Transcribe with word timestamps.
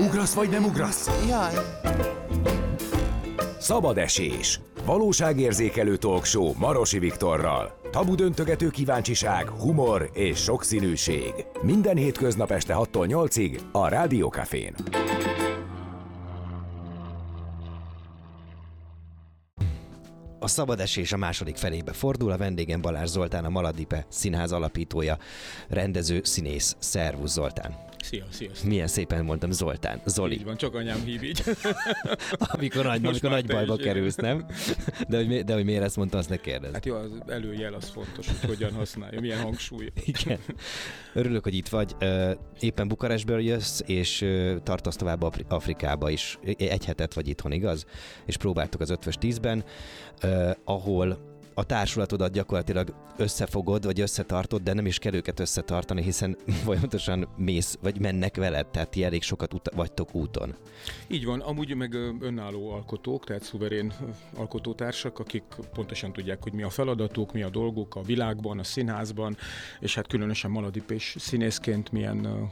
Ugrasz 0.00 0.34
vagy 0.34 0.48
nem 0.48 0.64
ugrasz? 0.64 1.10
Jaj. 1.28 1.52
Szabad 3.58 3.98
esés. 3.98 4.60
Valóságérzékelő 4.84 5.96
talkshow 5.96 6.52
Marosi 6.58 6.98
Viktorral. 6.98 7.80
Tabu 7.90 8.14
döntögető 8.14 8.68
kíváncsiság, 8.70 9.48
humor 9.48 10.10
és 10.12 10.38
sokszínűség. 10.38 11.32
Minden 11.62 11.96
hétköznap 11.96 12.50
este 12.50 12.74
6-tól 12.78 13.28
8-ig 13.28 13.60
a 13.72 13.88
Rádiókafén. 13.88 14.74
A 20.38 20.48
szabad 20.48 20.80
esés 20.80 21.12
a 21.12 21.16
második 21.16 21.56
felébe 21.56 21.92
fordul, 21.92 22.30
a 22.30 22.36
vendégem 22.36 22.80
Balázs 22.80 23.10
Zoltán, 23.10 23.44
a 23.44 23.48
Maladipe 23.48 24.06
színház 24.08 24.52
alapítója, 24.52 25.18
rendező, 25.68 26.20
színész. 26.22 26.76
Szervusz 26.78 27.32
Zoltán! 27.32 27.93
Szia, 28.04 28.24
szia. 28.30 28.50
Milyen 28.64 28.86
szépen 28.86 29.24
mondtam 29.24 29.50
Zoltán. 29.50 30.00
Zoli. 30.04 30.34
Így 30.34 30.44
van, 30.44 30.56
csak 30.56 30.74
anyám 30.74 31.04
hív 31.04 31.22
így. 31.22 31.42
amikor 32.54 32.84
nagy, 32.84 33.04
amikor 33.04 33.30
nagy 33.30 33.46
bajba 33.46 33.76
kerülsz, 33.76 34.14
nem? 34.14 34.46
De 35.08 35.16
hogy, 35.16 35.44
de 35.44 35.54
hogy 35.54 35.64
miért 35.64 35.82
ezt 35.82 35.96
mondtam, 35.96 36.18
azt 36.18 36.28
ne 36.28 36.36
kérdezz. 36.36 36.72
Hát 36.72 36.86
jó, 36.86 36.94
az 36.94 37.10
előjel 37.26 37.74
az 37.74 37.88
fontos, 37.88 38.26
hogy 38.26 38.48
hogyan 38.48 38.72
használja, 38.72 39.20
milyen 39.20 39.40
hangsúly. 39.40 39.92
Igen. 40.14 40.38
Örülök, 41.14 41.42
hogy 41.42 41.54
itt 41.54 41.68
vagy. 41.68 41.96
Éppen 42.60 42.88
Bukarestből 42.88 43.40
jössz, 43.40 43.80
és 43.86 44.26
tartasz 44.62 44.96
tovább 44.96 45.22
Afrikába 45.48 46.10
is. 46.10 46.38
Egy 46.58 46.84
hetet 46.84 47.14
vagy 47.14 47.28
itthon, 47.28 47.52
igaz? 47.52 47.84
És 48.26 48.36
próbáltuk 48.36 48.80
az 48.80 48.90
ötvös 48.90 49.14
tízben, 49.14 49.64
ahol 50.64 51.33
a 51.54 51.64
társulatodat 51.64 52.32
gyakorlatilag 52.32 52.94
összefogod, 53.16 53.84
vagy 53.84 54.00
összetartod, 54.00 54.62
de 54.62 54.72
nem 54.72 54.86
is 54.86 54.98
kell 54.98 55.14
őket 55.14 55.40
összetartani, 55.40 56.02
hiszen 56.02 56.36
folyamatosan 56.64 57.28
mész, 57.36 57.78
vagy 57.82 58.00
mennek 58.00 58.36
veled, 58.36 58.66
tehát 58.66 58.90
ti 58.90 59.04
elég 59.04 59.22
sokat 59.22 59.54
ut- 59.54 59.74
vagytok 59.74 60.14
úton. 60.14 60.54
Így 61.06 61.24
van, 61.24 61.40
amúgy 61.40 61.74
meg 61.74 61.94
önálló 62.20 62.70
alkotók, 62.70 63.24
tehát 63.24 63.42
szuverén 63.42 63.92
alkotótársak, 64.36 65.18
akik 65.18 65.42
pontosan 65.72 66.12
tudják, 66.12 66.42
hogy 66.42 66.52
mi 66.52 66.62
a 66.62 66.70
feladatuk, 66.70 67.32
mi 67.32 67.42
a 67.42 67.48
dolguk 67.50 67.94
a 67.94 68.02
világban, 68.02 68.58
a 68.58 68.64
színházban, 68.64 69.36
és 69.80 69.94
hát 69.94 70.06
különösen 70.06 70.50
maladipés 70.50 71.16
színészként 71.18 71.92
milyen 71.92 72.50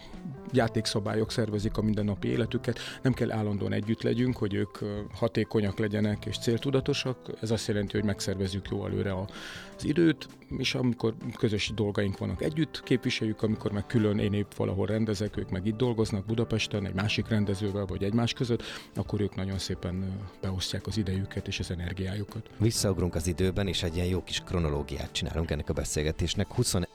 játékszabályok 0.53 1.31
szervezik 1.31 1.77
a 1.77 1.83
mindennapi 1.83 2.29
életüket. 2.29 2.79
Nem 3.03 3.13
kell 3.13 3.33
állandóan 3.33 3.73
együtt 3.73 4.03
legyünk, 4.03 4.37
hogy 4.37 4.55
ők 4.55 4.79
hatékonyak 5.15 5.79
legyenek 5.79 6.25
és 6.27 6.39
céltudatosak. 6.39 7.31
Ez 7.41 7.51
azt 7.51 7.69
jelenti, 7.69 7.93
hogy 7.97 8.05
megszervezzük 8.05 8.69
jól 8.71 8.92
előre 8.93 9.15
az 9.15 9.85
időt, 9.85 10.29
és 10.59 10.75
amikor 10.75 11.15
közös 11.39 11.73
dolgaink 11.75 12.19
vannak 12.19 12.43
együtt, 12.43 12.83
képviseljük, 12.83 13.43
amikor 13.43 13.73
meg 13.73 13.87
külön 13.87 14.19
én 14.19 14.33
épp 14.33 14.53
valahol 14.57 14.87
rendezek, 14.87 15.37
ők 15.37 15.51
meg 15.51 15.67
itt 15.67 15.77
dolgoznak 15.77 16.25
Budapesten, 16.27 16.87
egy 16.87 16.95
másik 16.95 17.29
rendezővel, 17.29 17.87
vagy 17.87 18.03
egymás 18.03 18.33
között, 18.33 18.63
akkor 18.95 19.21
ők 19.21 19.35
nagyon 19.35 19.59
szépen 19.59 20.21
beosztják 20.41 20.87
az 20.87 20.97
idejüket 20.97 21.47
és 21.47 21.59
az 21.59 21.71
energiájukat. 21.71 22.51
Visszaugrunk 22.59 23.15
az 23.15 23.27
időben, 23.27 23.69
és 23.69 23.83
egy 23.83 23.95
ilyen 23.95 24.07
jó 24.07 24.23
kis 24.23 24.41
kronológiát 24.41 25.13
csinálunk 25.13 25.51
ennek 25.51 25.69
a 25.69 25.73
beszélgetésnek. 25.73 26.47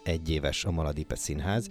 21 0.08 0.30
éves 0.30 0.66
a 0.66 0.72
Maladipe 0.72 1.16
Színház, 1.16 1.68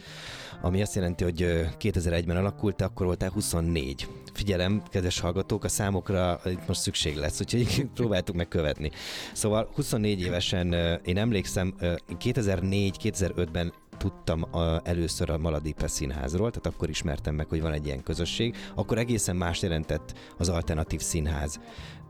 ami 0.61 0.83
azt 0.83 0.95
jelenti, 0.95 1.25
hogy 1.25 1.41
2001-ben 1.81 2.37
alakult, 2.37 2.83
akkor 2.83 3.07
voltál 3.07 3.31
24. 3.31 4.09
Figyelem, 4.33 4.83
kedves 4.91 5.21
hallgatók, 5.21 5.65
a 5.65 5.69
számokra 5.69 6.41
itt 6.45 6.67
most 6.67 6.81
szükség 6.81 7.17
lesz, 7.17 7.41
úgyhogy 7.41 7.87
próbáltuk 7.95 8.37
megkövetni. 8.37 8.91
Szóval 9.33 9.71
24 9.75 10.21
évesen 10.21 10.73
én 11.05 11.17
emlékszem, 11.19 11.75
2004-2005-ben 11.81 13.73
tudtam 13.99 14.43
a, 14.57 14.81
először 14.85 15.31
a 15.31 15.39
Maladipe 15.39 15.87
színházról, 15.87 16.51
tehát 16.51 16.67
akkor 16.67 16.89
ismertem 16.89 17.35
meg, 17.35 17.49
hogy 17.49 17.61
van 17.61 17.73
egy 17.73 17.87
ilyen 17.87 18.03
közösség. 18.03 18.57
Akkor 18.75 18.99
egészen 18.99 19.37
más 19.37 19.63
jelentett 19.63 20.19
az 20.39 20.49
alternatív 20.49 21.01
színház 21.01 21.61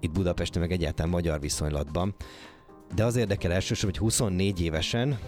itt 0.01 0.13
Budapesten, 0.13 0.61
meg 0.63 0.73
egyáltalán 0.73 1.11
magyar 1.11 1.41
viszonylatban. 1.41 2.15
De 2.95 3.05
az 3.05 3.17
érdekel 3.17 3.53
elsősorban, 3.53 3.99
hogy 3.99 4.09
24 4.09 4.61
évesen 4.61 5.19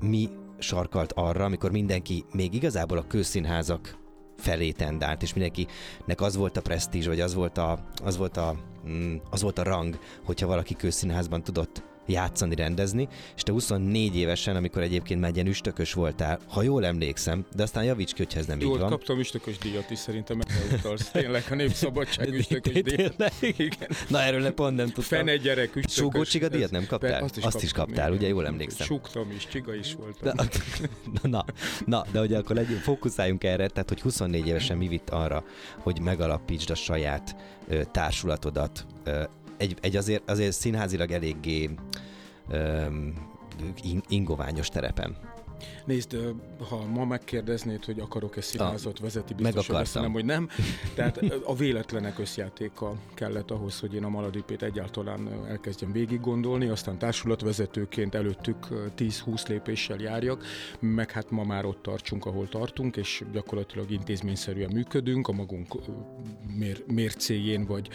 mi 0.00 0.28
sarkalt 0.58 1.12
arra, 1.12 1.44
amikor 1.44 1.70
mindenki 1.70 2.24
még 2.32 2.54
igazából 2.54 2.98
a 2.98 3.06
közszínházak 3.06 3.98
felé 4.36 4.70
tendált, 4.70 5.22
és 5.22 5.34
mindenkinek 5.34 6.20
az 6.20 6.36
volt 6.36 6.56
a 6.56 6.60
presztízs, 6.60 7.06
vagy 7.06 7.20
az 7.20 7.34
volt 7.34 7.58
a, 7.58 7.78
az 8.04 8.16
volt 8.16 8.36
a, 8.36 8.56
mm, 8.88 9.16
az 9.30 9.42
volt 9.42 9.58
a 9.58 9.62
rang, 9.62 9.98
hogyha 10.24 10.46
valaki 10.46 10.74
közszínházban 10.74 11.42
tudott 11.42 11.82
játszani, 12.06 12.54
rendezni, 12.54 13.08
és 13.36 13.42
te 13.42 13.52
24 13.52 14.16
évesen, 14.16 14.56
amikor 14.56 14.82
egyébként 14.82 15.20
már 15.20 15.30
ilyen 15.34 15.46
üstökös 15.46 15.92
voltál, 15.92 16.38
ha 16.48 16.62
jól 16.62 16.86
emlékszem, 16.86 17.44
de 17.54 17.62
aztán 17.62 17.84
javíts 17.84 18.12
ki, 18.12 18.22
hogyha 18.22 18.38
ez 18.38 18.46
nem 18.46 18.60
jól 18.60 18.74
így 18.74 18.80
van. 18.80 18.90
kaptam 18.90 19.18
üstökös 19.18 19.58
díjat 19.58 19.90
is 19.90 19.98
szerintem, 19.98 20.40
utalsz. 20.72 21.10
Tényleg 21.10 21.44
a 21.50 21.54
Népszabadság 21.54 22.34
üstökös 22.40 22.82
díjat. 22.82 23.32
Igen. 23.40 23.88
Na 24.08 24.20
erről 24.20 24.40
ne 24.40 24.50
pont 24.50 24.76
nem 24.76 24.86
tudtam. 24.86 25.18
Fene 25.18 25.36
gyerek 25.36 25.76
üstökös. 25.76 25.94
Súgó 25.94 26.24
csiga 26.24 26.48
díjat 26.48 26.70
nem 26.70 26.86
kaptál? 26.86 27.22
Azt 27.22 27.36
is, 27.36 27.44
azt 27.44 27.62
is 27.62 27.72
kaptál, 27.72 28.12
ugye 28.12 28.28
jól 28.28 28.46
emlékszem. 28.46 28.86
Súgtam 28.86 29.30
is, 29.30 29.46
csiga 29.46 29.74
is 29.74 29.94
voltam. 29.94 30.32
Na, 30.34 30.44
na, 31.36 31.44
na, 31.86 32.04
de 32.12 32.20
ugye 32.20 32.38
akkor 32.38 32.56
legyünk, 32.56 32.80
fókuszáljunk 32.80 33.44
erre, 33.44 33.68
tehát 33.68 33.88
hogy 33.88 34.00
24 34.00 34.46
évesen 34.46 34.76
mi 34.76 34.88
vitt 34.88 35.10
arra, 35.10 35.44
hogy 35.78 36.00
megalapítsd 36.00 36.70
a 36.70 36.74
saját 36.74 37.36
ö, 37.68 37.82
társulatodat, 37.92 38.86
ö, 39.04 39.22
egy, 39.56 39.76
egy 39.80 39.96
azért, 39.96 40.30
azért 40.30 40.52
színházilag 40.52 41.10
eléggé 41.10 41.70
um, 42.48 43.14
ingoványos 44.08 44.68
terepen. 44.68 45.16
Nézd, 45.84 46.16
ha 46.68 46.86
ma 46.86 47.04
megkérdeznéd, 47.04 47.84
hogy 47.84 48.00
akarok-e 48.00 48.40
színházat 48.40 48.98
vezeti, 48.98 49.34
biztos, 49.34 49.66
hogy 49.66 49.88
nem, 49.94 50.12
hogy 50.12 50.24
nem. 50.24 50.48
Tehát 50.94 51.22
a 51.44 51.54
véletlenek 51.54 52.18
összjátéka 52.18 52.94
kellett 53.14 53.50
ahhoz, 53.50 53.80
hogy 53.80 53.94
én 53.94 54.04
a 54.04 54.08
Maladipét 54.08 54.62
egyáltalán 54.62 55.46
elkezdjem 55.48 55.92
végig 55.92 56.20
gondolni, 56.20 56.66
aztán 56.66 56.98
társulatvezetőként 56.98 58.14
előttük 58.14 58.66
10-20 58.96 59.48
lépéssel 59.48 59.98
járjak, 59.98 60.44
meg 60.80 61.10
hát 61.10 61.30
ma 61.30 61.44
már 61.44 61.64
ott 61.64 61.82
tartsunk, 61.82 62.26
ahol 62.26 62.48
tartunk, 62.48 62.96
és 62.96 63.22
gyakorlatilag 63.32 63.90
intézményszerűen 63.90 64.70
működünk 64.72 65.28
a 65.28 65.32
magunk 65.32 65.74
mér, 66.58 66.84
mércéjén 66.86 67.64
vagy 67.64 67.88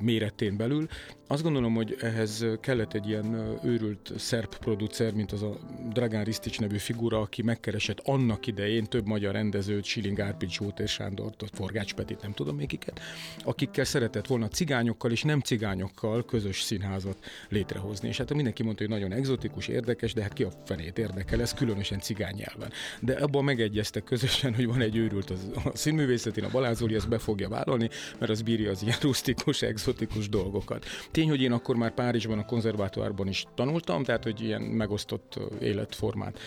méretén 0.00 0.56
belül. 0.56 0.86
Azt 1.26 1.42
gondolom, 1.42 1.74
hogy 1.74 1.96
ehhez 2.00 2.46
kellett 2.60 2.94
egy 2.94 3.08
ilyen 3.08 3.58
őrült 3.64 4.12
szerb 4.16 4.56
producer, 4.56 5.12
mint 5.12 5.32
az 5.32 5.42
a 5.42 5.58
Dragán 5.92 6.24
Ristics 6.24 6.60
nevű 6.60 6.76
figura, 6.90 7.20
aki 7.20 7.42
megkeresett 7.42 8.00
annak 8.04 8.46
idején 8.46 8.84
több 8.84 9.06
magyar 9.06 9.32
rendezőt, 9.32 9.84
Siling 9.84 10.20
Árpid, 10.20 10.50
Zsótér 10.50 10.88
Sándort, 10.88 11.44
Forgács 11.52 11.94
Petit, 11.94 12.22
nem 12.22 12.32
tudom 12.32 12.56
még 12.56 12.66
kiket, 12.66 13.00
akikkel 13.44 13.84
szeretett 13.84 14.26
volna 14.26 14.48
cigányokkal 14.48 15.10
és 15.10 15.22
nem 15.22 15.40
cigányokkal 15.40 16.24
közös 16.24 16.60
színházat 16.60 17.18
létrehozni. 17.48 18.08
És 18.08 18.16
hát 18.16 18.34
mindenki 18.34 18.62
mondta, 18.62 18.82
hogy 18.82 18.92
nagyon 18.92 19.12
egzotikus, 19.12 19.68
érdekes, 19.68 20.12
de 20.12 20.22
hát 20.22 20.32
ki 20.32 20.42
a 20.42 20.50
fenét 20.64 20.98
érdekel, 20.98 21.40
ez 21.40 21.54
különösen 21.54 22.00
cigány 22.00 22.34
nyelven. 22.34 22.70
De 23.00 23.12
abban 23.12 23.44
megegyeztek 23.44 24.04
közösen, 24.04 24.54
hogy 24.54 24.66
van 24.66 24.80
egy 24.80 24.96
őrült 24.96 25.30
az, 25.30 25.50
a 25.64 25.76
színművészetén, 25.76 26.44
a 26.44 26.50
Balázoli 26.50 26.94
ezt 26.94 27.08
be 27.08 27.18
fogja 27.18 27.48
vállalni, 27.48 27.88
mert 28.18 28.30
az 28.30 28.42
bírja 28.42 28.70
az 28.70 28.82
ilyen 28.82 28.98
rustikus, 29.00 29.62
egzotikus 29.62 30.28
dolgokat. 30.28 30.84
Tény, 31.10 31.28
hogy 31.28 31.42
én 31.42 31.52
akkor 31.52 31.76
már 31.76 31.94
Párizsban, 31.94 32.38
a 32.38 32.44
konzervátorban 32.44 33.28
is 33.28 33.44
tanultam, 33.54 34.04
tehát 34.04 34.24
hogy 34.24 34.40
ilyen 34.40 34.62
megosztott 34.62 35.38
életformát 35.60 36.38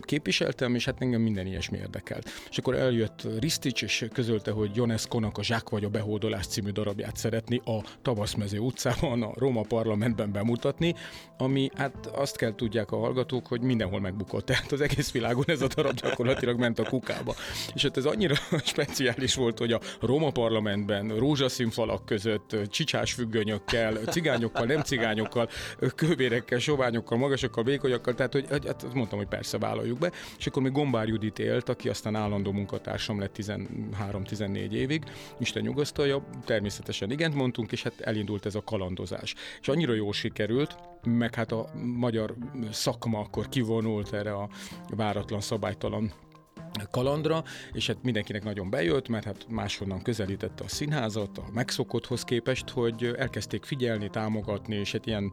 képviseltem, 0.00 0.74
és 0.74 0.84
hát 0.84 1.00
engem 1.00 1.20
minden 1.20 1.46
ilyesmi 1.46 1.78
érdekelt. 1.78 2.30
És 2.50 2.58
akkor 2.58 2.74
eljött 2.74 3.26
Ristics, 3.38 3.82
és 3.82 4.06
közölte, 4.12 4.50
hogy 4.50 4.70
Jonesco-nak 4.74 5.38
a 5.38 5.42
Zsák 5.42 5.68
vagy 5.68 5.84
a 5.84 5.88
behódolás 5.88 6.46
című 6.46 6.70
darabját 6.70 7.16
szeretni 7.16 7.60
a 7.64 7.84
Tavaszmező 8.02 8.58
utcában, 8.58 9.22
a 9.22 9.32
Róma 9.34 9.62
parlamentben 9.62 10.32
bemutatni, 10.32 10.94
ami 11.38 11.70
hát 11.74 12.06
azt 12.06 12.36
kell 12.36 12.54
tudják 12.54 12.90
a 12.90 12.96
hallgatók, 12.96 13.46
hogy 13.46 13.60
mindenhol 13.60 14.00
megbukott. 14.00 14.44
Tehát 14.44 14.72
az 14.72 14.80
egész 14.80 15.12
világon 15.12 15.44
ez 15.46 15.62
a 15.62 15.66
darab 15.74 15.94
gyakorlatilag 15.94 16.58
ment 16.58 16.78
a 16.78 16.84
kukába. 16.84 17.34
És 17.74 17.82
hát 17.82 17.96
ez 17.96 18.04
annyira 18.04 18.34
speciális 18.74 19.34
volt, 19.34 19.58
hogy 19.58 19.72
a 19.72 19.80
Róma 20.00 20.30
parlamentben 20.30 21.08
rózsaszín 21.16 21.70
falak 21.70 22.04
között 22.04 22.56
csicsás 22.68 23.12
függönyökkel, 23.12 23.94
cigányokkal, 23.96 24.66
nem 24.66 24.80
cigányokkal, 24.80 25.48
kövérekkel, 25.94 26.58
soványokkal, 26.58 27.18
magasokkal, 27.18 27.64
vékonyakkal, 27.64 28.14
tehát 28.14 28.32
hogy 28.32 28.46
hát 28.50 28.94
mondtam, 28.94 29.18
hogy 29.18 29.28
persze 29.28 29.58
vállaljuk 29.74 29.98
be, 29.98 30.12
és 30.38 30.46
akkor 30.46 30.62
még 30.62 30.72
Gombár 30.72 31.08
Judit 31.08 31.38
élt, 31.38 31.68
aki 31.68 31.88
aztán 31.88 32.14
állandó 32.14 32.52
munkatársam 32.52 33.18
lett 33.18 33.36
13-14 33.38 34.70
évig, 34.70 35.02
Isten 35.38 35.62
nyugasztalja, 35.62 36.24
természetesen 36.44 37.10
igent 37.10 37.34
mondtunk, 37.34 37.72
és 37.72 37.82
hát 37.82 38.00
elindult 38.00 38.46
ez 38.46 38.54
a 38.54 38.62
kalandozás. 38.64 39.34
És 39.60 39.68
annyira 39.68 39.94
jól 39.94 40.12
sikerült, 40.12 40.76
meg 41.04 41.34
hát 41.34 41.52
a 41.52 41.70
magyar 41.96 42.34
szakma 42.70 43.18
akkor 43.18 43.48
kivonult 43.48 44.12
erre 44.12 44.32
a 44.32 44.48
váratlan, 44.88 45.40
szabálytalan 45.40 46.12
kalandra, 46.90 47.44
és 47.72 47.86
hát 47.86 48.02
mindenkinek 48.02 48.44
nagyon 48.44 48.70
bejött, 48.70 49.08
mert 49.08 49.24
hát 49.24 49.46
máshonnan 49.48 50.02
közelítette 50.02 50.64
a 50.64 50.68
színházat, 50.68 51.38
a 51.38 51.44
megszokotthoz 51.52 52.24
képest, 52.24 52.68
hogy 52.68 53.14
elkezdték 53.18 53.64
figyelni, 53.64 54.10
támogatni, 54.10 54.76
és 54.76 54.92
hát 54.92 55.06
ilyen 55.06 55.32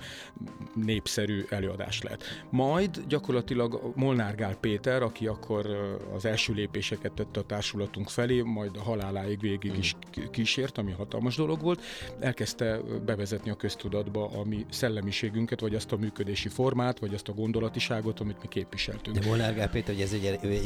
népszerű 0.75 1.43
előadás 1.49 2.01
lett. 2.01 2.23
Majd 2.49 3.03
gyakorlatilag 3.07 3.91
Molnár 3.95 4.35
Gál 4.35 4.55
Péter, 4.55 5.01
aki 5.01 5.27
akkor 5.27 5.65
az 6.13 6.25
első 6.25 6.53
lépéseket 6.53 7.11
tette 7.11 7.39
a 7.39 7.43
társulatunk 7.43 8.09
felé, 8.09 8.41
majd 8.41 8.77
a 8.77 8.81
haláláig 8.81 9.39
végig 9.39 9.77
is 9.77 9.95
kísért, 10.31 10.77
ami 10.77 10.91
hatalmas 10.91 11.35
dolog 11.35 11.61
volt, 11.61 11.81
elkezdte 12.19 12.79
bevezetni 13.05 13.49
a 13.49 13.55
köztudatba 13.55 14.29
a 14.29 14.43
mi 14.43 14.65
szellemiségünket, 14.69 15.59
vagy 15.59 15.75
azt 15.75 15.91
a 15.91 15.97
működési 15.97 16.49
formát, 16.49 16.99
vagy 16.99 17.13
azt 17.13 17.27
a 17.27 17.33
gondolatiságot, 17.33 18.19
amit 18.19 18.41
mi 18.41 18.47
képviseltünk. 18.47 19.17
De 19.17 19.27
Molnár 19.27 19.55
Gál 19.55 19.69
Péter, 19.69 19.93
hogy 19.93 20.03
ez 20.03 20.13
egy, 20.13 20.25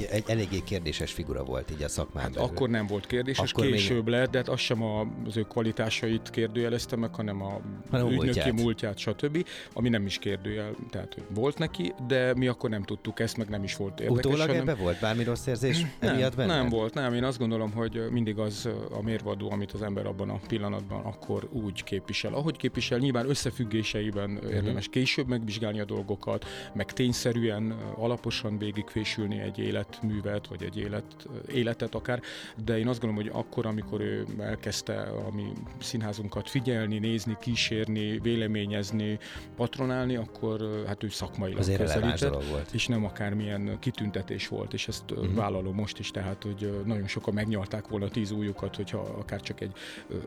egy 0.09 0.23
eléggé 0.27 0.63
kérdéses 0.65 1.11
figura 1.11 1.43
volt 1.43 1.71
így 1.71 1.83
a 1.83 1.87
szakmában. 1.87 2.31
Hát 2.33 2.51
akkor 2.51 2.69
nem 2.69 2.87
volt 2.87 3.05
kérdéses, 3.07 3.51
akkor 3.51 3.65
később 3.65 4.03
még... 4.03 4.13
lett, 4.13 4.31
de 4.31 4.37
hát 4.37 4.49
az 4.49 4.59
sem 4.59 4.83
az 5.25 5.37
ő 5.37 5.41
kvalitásait 5.41 6.29
kérdőjelezte 6.29 6.95
meg, 6.95 7.15
hanem 7.15 7.41
a 7.41 7.61
hanem 7.89 8.07
ügynöki 8.07 8.23
múltját. 8.23 8.53
múltját, 8.53 8.97
stb. 8.97 9.47
Ami 9.73 9.89
nem 9.89 10.05
is 10.05 10.17
kérdőjel, 10.17 10.75
tehát 10.89 11.13
hogy 11.13 11.23
volt 11.33 11.57
neki, 11.57 11.93
de 12.07 12.33
mi 12.35 12.47
akkor 12.47 12.69
nem 12.69 12.83
tudtuk 12.83 13.19
ezt, 13.19 13.37
meg 13.37 13.49
nem 13.49 13.63
is 13.63 13.75
volt 13.75 13.99
érdekes. 13.99 14.25
Utólag 14.25 14.47
hanem... 14.47 14.61
ebbe 14.61 14.81
volt 14.81 14.99
bármi 14.99 15.23
rossz 15.23 15.45
érzés 15.45 15.85
nem, 15.99 16.31
Nem 16.35 16.69
volt, 16.69 16.93
nem. 16.93 17.13
Én 17.13 17.23
azt 17.23 17.37
gondolom, 17.37 17.71
hogy 17.71 18.01
mindig 18.11 18.37
az 18.37 18.69
a 18.91 19.01
mérvadó, 19.01 19.51
amit 19.51 19.71
az 19.71 19.81
ember 19.81 20.05
abban 20.05 20.29
a 20.29 20.39
pillanatban 20.47 21.03
akkor 21.05 21.47
úgy 21.51 21.83
képvisel. 21.83 22.33
Ahogy 22.33 22.57
képvisel, 22.57 22.97
nyilván 22.97 23.29
összefüggéseiben 23.29 24.31
uh-huh. 24.31 24.53
érdemes 24.53 24.87
később 24.87 25.27
megvizsgálni 25.27 25.79
a 25.79 25.85
dolgokat, 25.85 26.45
meg 26.73 26.93
tényszerűen, 26.93 27.75
alaposan 27.95 28.57
végigfésülni 28.57 29.39
egy 29.39 29.59
életművet, 29.59 30.45
vagy 30.57 30.67
egy 30.67 30.77
élet, 30.77 31.27
életet 31.47 31.95
akár, 31.95 32.21
de 32.65 32.77
én 32.77 32.87
azt 32.87 32.99
gondolom, 32.99 33.25
hogy 33.25 33.41
akkor, 33.41 33.65
amikor 33.65 34.01
ő 34.01 34.25
elkezdte 34.39 35.01
a 35.01 35.35
mi 35.35 35.51
színházunkat 35.79 36.49
figyelni, 36.49 36.99
nézni, 36.99 37.37
kísérni, 37.39 38.19
véleményezni, 38.19 39.19
patronálni, 39.55 40.15
akkor 40.15 40.83
hát 40.87 41.03
ő 41.03 41.09
szakmailag 41.09 41.59
Azért 41.59 41.79
közelített, 41.79 42.49
volt. 42.49 42.69
és 42.71 42.87
nem 42.87 43.05
akármilyen 43.05 43.77
kitüntetés 43.79 44.47
volt, 44.47 44.73
és 44.73 44.87
ezt 44.87 45.11
uh-huh. 45.11 45.33
vállalom 45.33 45.75
most 45.75 45.99
is, 45.99 46.11
tehát, 46.11 46.43
hogy 46.43 46.81
nagyon 46.85 47.07
sokan 47.07 47.33
megnyalták 47.33 47.87
volna 47.87 48.09
tíz 48.09 48.31
újukat, 48.31 48.75
hogyha 48.75 48.99
akár 48.99 49.41
csak 49.41 49.61
egy 49.61 49.71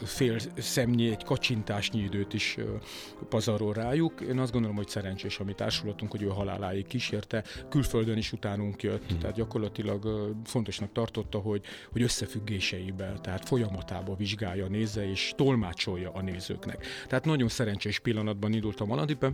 fél 0.02 0.36
szemnyi, 0.56 1.10
egy 1.10 1.24
kacsintásnyi 1.24 2.00
időt 2.00 2.34
is 2.34 2.56
pazarol 3.28 3.72
rájuk. 3.72 4.20
Én 4.20 4.38
azt 4.38 4.52
gondolom, 4.52 4.76
hogy 4.76 4.88
szerencsés 4.88 5.38
a 5.38 5.44
mi 5.44 5.52
társulatunk, 5.52 6.10
hogy 6.10 6.22
ő 6.22 6.26
haláláig 6.26 6.86
kísérte, 6.86 7.44
külföldön 7.68 8.16
is 8.16 8.32
utánunk 8.32 8.82
jött, 8.82 9.02
uh-huh. 9.02 9.18
tehát 9.18 9.36
gyakorlatilag 9.36 10.04
fontosnak 10.44 10.92
tartotta, 10.92 11.38
hogy, 11.38 11.64
hogy 11.92 12.02
összefüggéseiben, 12.02 13.22
tehát 13.22 13.48
folyamatába 13.48 14.14
vizsgálja, 14.14 14.66
nézze 14.66 15.10
és 15.10 15.32
tolmácsolja 15.36 16.10
a 16.12 16.22
nézőknek. 16.22 16.86
Tehát 17.06 17.24
nagyon 17.24 17.48
szerencsés 17.48 17.98
pillanatban 17.98 18.52
indult 18.52 18.80
a 18.80 18.84
Maladipe, 18.84 19.32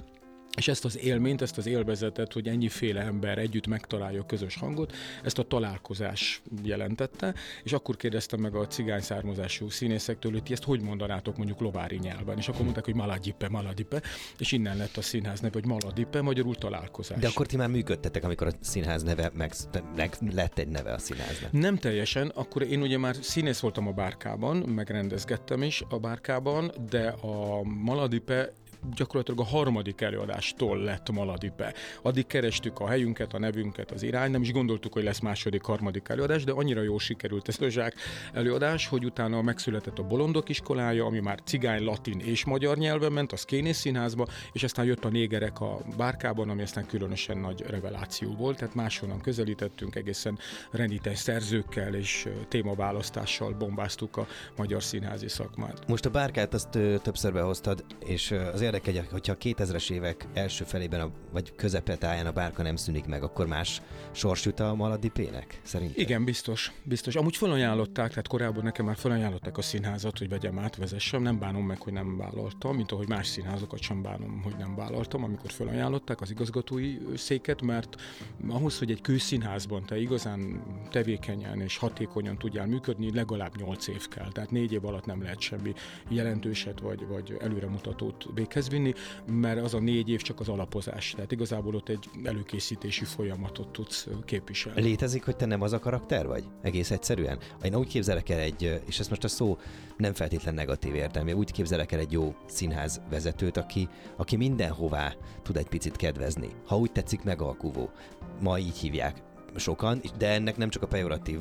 és 0.56 0.68
ezt 0.68 0.84
az 0.84 0.98
élményt, 0.98 1.42
ezt 1.42 1.58
az 1.58 1.66
élvezetet, 1.66 2.32
hogy 2.32 2.48
ennyiféle 2.48 3.00
ember 3.00 3.38
együtt 3.38 3.66
megtalálja 3.66 4.20
a 4.20 4.26
közös 4.26 4.56
hangot, 4.56 4.92
ezt 5.22 5.38
a 5.38 5.42
találkozás 5.42 6.42
jelentette, 6.62 7.34
és 7.62 7.72
akkor 7.72 7.96
kérdeztem 7.96 8.40
meg 8.40 8.54
a 8.54 8.66
cigány 8.66 9.00
származású 9.00 9.68
színészektől, 9.68 10.32
hogy 10.32 10.42
ti 10.42 10.52
ezt 10.52 10.64
hogy 10.64 10.80
mondanátok 10.80 11.36
mondjuk 11.36 11.60
lovári 11.60 11.98
nyelven, 11.98 12.38
és 12.38 12.48
akkor 12.48 12.62
mondták, 12.62 12.84
hogy 12.84 12.94
maladipe, 12.94 13.48
maladipe, 13.48 14.02
és 14.38 14.52
innen 14.52 14.76
lett 14.76 14.96
a 14.96 15.02
színház 15.02 15.40
neve, 15.40 15.54
hogy 15.54 15.66
maladipe, 15.66 16.20
magyarul 16.22 16.54
találkozás. 16.54 17.18
De 17.18 17.28
akkor 17.28 17.46
ti 17.46 17.56
már 17.56 17.68
működtetek, 17.68 18.24
amikor 18.24 18.46
a 18.46 18.52
színház 18.60 19.02
neve 19.02 19.30
meg, 19.34 19.52
meg 19.96 20.16
lett 20.32 20.58
egy 20.58 20.68
neve 20.68 20.92
a 20.92 20.98
színháznak. 20.98 21.52
Nem 21.52 21.76
teljesen, 21.76 22.28
akkor 22.28 22.62
én 22.62 22.82
ugye 22.82 22.98
már 22.98 23.16
színész 23.20 23.60
voltam 23.60 23.86
a 23.86 23.92
bárkában, 23.92 24.56
megrendezgettem 24.56 25.62
is 25.62 25.82
a 25.88 25.98
bárkában, 25.98 26.72
de 26.90 27.08
a 27.08 27.62
maladipe 27.62 28.52
gyakorlatilag 28.94 29.40
a 29.40 29.44
harmadik 29.44 30.00
előadástól 30.00 30.78
lett 30.78 31.10
Maladipe. 31.10 31.74
Addig 32.02 32.26
kerestük 32.26 32.80
a 32.80 32.88
helyünket, 32.88 33.32
a 33.34 33.38
nevünket, 33.38 33.90
az 33.90 34.02
irány, 34.02 34.30
nem 34.30 34.42
is 34.42 34.52
gondoltuk, 34.52 34.92
hogy 34.92 35.02
lesz 35.04 35.20
második, 35.20 35.62
harmadik 35.62 36.08
előadás, 36.08 36.44
de 36.44 36.52
annyira 36.52 36.82
jól 36.82 36.98
sikerült 36.98 37.48
ez 37.48 37.60
a 37.60 37.68
zsák 37.68 37.94
előadás, 38.32 38.86
hogy 38.86 39.04
utána 39.04 39.42
megszületett 39.42 39.98
a 39.98 40.02
Bolondok 40.02 40.48
iskolája, 40.48 41.04
ami 41.04 41.20
már 41.20 41.38
cigány, 41.44 41.84
latin 41.84 42.20
és 42.20 42.44
magyar 42.44 42.76
nyelven 42.76 43.12
ment, 43.12 43.32
a 43.32 43.36
Kénész 43.44 43.78
színházba, 43.78 44.26
és 44.52 44.62
aztán 44.62 44.84
jött 44.84 45.04
a 45.04 45.08
négerek 45.08 45.60
a 45.60 45.78
bárkában, 45.96 46.48
ami 46.48 46.62
aztán 46.62 46.86
különösen 46.86 47.38
nagy 47.38 47.60
reveláció 47.66 48.34
volt, 48.34 48.58
tehát 48.58 48.74
máshonnan 48.74 49.20
közelítettünk, 49.20 49.94
egészen 49.94 50.38
renites 50.70 51.18
szerzőkkel 51.18 51.94
és 51.94 52.28
témaválasztással 52.48 53.52
bombáztuk 53.52 54.16
a 54.16 54.26
magyar 54.56 54.82
színházi 54.82 55.28
szakmát. 55.28 55.86
Most 55.88 56.06
a 56.06 56.10
bárkát 56.10 56.54
azt 56.54 56.68
többször 57.02 57.32
behoztad, 57.32 57.84
és 58.06 58.30
azért 58.30 58.73
érdekel, 58.74 59.06
hogyha 59.10 59.32
a 59.32 59.36
2000-es 59.36 59.90
évek 59.90 60.26
első 60.32 60.64
felében, 60.64 61.00
a, 61.00 61.10
vagy 61.32 61.54
közepetáján 61.56 62.26
a 62.26 62.32
bárka 62.32 62.62
nem 62.62 62.76
szűnik 62.76 63.06
meg, 63.06 63.22
akkor 63.22 63.46
más 63.46 63.82
sors 64.12 64.44
jut 64.44 64.60
a 64.60 64.74
Maladipének, 64.74 65.60
szerintem? 65.62 66.02
Igen, 66.02 66.24
biztos. 66.24 66.72
biztos. 66.82 67.14
Amúgy 67.14 67.36
felajánlották, 67.36 68.08
tehát 68.08 68.28
korábban 68.28 68.64
nekem 68.64 68.84
már 68.84 68.96
felajánlották 68.96 69.58
a 69.58 69.62
színházat, 69.62 70.18
hogy 70.18 70.28
vegyem 70.28 70.58
át, 70.58 70.76
vezessem. 70.76 71.22
Nem 71.22 71.38
bánom 71.38 71.66
meg, 71.66 71.80
hogy 71.80 71.92
nem 71.92 72.16
vállaltam, 72.16 72.76
mint 72.76 72.92
ahogy 72.92 73.08
más 73.08 73.26
színházokat 73.26 73.80
sem 73.80 74.02
bánom, 74.02 74.40
hogy 74.42 74.54
nem 74.58 74.74
vállaltam, 74.74 75.24
amikor 75.24 75.50
felajánlották 75.50 76.20
az 76.20 76.30
igazgatói 76.30 76.98
széket, 77.16 77.62
mert 77.62 77.96
ahhoz, 78.48 78.78
hogy 78.78 78.90
egy 78.90 79.00
kőszínházban 79.00 79.84
te 79.84 80.00
igazán 80.00 80.62
tevékenyen 80.90 81.60
és 81.60 81.76
hatékonyan 81.76 82.38
tudjál 82.38 82.66
működni, 82.66 83.14
legalább 83.14 83.56
8 83.56 83.86
év 83.86 84.08
kell. 84.08 84.32
Tehát 84.32 84.50
négy 84.50 84.72
év 84.72 84.84
alatt 84.84 85.06
nem 85.06 85.22
lehet 85.22 85.40
semmi 85.40 85.72
jelentőset 86.08 86.80
vagy, 86.80 87.06
vagy 87.06 87.36
előremutatót 87.40 88.26
véghez 88.34 88.63
véghez 88.68 88.68
vinni, 88.68 89.40
mert 89.40 89.60
az 89.60 89.74
a 89.74 89.78
négy 89.78 90.08
év 90.08 90.20
csak 90.22 90.40
az 90.40 90.48
alapozás. 90.48 91.10
Tehát 91.10 91.32
igazából 91.32 91.74
ott 91.74 91.88
egy 91.88 92.08
előkészítési 92.24 93.04
folyamatot 93.04 93.68
tudsz 93.68 94.08
képviselni. 94.24 94.82
Létezik, 94.82 95.24
hogy 95.24 95.36
te 95.36 95.46
nem 95.46 95.62
az 95.62 95.72
a 95.72 95.78
karakter 95.78 96.26
vagy? 96.26 96.44
Egész 96.62 96.90
egyszerűen? 96.90 97.38
Én 97.62 97.74
úgy 97.74 97.88
képzelek 97.88 98.28
el 98.28 98.38
egy, 98.38 98.82
és 98.86 98.98
ez 98.98 99.08
most 99.08 99.24
a 99.24 99.28
szó 99.28 99.58
nem 99.96 100.14
feltétlen 100.14 100.54
negatív 100.54 100.94
értelmű, 100.94 101.32
úgy 101.32 101.52
képzelek 101.52 101.92
el 101.92 101.98
egy 101.98 102.12
jó 102.12 102.34
színház 102.46 103.00
vezetőt, 103.10 103.56
aki, 103.56 103.88
aki 104.16 104.36
mindenhová 104.36 105.14
tud 105.42 105.56
egy 105.56 105.68
picit 105.68 105.96
kedvezni. 105.96 106.48
Ha 106.66 106.76
úgy 106.76 106.92
tetszik, 106.92 107.22
megalkuvó. 107.22 107.90
Ma 108.40 108.58
így 108.58 108.76
hívják 108.76 109.22
sokan, 109.56 110.00
de 110.18 110.28
ennek 110.28 110.56
nem 110.56 110.68
csak 110.68 110.82
a 110.82 110.86
pejoratív 110.86 111.38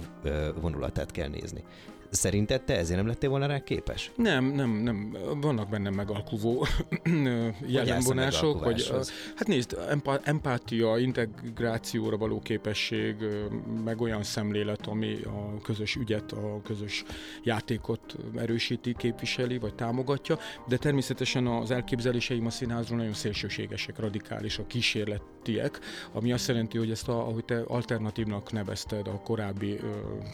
vonulatát 0.61 1.11
kell 1.11 1.27
nézni. 1.27 1.63
Szerinted 2.13 2.63
te 2.63 2.77
ezért 2.77 2.97
nem 2.97 3.07
lettél 3.07 3.29
volna 3.29 3.45
rá 3.45 3.63
képes? 3.63 4.11
Nem, 4.15 4.45
nem, 4.45 4.69
nem. 4.69 5.17
Vannak 5.41 5.69
bennem 5.69 5.93
megalkuvó 5.93 6.65
jellemvonások. 7.67 8.63
Hogy, 8.63 8.91
hát 9.35 9.47
nézd, 9.47 9.77
empátia, 10.23 10.97
integrációra 10.97 12.17
való 12.17 12.39
képesség, 12.39 13.15
meg 13.83 14.01
olyan 14.01 14.23
szemlélet, 14.23 14.87
ami 14.87 15.17
a 15.23 15.61
közös 15.61 15.95
ügyet, 15.95 16.31
a 16.31 16.61
közös 16.63 17.03
játékot 17.43 18.15
erősíti, 18.35 18.93
képviseli, 18.97 19.57
vagy 19.57 19.75
támogatja, 19.75 20.37
de 20.67 20.77
természetesen 20.77 21.47
az 21.47 21.71
elképzeléseim 21.71 22.45
a 22.45 22.49
színházról 22.49 22.97
nagyon 22.97 23.13
szélsőségesek, 23.13 23.99
radikálisak, 23.99 24.67
kísérletiek, 24.67 25.79
ami 26.11 26.31
azt 26.31 26.47
jelenti, 26.47 26.77
hogy 26.77 26.91
ezt, 26.91 27.07
a, 27.07 27.27
ahogy 27.27 27.45
te 27.45 27.61
alternatívnak 27.67 28.51
nevezted, 28.51 29.07
a 29.07 29.21
korábbi 29.23 29.79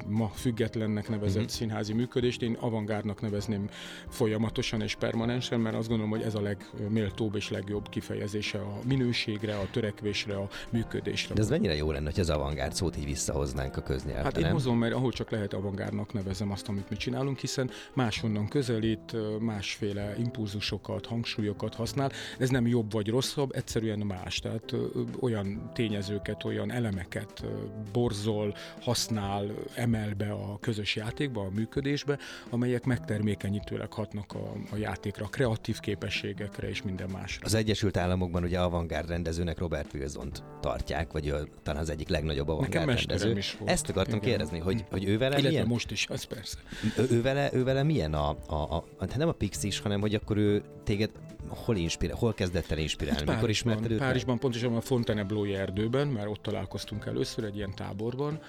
ma 0.08 0.28
függetlennek 0.28 1.10
nevezett 1.10 1.44
uh-huh. 1.44 1.69
Színházi 1.70 1.94
működést, 1.94 2.42
én 2.42 2.58
avantgárdnak 2.60 3.22
nevezném 3.22 3.70
folyamatosan 4.08 4.82
és 4.82 4.96
permanensen, 4.96 5.60
mert 5.60 5.76
azt 5.76 5.88
gondolom, 5.88 6.12
hogy 6.12 6.22
ez 6.22 6.36
a 6.36 6.42
legméltóbb 6.42 7.36
és 7.36 7.50
legjobb 7.50 7.90
kifejezése 7.90 8.58
a 8.60 8.80
minőségre, 8.88 9.56
a 9.58 9.68
törekvésre, 9.72 10.36
a 10.36 10.48
működésre. 10.70 11.34
De 11.34 11.42
ez 11.42 11.50
mennyire 11.50 11.76
jó 11.76 11.92
lenne, 11.92 12.10
hogy 12.10 12.20
az 12.20 12.30
avantgárd 12.30 12.74
szót 12.74 12.98
így 12.98 13.06
visszahoznánk 13.06 13.78
a 13.78 13.82
köznyelvbe, 13.82 14.24
Hát 14.24 14.38
én 14.38 14.52
hozom, 14.52 14.78
mert 14.78 14.94
ahol 14.94 15.12
csak 15.12 15.30
lehet 15.30 15.54
avantgárdnak 15.54 16.14
nevezem 16.14 16.52
azt, 16.52 16.68
amit 16.68 16.90
mi 16.90 16.96
csinálunk, 16.96 17.38
hiszen 17.38 17.70
máshonnan 17.94 18.48
közelít, 18.48 19.16
másféle 19.40 20.16
impulzusokat, 20.18 21.06
hangsúlyokat 21.06 21.76
használ. 21.76 22.12
Ez 22.40 22.50
nem 22.50 22.68
jobb 22.68 22.92
vagy 22.92 23.08
rosszabb, 23.08 23.52
egyszerűen 23.56 24.00
más. 24.00 24.40
Tehát 24.40 24.76
olyan 25.20 25.72
tényezőket, 25.74 26.44
olyan 26.44 26.72
elemeket 26.72 27.44
borzol, 27.92 28.56
használ, 28.82 29.52
emel 29.76 30.14
be 30.14 30.32
a 30.32 30.58
közös 30.60 30.96
játékba, 30.96 31.42
a 31.42 31.50
működésbe, 31.60 32.18
amelyek 32.50 32.86
megtermékenyítőleg 32.86 33.94
hatnak 33.94 34.34
a, 34.34 34.54
a 34.72 34.76
játékra, 34.76 35.26
a 35.26 35.30
kreatív 35.30 35.80
képességekre 35.80 36.70
és 36.70 36.82
minden 36.82 37.10
másra. 37.10 37.46
Az 37.46 37.54
Egyesült 37.54 37.98
Államokban 37.98 38.44
ugye 38.44 38.60
avantgárd 38.60 39.10
rendezőnek 39.10 39.58
Robert 39.58 39.94
wilson 39.94 40.32
tartják, 40.62 41.12
vagy 41.12 41.28
ő, 41.28 41.48
talán 41.64 41.82
az 41.82 41.90
egyik 41.90 42.10
legnagyobb 42.10 42.48
avantgárd 42.48 42.88
rendező. 42.88 43.38
Is 43.38 43.58
volt. 43.60 43.72
Ezt 43.72 43.90
akartam 43.90 44.16
Igen. 44.16 44.30
kérdezni, 44.30 44.60
hogy, 44.60 44.86
hogy 44.90 45.04
ő 45.04 45.18
vele 45.18 45.32
Illetve 45.32 45.50
milyen? 45.50 45.68
most 45.68 45.92
is, 45.92 46.08
az 46.10 46.24
persze. 46.24 46.58
Ő, 46.98 47.08
ő, 47.12 47.22
vele, 47.22 47.50
ő 47.54 47.64
vele 47.64 47.84
milyen 47.84 48.14
a, 48.14 48.30
a, 48.48 48.56
a, 48.56 48.84
hát 49.00 49.18
nem 49.18 49.28
a 49.28 49.32
Pixis, 49.32 49.80
hanem 49.80 50.00
hogy 50.00 50.16
akkor 50.16 50.38
ő 50.38 50.64
téged 50.84 51.10
hol, 51.48 51.76
inspirál, 51.76 52.18
hol 52.18 52.34
kezdett 52.34 52.72
el 52.72 52.78
inspirálni? 52.78 53.20
Hát 53.26 53.36
Mikor 53.36 53.50
ismerted 53.50 53.92
őt? 53.92 53.98
Párizsban, 53.98 54.40
pontosan 54.40 54.76
a 54.76 54.82
Fontainebleau 54.82 55.54
erdőben, 55.54 56.08
mert 56.08 56.28
ott 56.28 56.42
találkoztunk 56.42 57.06
először 57.06 57.44
egy 57.44 57.56
ilyen 57.56 57.76
táborban, 57.76 58.40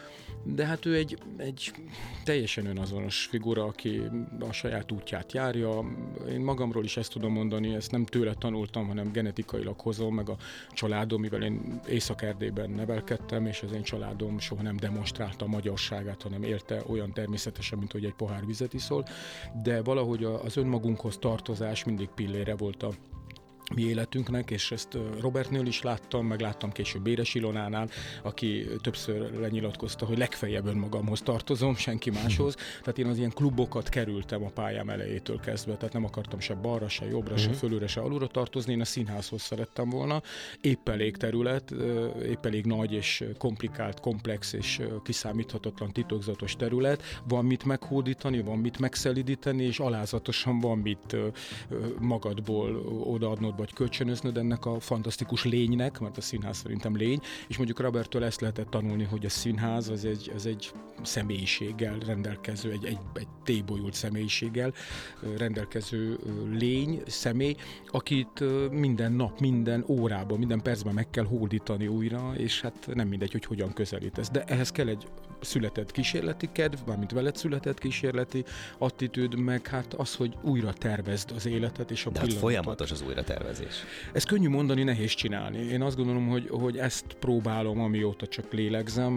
de 0.45 0.67
hát 0.67 0.87
ő 0.87 0.95
egy, 0.95 1.19
egy 1.37 1.73
teljesen 2.25 2.67
önazonos 3.00 3.26
figura, 3.26 3.64
aki 3.64 4.02
a 4.49 4.52
saját 4.52 4.92
útját 4.92 5.33
járja. 5.33 5.85
Én 6.28 6.40
magamról 6.40 6.85
is 6.85 6.97
ezt 6.97 7.12
tudom 7.12 7.33
mondani, 7.33 7.75
ezt 7.75 7.90
nem 7.90 8.04
tőle 8.04 8.35
tanultam, 8.35 8.87
hanem 8.87 9.12
genetikailag 9.12 9.80
hozom, 9.80 10.14
meg 10.14 10.28
a 10.28 10.37
családom, 10.73 11.21
mivel 11.21 11.42
én 11.42 11.80
Észak-Erdélyben 11.88 12.71
nevelkedtem, 12.71 13.47
és 13.47 13.62
az 13.62 13.73
én 13.73 13.83
családom 13.83 14.38
soha 14.38 14.62
nem 14.62 14.76
demonstrálta 14.76 15.45
a 15.45 15.49
magyarságát, 15.49 16.23
hanem 16.23 16.42
élte 16.42 16.83
olyan 16.87 17.12
természetesen, 17.12 17.78
mint 17.78 17.92
hogy 17.92 18.04
egy 18.04 18.14
pohár 18.14 18.47
vizet 18.47 18.75
iszol, 18.75 19.04
de 19.62 19.83
valahogy 19.83 20.25
az 20.25 20.57
önmagunkhoz 20.57 21.19
tartozás 21.19 21.85
mindig 21.85 22.09
pillére 22.09 22.57
volt 22.57 22.83
a 22.83 22.90
mi 23.75 23.83
életünknek, 23.83 24.50
és 24.50 24.71
ezt 24.71 24.99
Robertnél 25.21 25.67
is 25.67 25.83
láttam, 25.83 26.27
meg 26.27 26.41
láttam 26.41 26.73
később 26.73 27.03
Béres 27.03 27.35
Ilonánál, 27.35 27.89
aki 28.23 28.67
többször 28.81 29.39
lenyilatkozta, 29.39 30.07
hogy 30.07 30.19
legfeljebb 30.19 30.67
önmagamhoz 30.67 31.23
tartozom, 31.23 31.77
senki 31.77 32.11
máshoz. 32.11 32.55
Tehát 32.55 32.99
én 32.99 33.07
az 33.07 33.19
ilyen 33.19 33.31
klubokat 33.31 33.89
kerültem 33.89 34.45
a 34.45 34.49
pályám 34.49 34.89
elejétől 34.89 35.41
kezdve, 35.41 35.77
tehát 35.77 35.93
nem 35.93 36.05
akartam 36.05 36.41
se 36.41 36.55
balra, 36.55 36.89
se 36.89 37.07
jobbra, 37.07 37.37
se 37.37 37.49
mhm. 37.49 37.57
fölülre, 37.57 37.87
se 37.87 38.00
alulra 38.00 38.27
tartozni, 38.27 38.73
én 38.73 38.81
a 38.81 38.85
színházhoz 38.85 39.43
szerettem 39.43 39.89
volna. 39.91 40.23
Épp 40.61 40.89
elég 40.89 41.17
terület, 41.17 41.75
épp 42.25 42.47
elég 42.47 42.65
nagy 42.65 42.93
és 42.93 43.25
komplikált, 43.39 44.00
komplex 44.00 44.53
és 44.53 44.81
kiszámíthatatlan, 45.05 45.93
titokzatos 45.93 46.57
terület. 46.57 47.03
Van 47.29 47.45
mit 47.45 47.65
meghódítani, 47.65 48.43
van 48.43 48.59
mit 48.59 48.79
megszelidíteni, 48.79 49.65
és 49.65 49.79
alázatosan 49.79 50.61
van 50.61 50.79
mit 50.79 51.17
magadból 51.99 52.77
odaadnod 53.05 53.59
vagy 53.61 53.73
kölcsönöznöd 53.73 54.37
ennek 54.37 54.64
a 54.64 54.81
fantasztikus 54.81 55.45
lénynek, 55.45 55.99
mert 55.99 56.17
a 56.17 56.21
színház 56.21 56.57
szerintem 56.57 56.97
lény, 56.97 57.21
és 57.49 57.57
mondjuk 57.57 57.81
Robertől 57.81 58.25
ezt 58.25 58.40
lehetett 58.40 58.71
tanulni, 58.71 59.05
hogy 59.05 59.25
a 59.25 59.29
színház 59.29 59.88
az 59.88 60.05
egy, 60.05 60.33
az 60.35 60.47
egy 60.47 60.73
személyiséggel 61.02 61.99
rendelkező, 61.99 62.71
egy, 62.71 62.85
egy, 62.85 62.99
egy 63.14 63.29
tébolyult 63.45 63.95
személyiséggel 63.95 64.73
rendelkező 65.37 66.19
lény, 66.52 67.02
személy, 67.07 67.55
akit 67.87 68.45
minden 68.71 69.12
nap, 69.12 69.40
minden 69.40 69.85
órában, 69.88 70.38
minden 70.38 70.62
percben 70.62 70.95
meg 70.95 71.11
kell 71.11 71.25
hódítani 71.25 71.87
újra, 71.87 72.33
és 72.37 72.61
hát 72.61 72.88
nem 72.95 73.09
mindegy, 73.09 73.33
hogy 73.33 73.45
hogyan 73.45 73.73
közelítesz. 73.73 74.31
De 74.31 74.45
ehhez 74.45 74.71
kell 74.71 74.88
egy 74.88 75.07
született 75.40 75.90
kísérleti 75.90 76.49
kedv, 76.52 76.78
mármint 76.87 77.12
veled 77.12 77.37
született 77.37 77.78
kísérleti 77.78 78.44
attitűd, 78.78 79.38
meg 79.38 79.66
hát 79.66 79.94
az, 79.94 80.14
hogy 80.14 80.35
újra 80.42 80.73
tervezd 80.73 81.30
az 81.35 81.47
életet 81.47 81.90
és 81.90 82.06
a 82.06 82.11
De 82.11 82.20
hát 82.20 82.32
folyamatos 82.32 82.90
az 82.90 83.02
újra 83.06 83.25
tervezés. 83.25 83.75
Ez 84.12 84.25
könnyű 84.25 84.49
mondani, 84.49 84.82
nehéz 84.82 85.12
csinálni. 85.12 85.59
Én 85.59 85.82
azt 85.82 85.97
gondolom, 85.97 86.28
hogy, 86.28 86.49
hogy 86.50 86.78
ezt 86.78 87.04
próbálom, 87.18 87.80
amióta 87.80 88.26
csak 88.26 88.52
lélegzem 88.52 89.12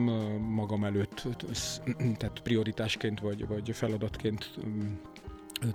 magam 0.49 0.83
előtt, 0.83 1.27
tehát 2.19 2.39
prioritásként 2.43 3.19
vagy, 3.19 3.47
vagy 3.47 3.69
feladatként 3.73 4.49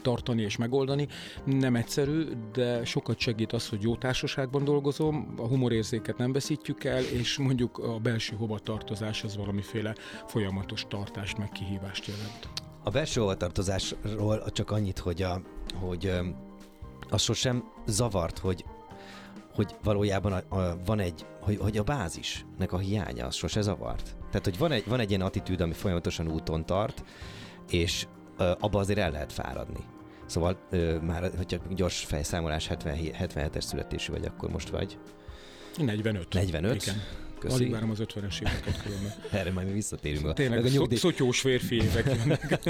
tartani 0.02 0.42
és 0.42 0.56
megoldani. 0.56 1.08
Nem 1.44 1.76
egyszerű, 1.76 2.26
de 2.52 2.84
sokat 2.84 3.18
segít 3.18 3.52
az, 3.52 3.68
hogy 3.68 3.82
jó 3.82 3.96
társaságban 3.96 4.64
dolgozom, 4.64 5.34
a 5.36 5.46
humorérzéket 5.46 6.16
nem 6.16 6.32
veszítjük 6.32 6.84
el, 6.84 7.02
és 7.02 7.38
mondjuk 7.38 7.78
a 7.78 7.98
belső 7.98 8.36
hovatartozás 8.36 9.24
az 9.24 9.36
valamiféle 9.36 9.94
folyamatos 10.26 10.86
tartást, 10.88 11.38
meg 11.38 11.48
kihívást 11.48 12.06
jelent. 12.06 12.48
A 12.84 12.90
belső 12.90 13.20
hovatartozásról 13.20 14.44
csak 14.50 14.70
annyit, 14.70 14.98
hogy, 14.98 15.22
a, 15.22 15.42
hogy 15.74 16.12
az 17.10 17.22
sosem 17.22 17.64
zavart, 17.86 18.38
hogy 18.38 18.64
hogy 19.58 19.76
valójában 19.82 20.32
a, 20.32 20.56
a, 20.56 20.76
van 20.84 21.00
egy, 21.00 21.26
hogy, 21.40 21.56
hogy 21.56 21.76
a 21.76 21.82
bázisnek 21.82 22.72
a 22.72 22.78
hiánya, 22.78 23.26
az 23.26 23.34
sose 23.34 23.60
zavart. 23.60 24.16
Tehát, 24.30 24.44
hogy 24.44 24.58
van 24.58 24.72
egy, 24.72 24.84
van 24.86 25.00
egy 25.00 25.08
ilyen 25.08 25.20
attitűd, 25.20 25.60
ami 25.60 25.72
folyamatosan 25.72 26.28
úton 26.28 26.66
tart, 26.66 27.04
és 27.70 28.06
abba 28.38 28.78
azért 28.78 28.98
el 28.98 29.10
lehet 29.10 29.32
fáradni. 29.32 29.84
Szóval 30.26 30.56
ö, 30.70 30.98
már, 30.98 31.30
hogyha 31.36 31.58
gyors 31.74 32.04
fejszámolás 32.04 32.66
77, 32.66 33.16
77-es 33.18 33.60
születésű 33.60 34.12
vagy, 34.12 34.24
akkor 34.24 34.50
most 34.50 34.68
vagy? 34.68 34.98
45. 35.76 36.34
45? 36.34 36.82
Igen. 36.82 36.96
Köszi. 37.38 37.54
Alig 37.54 37.70
várom 37.70 37.90
az 37.90 37.98
50-es 38.00 38.40
éveket 38.42 38.82
különben. 38.82 39.12
Erre 39.40 39.52
majd 39.52 39.66
mi 39.66 39.72
visszatérünk. 39.72 40.34
Tényleg, 40.34 40.62
meg 40.62 40.72
a 40.72 40.74
nyugdíj... 40.74 40.98
szotyós 40.98 41.40
férfi 41.40 41.74
évek 41.74 42.06
jönnek. 42.06 42.64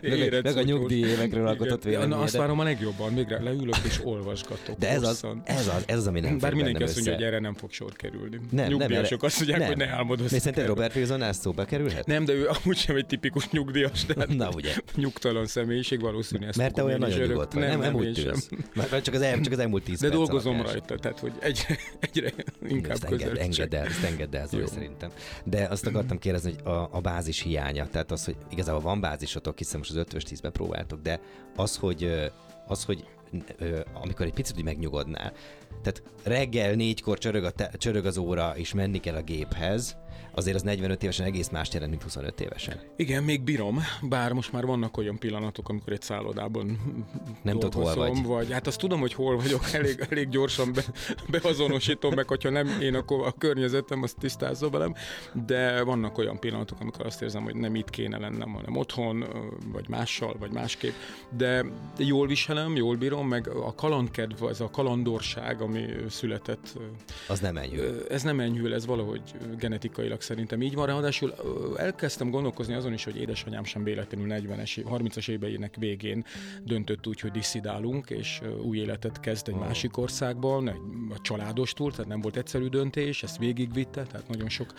meg, 0.00 0.42
meg 0.42 0.56
a 0.56 0.62
nyugdíj 0.62 1.04
évekről 1.04 1.46
alkotott 1.46 1.82
véleményed. 1.82 2.16
Na, 2.16 2.22
azt 2.22 2.36
várom 2.36 2.58
a 2.58 2.62
legjobban, 2.62 3.12
még 3.12 3.28
leülök 3.28 3.76
és 3.84 4.00
olvasgatok. 4.04 4.78
De 4.78 4.88
ez 4.88 5.02
az, 5.02 5.24
ez 5.44 5.66
az, 5.66 5.82
ez 5.86 5.96
az, 5.96 6.06
ami 6.06 6.20
nem 6.20 6.38
Bár 6.38 6.54
mindenki 6.54 6.82
azt 6.82 6.94
mondja, 6.94 7.14
hogy 7.14 7.22
erre 7.22 7.38
nem 7.38 7.54
fog 7.54 7.70
sor 7.70 7.92
kerülni. 7.92 8.40
Nem, 8.50 8.68
Nyugdíjasok 8.68 9.22
azt 9.22 9.36
mondják, 9.36 9.58
nem. 9.58 9.68
hogy 9.68 9.76
ne 9.76 9.86
álmodozz. 9.86 10.32
Mi 10.32 10.38
szerinted 10.38 10.66
Robert 10.66 10.96
Wilson 10.96 11.22
ezt 11.22 11.40
szóba 11.40 11.64
kerülhet? 11.64 12.06
Nem, 12.06 12.24
de 12.24 12.32
ő 12.32 12.48
amúgy 12.48 12.76
sem 12.76 12.96
egy 12.96 13.06
tipikus 13.06 13.50
nyugdíjas, 13.50 14.04
de 14.04 14.26
Na, 14.28 14.48
ugye. 14.54 14.74
nyugtalan 14.94 15.46
személyiség 15.46 16.00
valószínűleg. 16.00 16.56
Mert 16.56 16.74
te 16.74 16.84
olyan 16.84 16.98
nagyon 16.98 17.26
nyugodt 17.26 17.52
vagy. 17.52 17.62
Nem, 17.62 17.80
nem 17.80 17.94
úgy 17.94 18.12
tűz. 18.12 18.48
Csak 19.02 19.14
az 19.52 19.58
elmúlt 19.58 19.82
tíz 19.82 20.00
De 20.00 20.08
dolgozom 20.08 20.62
rajta, 20.62 20.98
tehát 20.98 21.18
hogy 21.18 21.32
egyre 22.00 22.32
inkább 22.68 23.04
közel. 23.08 23.38
Engedd 23.38 23.74
el, 23.74 23.86
engedd 24.08 24.36
el, 24.36 24.46
szerintem. 24.66 25.10
De 25.44 25.66
azt 25.66 25.86
akartam 25.86 26.18
kérdezni, 26.18 26.52
hogy 26.52 26.72
a, 26.72 26.88
a 26.92 27.00
bázis 27.00 27.42
hiánya, 27.42 27.88
tehát 27.88 28.10
az, 28.10 28.24
hogy 28.24 28.36
igazából 28.50 28.80
van 28.80 29.00
bázisotok, 29.00 29.58
hiszen 29.58 29.78
most 29.78 29.90
az 29.90 29.96
5 29.96 30.24
tízbe 30.24 30.50
próbáltok, 30.50 31.00
de 31.00 31.20
az, 31.56 31.76
hogy 31.76 32.30
az, 32.66 32.84
hogy 32.84 33.04
amikor 34.02 34.26
egy 34.26 34.32
picit 34.32 34.62
megnyugodnál, 34.62 35.32
tehát 35.82 36.02
reggel 36.22 36.74
négykor 36.74 37.18
csörög, 37.18 37.44
a 37.44 37.50
te, 37.50 37.70
csörög 37.76 38.06
az 38.06 38.16
óra, 38.16 38.52
és 38.56 38.74
menni 38.74 39.00
kell 39.00 39.14
a 39.14 39.22
géphez, 39.22 39.96
azért 40.38 40.56
az 40.56 40.62
45 40.62 41.02
évesen 41.02 41.26
egész 41.26 41.48
más 41.48 41.68
jelent, 41.72 41.90
mint 41.90 42.02
25 42.02 42.40
évesen. 42.40 42.80
Igen, 42.96 43.22
még 43.22 43.42
bírom, 43.42 43.80
bár 44.02 44.32
most 44.32 44.52
már 44.52 44.66
vannak 44.66 44.96
olyan 44.96 45.18
pillanatok, 45.18 45.68
amikor 45.68 45.92
egy 45.92 46.02
szállodában 46.02 46.78
nem 47.42 47.58
tudod, 47.58 47.74
hol 47.84 47.94
vagy. 47.94 48.22
vagy. 48.22 48.52
Hát 48.52 48.66
azt 48.66 48.78
tudom, 48.78 49.00
hogy 49.00 49.14
hol 49.14 49.36
vagyok, 49.36 49.72
elég, 49.72 50.06
elég 50.10 50.28
gyorsan 50.28 50.72
be, 50.72 50.84
beazonosítom 51.28 52.14
meg, 52.14 52.28
hogyha 52.28 52.50
nem 52.50 52.80
én, 52.80 52.94
akkor 52.94 53.26
a 53.26 53.32
környezetem 53.32 54.02
azt 54.02 54.16
tisztázza 54.18 54.70
velem, 54.70 54.94
de 55.46 55.82
vannak 55.82 56.18
olyan 56.18 56.38
pillanatok, 56.38 56.80
amikor 56.80 57.06
azt 57.06 57.22
érzem, 57.22 57.42
hogy 57.42 57.54
nem 57.54 57.74
itt 57.74 57.90
kéne 57.90 58.18
lennem, 58.18 58.52
hanem 58.52 58.76
otthon, 58.76 59.24
vagy 59.72 59.88
mással, 59.88 60.36
vagy 60.38 60.50
másképp, 60.50 60.94
de 61.36 61.64
jól 61.98 62.26
viselem, 62.26 62.76
jól 62.76 62.96
bírom, 62.96 63.28
meg 63.28 63.48
a 63.48 63.74
kalandkedv, 63.74 64.44
ez 64.44 64.60
a 64.60 64.70
kalandorság, 64.70 65.60
ami 65.60 65.84
született. 66.08 66.78
Az 67.28 67.40
nem 67.40 67.56
enyhül. 67.56 68.06
Ez 68.10 68.22
nem 68.22 68.40
enyhül, 68.40 68.74
ez 68.74 68.86
valahogy 68.86 69.22
genetikailag 70.08 70.20
szerintem 70.20 70.62
így 70.62 70.74
van. 70.74 70.86
Ráadásul 70.86 71.34
elkezdtem 71.76 72.30
gondolkozni 72.30 72.74
azon 72.74 72.92
is, 72.92 73.04
hogy 73.04 73.16
édesanyám 73.16 73.64
sem 73.64 73.84
véletlenül 73.84 74.26
40-es, 74.30 74.84
30-as 74.90 75.28
éveinek 75.28 75.74
végén 75.76 76.24
döntött 76.64 77.06
úgy, 77.06 77.20
hogy 77.20 77.30
diszidálunk, 77.30 78.10
és 78.10 78.40
új 78.62 78.78
életet 78.78 79.20
kezd 79.20 79.48
egy 79.48 79.54
oh. 79.54 79.60
másik 79.60 79.96
országban, 79.96 80.68
egy, 80.68 80.80
a 81.10 81.20
családos 81.20 81.72
túl, 81.72 81.90
tehát 81.90 82.06
nem 82.06 82.20
volt 82.20 82.36
egyszerű 82.36 82.66
döntés, 82.66 83.22
ezt 83.22 83.38
végigvitte, 83.38 84.02
tehát 84.02 84.28
nagyon 84.28 84.48
sok 84.48 84.72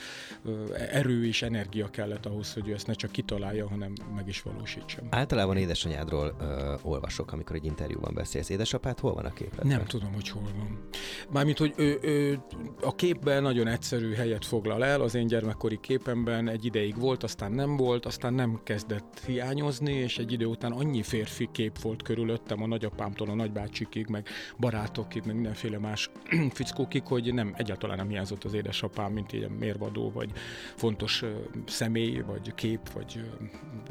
erő 0.92 1.26
és 1.26 1.42
energia 1.42 1.90
kellett 1.90 2.26
ahhoz, 2.26 2.54
hogy 2.54 2.68
ő 2.68 2.74
ezt 2.74 2.88
ne 2.88 2.94
csak 2.94 3.12
kitalálja, 3.12 3.68
hanem 3.68 3.94
meg 4.16 4.28
is 4.28 4.42
valósítsa. 4.42 5.02
Általában 5.10 5.58
édesanyádról 5.58 6.36
ö, 6.40 6.74
olvasok, 6.82 7.32
amikor 7.32 7.56
egy 7.56 7.66
interjúban 7.66 8.14
beszélsz. 8.14 8.50
Édesapád 8.50 9.00
hol 9.00 9.14
van 9.14 9.26
a 9.26 9.34
képletben? 9.34 9.68
Nem 9.68 9.86
tudom, 9.86 10.14
hogy 10.14 10.30
hol 10.30 10.50
van. 10.58 10.88
Mármint, 11.30 11.58
hogy 11.58 11.74
ő, 11.78 11.98
ő 12.02 12.40
a 12.82 12.96
képben 12.96 13.42
nagyon 13.42 13.68
egyszerű 13.68 14.14
helyet 14.14 14.46
foglal 14.46 14.86
el, 14.86 15.02
az 15.02 15.16
én 15.20 15.28
gyermekkori 15.28 15.80
képemben 15.82 16.48
egy 16.48 16.66
ideig 16.66 17.00
volt, 17.00 17.24
aztán 17.24 17.52
nem 17.52 17.78
volt, 17.78 18.06
aztán 18.06 18.34
nem 18.34 18.60
kezdett 18.64 19.22
hiányozni, 19.26 19.94
és 19.94 20.18
egy 20.18 20.32
idő 20.32 20.46
után 20.46 20.72
annyi 20.72 21.04
férfi 21.04 21.50
kép 21.52 21.80
volt 21.80 22.02
körülöttem, 22.02 22.62
a 22.64 22.68
nagyapámtól 22.68 23.30
a 23.30 23.36
nagybácsikig, 23.36 24.08
meg 24.08 24.28
barátokig, 24.58 25.24
meg 25.26 25.36
mindenféle 25.36 25.78
más 25.80 26.10
fickókig, 26.58 27.04
hogy 27.06 27.34
nem, 27.34 27.54
egyáltalán 27.58 27.98
nem 27.98 28.10
hiányzott 28.10 28.44
az 28.44 28.54
édesapám, 28.54 29.12
mint 29.12 29.34
ilyen 29.34 29.52
mérvadó, 29.52 30.12
vagy 30.12 30.32
fontos 30.76 31.24
személy, 31.66 32.20
vagy 32.20 32.54
kép, 32.54 32.92
vagy 32.92 33.24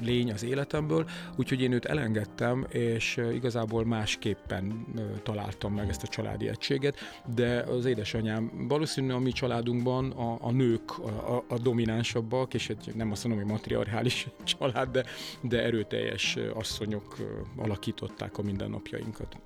lény 0.00 0.32
az 0.32 0.44
életemből, 0.44 1.08
úgyhogy 1.36 1.60
én 1.60 1.72
őt 1.72 1.84
elengedtem, 1.84 2.66
és 2.68 3.20
igazából 3.32 3.84
másképpen 3.84 4.86
találtam 5.22 5.74
meg 5.74 5.88
ezt 5.88 6.02
a 6.02 6.06
családi 6.06 6.48
egységet, 6.48 6.96
de 7.34 7.60
az 7.60 7.84
édesanyám 7.84 8.66
valószínűleg 8.68 9.16
a 9.16 9.20
mi 9.20 9.32
családunkban 9.32 10.10
a, 10.10 10.36
a 10.40 10.50
nők 10.50 10.98
a, 11.08 11.44
a 11.48 11.58
dominánsabbak, 11.58 12.54
és 12.54 12.68
egy, 12.68 12.92
nem 12.94 13.10
azt 13.10 13.24
mondom, 13.24 13.42
hogy 13.42 13.52
matriarchális 13.52 14.28
család, 14.58 14.90
de, 14.90 15.04
de 15.40 15.62
erőteljes 15.62 16.38
asszonyok 16.54 17.16
alakították 17.56 18.38
a 18.38 18.42
mindennapjainkat. 18.42 19.36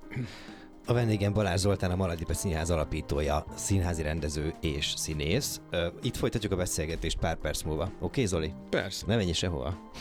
A 0.85 0.93
vendégem 0.93 1.33
Balázs 1.33 1.59
Zoltán, 1.59 1.91
a 1.91 1.95
Maladipe 1.95 2.33
Színház 2.33 2.69
alapítója, 2.69 3.45
színházi 3.55 4.01
rendező 4.01 4.53
és 4.61 4.93
színész. 4.95 5.61
Itt 6.01 6.15
folytatjuk 6.15 6.51
a 6.51 6.55
beszélgetést 6.55 7.17
pár 7.17 7.35
perc 7.35 7.61
múlva. 7.61 7.83
Oké, 7.83 7.95
okay, 7.99 8.25
Zoli? 8.25 8.53
Persze. 8.69 9.05
Ne 9.07 9.15
menj 9.15 9.31
sehova. 9.31 9.91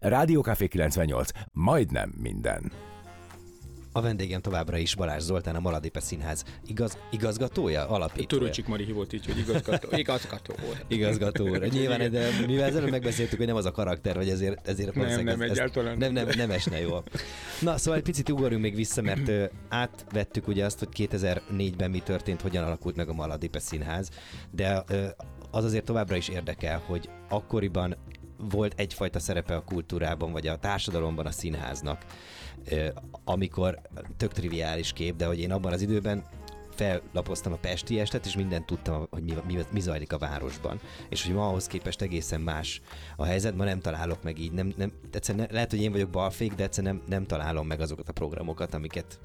Rádió 0.00 0.44
98. 0.68 1.30
Majdnem 1.52 2.14
minden. 2.16 2.72
A 3.96 4.00
vendégem 4.00 4.40
továbbra 4.40 4.76
is 4.76 4.94
Balázs 4.94 5.22
Zoltán, 5.22 5.56
a 5.56 5.60
Maladipe 5.60 6.00
Színház 6.00 6.44
igaz, 6.66 6.98
igazgatója, 7.10 7.88
alapítója. 7.88 8.26
Törőcsik 8.26 8.66
Mari 8.66 8.84
hívott 8.84 9.12
így, 9.12 9.26
hogy 9.26 9.38
igazgató. 9.38 9.88
igazgató 9.96 10.54
úr. 10.68 10.84
igazgató 10.96 11.48
úr. 11.48 11.68
Nyilván, 11.68 12.10
de 12.10 12.28
mivel 12.46 12.64
ezelőtt 12.64 12.90
megbeszéltük, 12.90 13.38
hogy 13.38 13.46
nem 13.46 13.56
az 13.56 13.64
a 13.64 13.70
karakter, 13.70 14.16
hogy 14.16 14.28
ezért, 14.28 14.68
ezért 14.68 14.94
nem, 14.94 15.24
nem, 15.24 15.40
ez, 15.40 15.50
egyáltalán. 15.50 15.98
Nem, 15.98 16.12
nem, 16.12 16.28
nem 16.36 16.50
esne 16.50 16.80
jól. 16.80 17.04
Na, 17.60 17.76
szóval 17.76 17.98
egy 17.98 18.04
picit 18.04 18.28
ugorjunk 18.28 18.62
még 18.62 18.74
vissza, 18.74 19.02
mert 19.02 19.28
ö, 19.28 19.44
átvettük 19.68 20.48
ugye 20.48 20.64
azt, 20.64 20.78
hogy 20.78 20.88
2004-ben 20.96 21.90
mi 21.90 22.00
történt, 22.00 22.40
hogyan 22.40 22.64
alakult 22.64 22.96
meg 22.96 23.08
a 23.08 23.12
Maladipe 23.12 23.58
Színház, 23.58 24.10
de 24.50 24.84
ö, 24.88 25.06
az 25.50 25.64
azért 25.64 25.84
továbbra 25.84 26.16
is 26.16 26.28
érdekel, 26.28 26.82
hogy 26.86 27.08
akkoriban 27.28 27.96
volt 28.38 28.72
egyfajta 28.76 29.18
szerepe 29.18 29.54
a 29.54 29.64
kultúrában, 29.64 30.32
vagy 30.32 30.46
a 30.46 30.56
társadalomban 30.56 31.26
a 31.26 31.30
színháznak 31.30 32.04
amikor 33.24 33.80
tök 34.16 34.32
triviális 34.32 34.92
kép, 34.92 35.16
de 35.16 35.26
hogy 35.26 35.40
én 35.40 35.52
abban 35.52 35.72
az 35.72 35.80
időben 35.80 36.24
fellapoztam 36.76 37.52
a 37.52 37.56
Pesti 37.56 38.00
estet, 38.00 38.26
és 38.26 38.36
mindent 38.36 38.66
tudtam, 38.66 39.06
hogy 39.10 39.22
mi, 39.22 39.34
mi, 39.46 39.58
mi 39.70 39.80
zajlik 39.80 40.12
a 40.12 40.18
városban. 40.18 40.80
És 41.08 41.26
hogy 41.26 41.34
ma 41.34 41.48
ahhoz 41.48 41.66
képest 41.66 42.02
egészen 42.02 42.40
más 42.40 42.80
a 43.16 43.24
helyzet, 43.24 43.56
ma 43.56 43.64
nem 43.64 43.80
találok 43.80 44.22
meg 44.22 44.38
így, 44.38 44.52
nem, 44.52 44.72
nem, 44.76 44.92
egyszerűen 45.12 45.48
lehet, 45.50 45.70
hogy 45.70 45.82
én 45.82 45.92
vagyok 45.92 46.10
balfék, 46.10 46.54
de 46.54 46.62
egyszerűen 46.62 46.94
nem, 46.94 47.04
nem 47.08 47.26
találom 47.26 47.66
meg 47.66 47.80
azokat 47.80 48.08
a 48.08 48.12
programokat, 48.12 48.74
amiket 48.74 49.18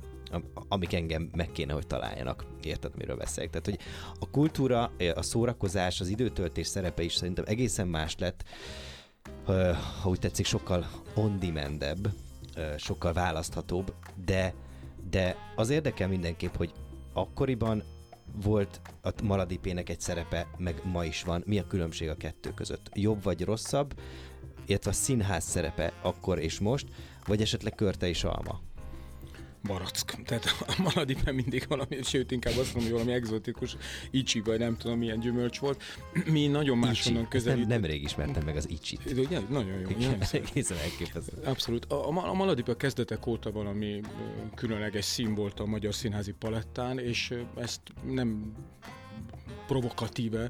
amik 0.67 0.93
engem 0.93 1.29
meg 1.35 1.51
kéne, 1.51 1.73
hogy 1.73 1.87
találjanak. 1.87 2.45
Érted, 2.63 2.91
miről 2.97 3.15
beszélek? 3.15 3.49
Tehát, 3.49 3.65
hogy 3.65 3.79
a 4.19 4.29
kultúra, 4.29 4.91
a 5.15 5.21
szórakozás, 5.21 5.99
az 5.99 6.07
időtöltés 6.07 6.67
szerepe 6.67 7.03
is 7.03 7.13
szerintem 7.13 7.43
egészen 7.47 7.87
más 7.87 8.15
lett, 8.17 8.43
ha 10.01 10.09
úgy 10.09 10.19
tetszik, 10.19 10.45
sokkal 10.45 10.89
on-demandebb, 11.15 12.11
sokkal 12.77 13.13
választhatóbb, 13.13 13.93
de, 14.25 14.53
de 15.09 15.35
az 15.55 15.69
érdekel 15.69 16.07
mindenképp, 16.07 16.55
hogy 16.55 16.73
akkoriban 17.13 17.83
volt 18.43 18.81
a 19.01 19.09
Maladipének 19.23 19.89
egy 19.89 19.99
szerepe, 19.99 20.47
meg 20.57 20.81
ma 20.83 21.05
is 21.05 21.23
van. 21.23 21.43
Mi 21.45 21.59
a 21.59 21.67
különbség 21.67 22.09
a 22.09 22.15
kettő 22.15 22.53
között? 22.53 22.89
Jobb 22.93 23.23
vagy 23.23 23.43
rosszabb, 23.43 23.99
illetve 24.65 24.89
a 24.89 24.93
színház 24.93 25.43
szerepe 25.43 25.93
akkor 26.01 26.39
és 26.39 26.59
most, 26.59 26.87
vagy 27.25 27.41
esetleg 27.41 27.75
körte 27.75 28.07
és 28.07 28.23
alma? 28.23 28.59
Barack. 29.63 30.23
Tehát 30.25 30.45
a 30.67 30.81
maladikben 30.81 31.35
mindig 31.35 31.65
valami, 31.67 31.97
sőt 32.03 32.31
inkább 32.31 32.57
azt 32.57 32.73
mondom, 32.73 32.83
hogy 32.83 32.91
valami 32.91 33.11
exotikus 33.11 33.77
icsi, 34.11 34.41
vagy 34.41 34.59
nem 34.59 34.77
tudom 34.77 34.97
milyen 34.97 35.19
gyümölcs 35.19 35.59
volt. 35.59 35.83
Mi 36.25 36.47
nagyon 36.47 36.77
máshonnan 36.77 37.27
közelít. 37.27 37.67
Nem, 37.67 37.79
nemrég 37.79 38.03
ismertem 38.03 38.43
meg 38.43 38.55
az 38.55 38.69
icsit. 38.69 39.11
Ugye, 39.17 39.39
nagyon 39.49 39.79
jó. 39.79 39.87
Egészen 40.31 40.77
elképesztő. 40.77 41.37
Abszolút. 41.43 41.85
A, 41.85 42.09
a, 42.09 42.29
a 42.29 42.33
Maladipa 42.33 42.75
kezdetek 42.75 43.25
óta 43.25 43.51
valami 43.51 44.01
különleges 44.55 45.05
szín 45.05 45.35
volt 45.35 45.59
a 45.59 45.65
magyar 45.65 45.93
színházi 45.93 46.31
palettán, 46.31 46.99
és 46.99 47.33
ezt 47.57 47.81
nem 48.03 48.53
provokatíve 49.71 50.49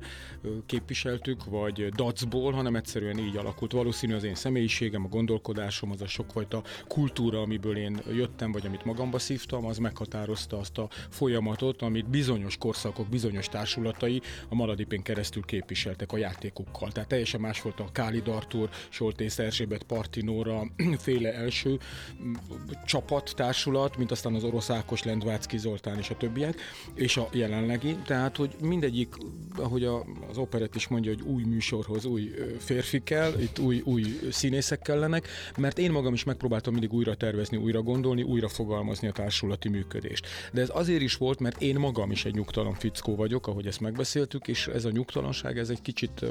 képviseltük, 0.65 1.45
vagy 1.45 1.89
dacból, 1.89 2.51
hanem 2.51 2.75
egyszerűen 2.75 3.17
így 3.17 3.37
alakult. 3.37 3.71
Valószínű 3.71 4.15
az 4.15 4.23
én 4.23 4.35
személyiségem, 4.35 5.05
a 5.05 5.07
gondolkodásom, 5.07 5.91
az 5.91 6.01
a 6.01 6.07
sokfajta 6.07 6.63
kultúra, 6.87 7.41
amiből 7.41 7.77
én 7.77 8.01
jöttem, 8.11 8.51
vagy 8.51 8.65
amit 8.65 8.85
magamba 8.85 9.19
szívtam, 9.19 9.65
az 9.65 9.77
meghatározta 9.77 10.57
azt 10.57 10.77
a 10.77 10.89
folyamatot, 11.09 11.81
amit 11.81 12.09
bizonyos 12.09 12.57
korszakok, 12.57 13.07
bizonyos 13.07 13.47
társulatai 13.47 14.21
a 14.49 14.55
Maladipén 14.55 15.01
keresztül 15.01 15.43
képviseltek 15.43 16.11
a 16.11 16.17
játékukkal. 16.17 16.91
Tehát 16.91 17.09
teljesen 17.09 17.41
más 17.41 17.61
volt 17.61 17.79
a 17.79 17.91
Káli 17.91 18.21
Dartur, 18.21 18.69
Soltész 18.89 19.39
Erzsébet 19.39 19.83
Partinóra 19.83 20.63
féle 21.05 21.33
első 21.33 21.79
csapat, 22.85 23.33
társulat, 23.35 23.97
mint 23.97 24.11
aztán 24.11 24.35
az 24.35 24.43
orosz 24.43 24.69
Ákos, 24.69 25.03
Lendvácki 25.03 25.57
Zoltán 25.57 25.97
és 25.97 26.09
a 26.09 26.17
többiek, 26.17 26.61
és 26.93 27.17
a 27.17 27.29
jelenlegi. 27.31 27.95
Tehát, 28.05 28.37
hogy 28.37 28.55
mindegyik 28.61 29.09
ahogy 29.55 29.83
a, 29.83 30.05
az 30.29 30.37
operett 30.37 30.75
is 30.75 30.87
mondja, 30.87 31.11
hogy 31.13 31.21
új 31.21 31.43
műsorhoz 31.43 32.05
új 32.05 32.31
férfi 32.57 33.03
kell, 33.03 33.33
itt 33.39 33.59
új, 33.59 33.81
új 33.85 34.03
színészek 34.31 34.81
kellenek, 34.81 35.27
mert 35.57 35.79
én 35.79 35.91
magam 35.91 36.13
is 36.13 36.23
megpróbáltam 36.23 36.73
mindig 36.73 36.93
újra 36.93 37.15
tervezni, 37.15 37.57
újra 37.57 37.81
gondolni, 37.81 38.23
újra 38.23 38.47
fogalmazni 38.47 39.07
a 39.07 39.11
társulati 39.11 39.69
működést. 39.69 40.27
De 40.53 40.61
ez 40.61 40.69
azért 40.73 41.01
is 41.01 41.15
volt, 41.15 41.39
mert 41.39 41.61
én 41.61 41.75
magam 41.75 42.11
is 42.11 42.25
egy 42.25 42.33
nyugtalan 42.33 42.73
fickó 42.73 43.15
vagyok, 43.15 43.47
ahogy 43.47 43.67
ezt 43.67 43.79
megbeszéltük, 43.79 44.47
és 44.47 44.67
ez 44.67 44.85
a 44.85 44.91
nyugtalanság, 44.91 45.57
ez 45.57 45.69
egy 45.69 45.81
kicsit 45.81 46.25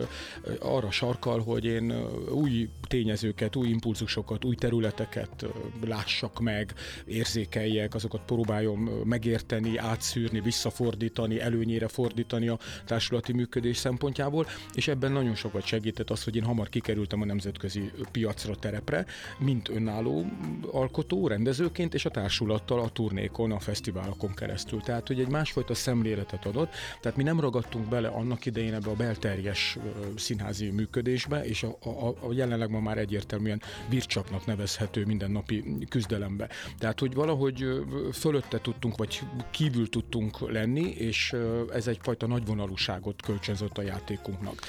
arra 0.60 0.90
sarkal, 0.90 1.40
hogy 1.40 1.64
én 1.64 1.94
új 2.32 2.68
tényezőket, 2.88 3.56
új 3.56 3.68
impulzusokat, 3.68 4.44
új 4.44 4.54
területeket 4.54 5.46
lássak 5.84 6.40
meg, 6.40 6.74
érzékeljek, 7.04 7.94
azokat 7.94 8.20
próbáljam 8.26 8.78
megérteni, 9.04 9.76
átszűrni, 9.76 10.40
visszafordítani, 10.40 11.40
előnyére 11.40 11.88
fordítani 11.88 12.48
a 12.48 12.58
társulati 12.84 13.32
működés 13.32 13.76
szempontjából, 13.76 14.46
és 14.74 14.88
ebben 14.88 15.12
nagyon 15.12 15.34
sokat 15.34 15.64
segített 15.64 16.10
az, 16.10 16.24
hogy 16.24 16.36
én 16.36 16.44
hamar 16.44 16.68
kikerültem 16.68 17.20
a 17.20 17.24
nemzetközi 17.24 17.90
piacra, 18.12 18.56
terepre, 18.56 19.06
mint 19.38 19.68
önálló 19.68 20.26
alkotó, 20.70 21.26
rendezőként, 21.26 21.94
és 21.94 22.04
a 22.04 22.10
társulattal 22.10 22.80
a 22.80 22.88
turnékon, 22.88 23.52
a 23.52 23.58
fesztiválokon 23.58 24.34
keresztül. 24.34 24.80
Tehát, 24.80 25.06
hogy 25.06 25.20
egy 25.20 25.28
másfajta 25.28 25.74
szemléletet 25.74 26.46
adott, 26.46 26.72
tehát 27.00 27.16
mi 27.16 27.22
nem 27.22 27.40
ragadtunk 27.40 27.88
bele 27.88 28.08
annak 28.08 28.46
idején 28.46 28.74
ebbe 28.74 28.90
a 28.90 28.94
belterjes 28.94 29.78
színházi 30.16 30.70
működésbe, 30.70 31.44
és 31.44 31.62
a, 31.62 31.76
a, 31.88 32.08
a 32.08 32.32
jelenleg 32.32 32.70
ma 32.70 32.80
már 32.80 32.98
egyértelműen 32.98 33.62
bircsaknak 33.88 34.46
nevezhető 34.46 35.04
mindennapi 35.04 35.64
küzdelembe. 35.88 36.48
Tehát, 36.78 37.00
hogy 37.00 37.14
valahogy 37.14 37.64
fölötte 38.12 38.58
tudtunk, 38.60 38.96
vagy 38.96 39.20
kívül 39.50 39.88
tudtunk 39.88 40.50
lenni, 40.50 40.90
és 40.90 41.34
ez 41.72 41.86
egyfajta 41.86 42.26
nagyvonalú 42.26 42.49
vonalúságot 42.50 43.22
kölcsönzött 43.22 43.78
a 43.78 43.82
játékunknak. 43.82 44.60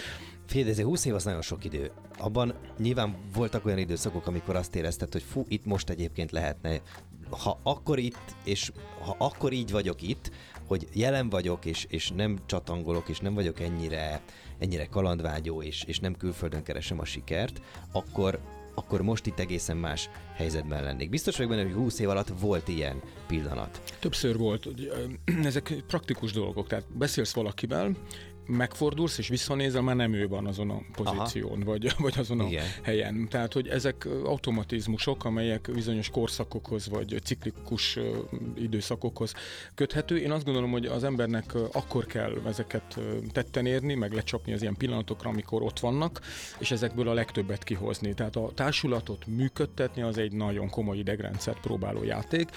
Fél, 0.45 0.73
de 0.73 0.83
20 0.83 1.05
év 1.05 1.13
az 1.13 1.23
nagyon 1.23 1.41
sok 1.41 1.63
idő. 1.63 1.91
Abban 2.17 2.53
nyilván 2.77 3.15
voltak 3.33 3.65
olyan 3.65 3.77
időszakok, 3.77 4.27
amikor 4.27 4.55
azt 4.55 4.75
érezted, 4.75 5.11
hogy 5.11 5.23
fú, 5.23 5.45
itt 5.47 5.65
most 5.65 5.89
egyébként 5.89 6.31
lehetne, 6.31 6.81
ha 7.29 7.59
akkor 7.63 7.99
itt, 7.99 8.35
és 8.43 8.71
ha 9.01 9.15
akkor 9.17 9.53
így 9.53 9.71
vagyok 9.71 10.01
itt, 10.01 10.31
hogy 10.67 10.87
jelen 10.93 11.29
vagyok, 11.29 11.65
és, 11.65 11.85
és 11.89 12.11
nem 12.15 12.37
csatangolok, 12.45 13.09
és 13.09 13.19
nem 13.19 13.33
vagyok 13.33 13.59
ennyire, 13.59 14.21
ennyire 14.59 14.85
kalandvágyó, 14.85 15.61
és, 15.61 15.83
és 15.83 15.99
nem 15.99 16.15
külföldön 16.15 16.63
keresem 16.63 16.99
a 16.99 17.05
sikert, 17.05 17.61
akkor, 17.91 18.39
akkor 18.73 19.01
most 19.01 19.25
itt 19.25 19.39
egészen 19.39 19.77
más 19.77 20.09
helyzetben 20.35 20.83
lennék. 20.83 21.09
Biztos 21.09 21.35
vagyok 21.37 21.51
benne, 21.51 21.63
hogy 21.63 21.73
20 21.73 21.99
év 21.99 22.09
alatt 22.09 22.31
volt 22.39 22.67
ilyen 22.67 23.01
pillanat. 23.27 23.81
Többször 23.99 24.37
volt. 24.37 24.67
Ezek 25.43 25.73
praktikus 25.87 26.31
dolgok. 26.31 26.67
Tehát 26.67 26.85
beszélsz 26.97 27.33
valakivel, 27.33 27.95
megfordulsz 28.51 29.17
és 29.17 29.27
visszanézel, 29.27 29.81
már 29.81 29.95
nem 29.95 30.13
ő 30.13 30.27
van 30.27 30.47
azon 30.47 30.69
a 30.69 30.81
pozíción, 30.91 31.59
vagy, 31.59 31.93
vagy 31.97 32.13
azon 32.17 32.39
a 32.39 32.47
Igen. 32.47 32.65
helyen. 32.81 33.27
Tehát, 33.29 33.53
hogy 33.53 33.67
ezek 33.67 34.07
automatizmusok, 34.23 35.25
amelyek 35.25 35.69
bizonyos 35.73 36.09
korszakokhoz, 36.09 36.89
vagy 36.89 37.19
ciklikus 37.23 37.99
időszakokhoz 38.55 39.33
köthető. 39.75 40.17
Én 40.17 40.31
azt 40.31 40.45
gondolom, 40.45 40.71
hogy 40.71 40.85
az 40.85 41.03
embernek 41.03 41.53
akkor 41.71 42.05
kell 42.05 42.41
ezeket 42.45 42.99
tetten 43.31 43.65
érni, 43.65 43.93
meg 43.93 44.13
lecsapni 44.13 44.53
az 44.53 44.61
ilyen 44.61 44.75
pillanatokra, 44.75 45.29
amikor 45.29 45.61
ott 45.61 45.79
vannak, 45.79 46.21
és 46.59 46.71
ezekből 46.71 47.07
a 47.07 47.13
legtöbbet 47.13 47.63
kihozni. 47.63 48.13
Tehát 48.13 48.35
a 48.35 48.51
társulatot 48.55 49.25
működtetni 49.25 50.01
az 50.01 50.17
egy 50.17 50.31
nagyon 50.31 50.69
komoly 50.69 50.97
idegrendszert 50.97 51.59
próbáló 51.59 52.03
játék. 52.03 52.49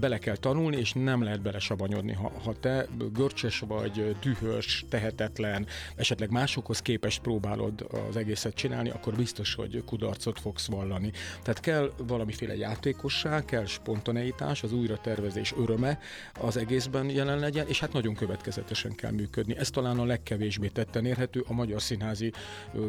Bele 0.00 0.18
kell 0.18 0.36
tanulni, 0.36 0.76
és 0.76 0.92
nem 0.92 1.22
lehet 1.22 1.42
belesabanyodni. 1.42 2.12
Ha, 2.12 2.32
ha 2.44 2.54
te 2.60 2.86
görcsös 3.12 3.58
vagy, 3.58 4.16
dühös, 4.20 4.84
tehetetlen, 4.88 5.41
független, 5.42 5.66
esetleg 5.96 6.30
másokhoz 6.30 6.80
képest 6.80 7.20
próbálod 7.20 7.86
az 8.08 8.16
egészet 8.16 8.54
csinálni, 8.54 8.90
akkor 8.90 9.14
biztos, 9.14 9.54
hogy 9.54 9.82
kudarcot 9.86 10.40
fogsz 10.40 10.66
vallani. 10.66 11.12
Tehát 11.42 11.60
kell 11.60 11.92
valamiféle 11.96 12.56
játékosság, 12.56 13.44
kell 13.44 13.66
spontaneitás, 13.66 14.62
az 14.62 14.72
újratervezés 14.72 15.52
öröme 15.56 15.98
az 16.40 16.56
egészben 16.56 17.10
jelen 17.10 17.38
legyen, 17.38 17.68
és 17.68 17.80
hát 17.80 17.92
nagyon 17.92 18.14
következetesen 18.14 18.94
kell 18.94 19.10
működni. 19.10 19.56
Ez 19.56 19.70
talán 19.70 19.98
a 19.98 20.04
legkevésbé 20.04 20.68
tetten 20.68 21.04
érhető 21.04 21.44
a 21.48 21.52
magyar 21.52 21.82
színházi 21.82 22.32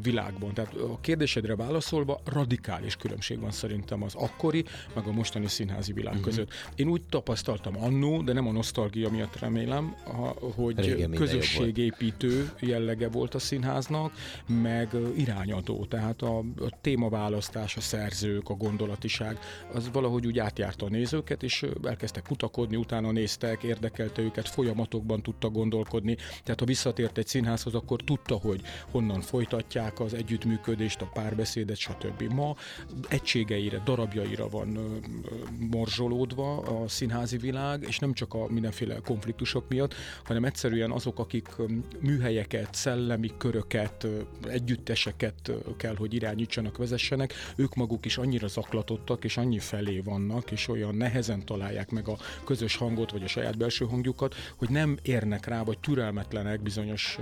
világban. 0.02 0.54
Tehát 0.54 0.74
a 0.74 0.98
kérdésedre 1.02 1.56
válaszolva 1.56 2.22
radikális 2.26 2.96
különbség 2.96 3.40
van 3.40 3.52
szerintem 3.52 4.04
az 4.04 4.16
akkori, 4.16 4.66
meg 4.96 5.08
a 5.08 5.12
mostani 5.12 5.48
színházi 5.48 5.94
világ 5.94 6.14
uh-huh. 6.14 6.28
között. 6.28 6.52
Én 6.76 6.88
úgy 6.88 7.02
tapasztaltam 7.10 7.84
annó, 7.84 8.22
de 8.22 8.34
nem 8.34 8.48
a 8.48 8.52
nosztalgia 8.52 9.10
miatt 9.10 9.40
remélem, 9.40 9.96
hogy 10.56 11.08
közösségépítő 11.16 12.33
építő 12.34 12.52
jellege 12.60 13.10
volt 13.10 13.36
a 13.36 13.40
színháznak, 13.40 14.14
meg 14.48 14.96
irányadó, 15.16 15.86
tehát 15.86 16.22
a, 16.22 16.38
a 16.38 16.78
témaválasztás, 16.82 17.78
a 17.78 17.82
szerzők, 17.82 18.50
a 18.50 18.54
gondolatiság, 18.54 19.40
az 19.74 19.90
valahogy 19.92 20.26
úgy 20.26 20.40
átjárta 20.40 20.86
a 20.86 20.90
nézőket, 20.90 21.44
és 21.44 21.66
elkezdtek 21.84 22.24
kutakodni, 22.24 22.76
utána 22.76 23.12
néztek, 23.12 23.64
érdekelte 23.64 24.22
őket, 24.22 24.48
folyamatokban 24.48 25.22
tudta 25.22 25.50
gondolkodni, 25.50 26.18
tehát 26.44 26.60
ha 26.60 26.66
visszatért 26.66 27.18
egy 27.18 27.28
színházhoz, 27.28 27.74
akkor 27.74 28.02
tudta, 28.02 28.36
hogy 28.36 28.62
honnan 28.92 29.22
folytatják 29.22 30.00
az 30.00 30.14
együttműködést, 30.14 31.02
a 31.02 31.10
párbeszédet, 31.14 31.78
stb. 31.78 32.22
Ma 32.34 32.56
egységeire, 33.10 33.82
darabjaira 33.86 34.50
van 34.50 35.02
morzsolódva 35.72 36.58
a 36.58 36.88
színházi 36.88 37.38
világ, 37.38 37.84
és 37.88 38.00
nem 38.00 38.14
csak 38.14 38.34
a 38.34 38.48
mindenféle 38.50 38.96
konfliktusok 39.04 39.68
miatt, 39.70 39.94
hanem 40.24 40.46
egyszerűen 40.46 40.92
azok, 40.92 41.20
akik 41.20 41.48
műhelyeket, 42.24 42.74
szellemi 42.74 43.32
köröket, 43.38 44.08
együtteseket 44.48 45.52
kell, 45.78 45.96
hogy 45.96 46.14
irányítsanak, 46.14 46.78
vezessenek, 46.78 47.34
ők 47.56 47.76
maguk 47.76 48.06
is 48.06 48.18
annyira 48.18 48.48
zaklatottak, 48.48 49.24
és 49.24 49.38
annyi 49.38 49.60
felé 49.60 50.00
vannak, 50.00 50.52
és 50.52 50.68
olyan 50.68 50.96
nehezen 50.96 51.46
találják 51.46 51.92
meg 51.92 52.08
a 52.08 52.18
közös 52.44 52.76
hangot, 52.76 53.12
vagy 53.12 53.24
a 53.24 53.28
saját 53.28 53.58
belső 53.58 53.86
hangjukat, 53.86 54.36
hogy 54.56 54.70
nem 54.70 54.98
érnek 55.02 55.46
rá, 55.46 55.64
vagy 55.64 55.80
türelmetlenek 55.80 56.62
bizonyos 56.62 57.18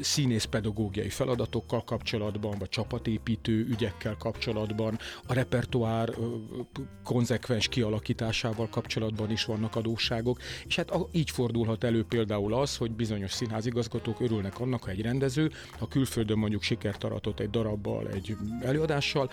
színészpedagógiai 0.00 1.08
feladatokkal 1.08 1.84
kapcsolatban, 1.84 2.58
vagy 2.58 2.68
csapatépítő 2.68 3.66
ügyekkel 3.70 4.16
kapcsolatban, 4.16 4.98
a 5.26 5.32
repertoár 5.32 6.14
konzekvens 7.04 7.68
kialakításával 7.68 8.68
kapcsolatban 8.68 9.30
is 9.30 9.44
vannak 9.44 9.76
adósságok, 9.76 10.38
és 10.66 10.76
hát 10.76 10.92
így 11.12 11.30
fordulhat 11.30 11.84
elő 11.84 12.04
például 12.04 12.54
az, 12.54 12.76
hogy 12.76 12.90
bizonyos 12.90 13.30
színházigazgatók 14.00 14.20
örülnek 14.20 14.60
annak, 14.60 14.84
ha 14.84 14.90
egy 14.90 15.02
rendező, 15.02 15.50
ha 15.78 15.88
külföldön 15.88 16.38
mondjuk 16.38 16.62
sikert 16.62 17.04
aratott 17.04 17.40
egy 17.40 17.50
darabbal, 17.50 18.08
egy 18.08 18.36
előadással, 18.62 19.30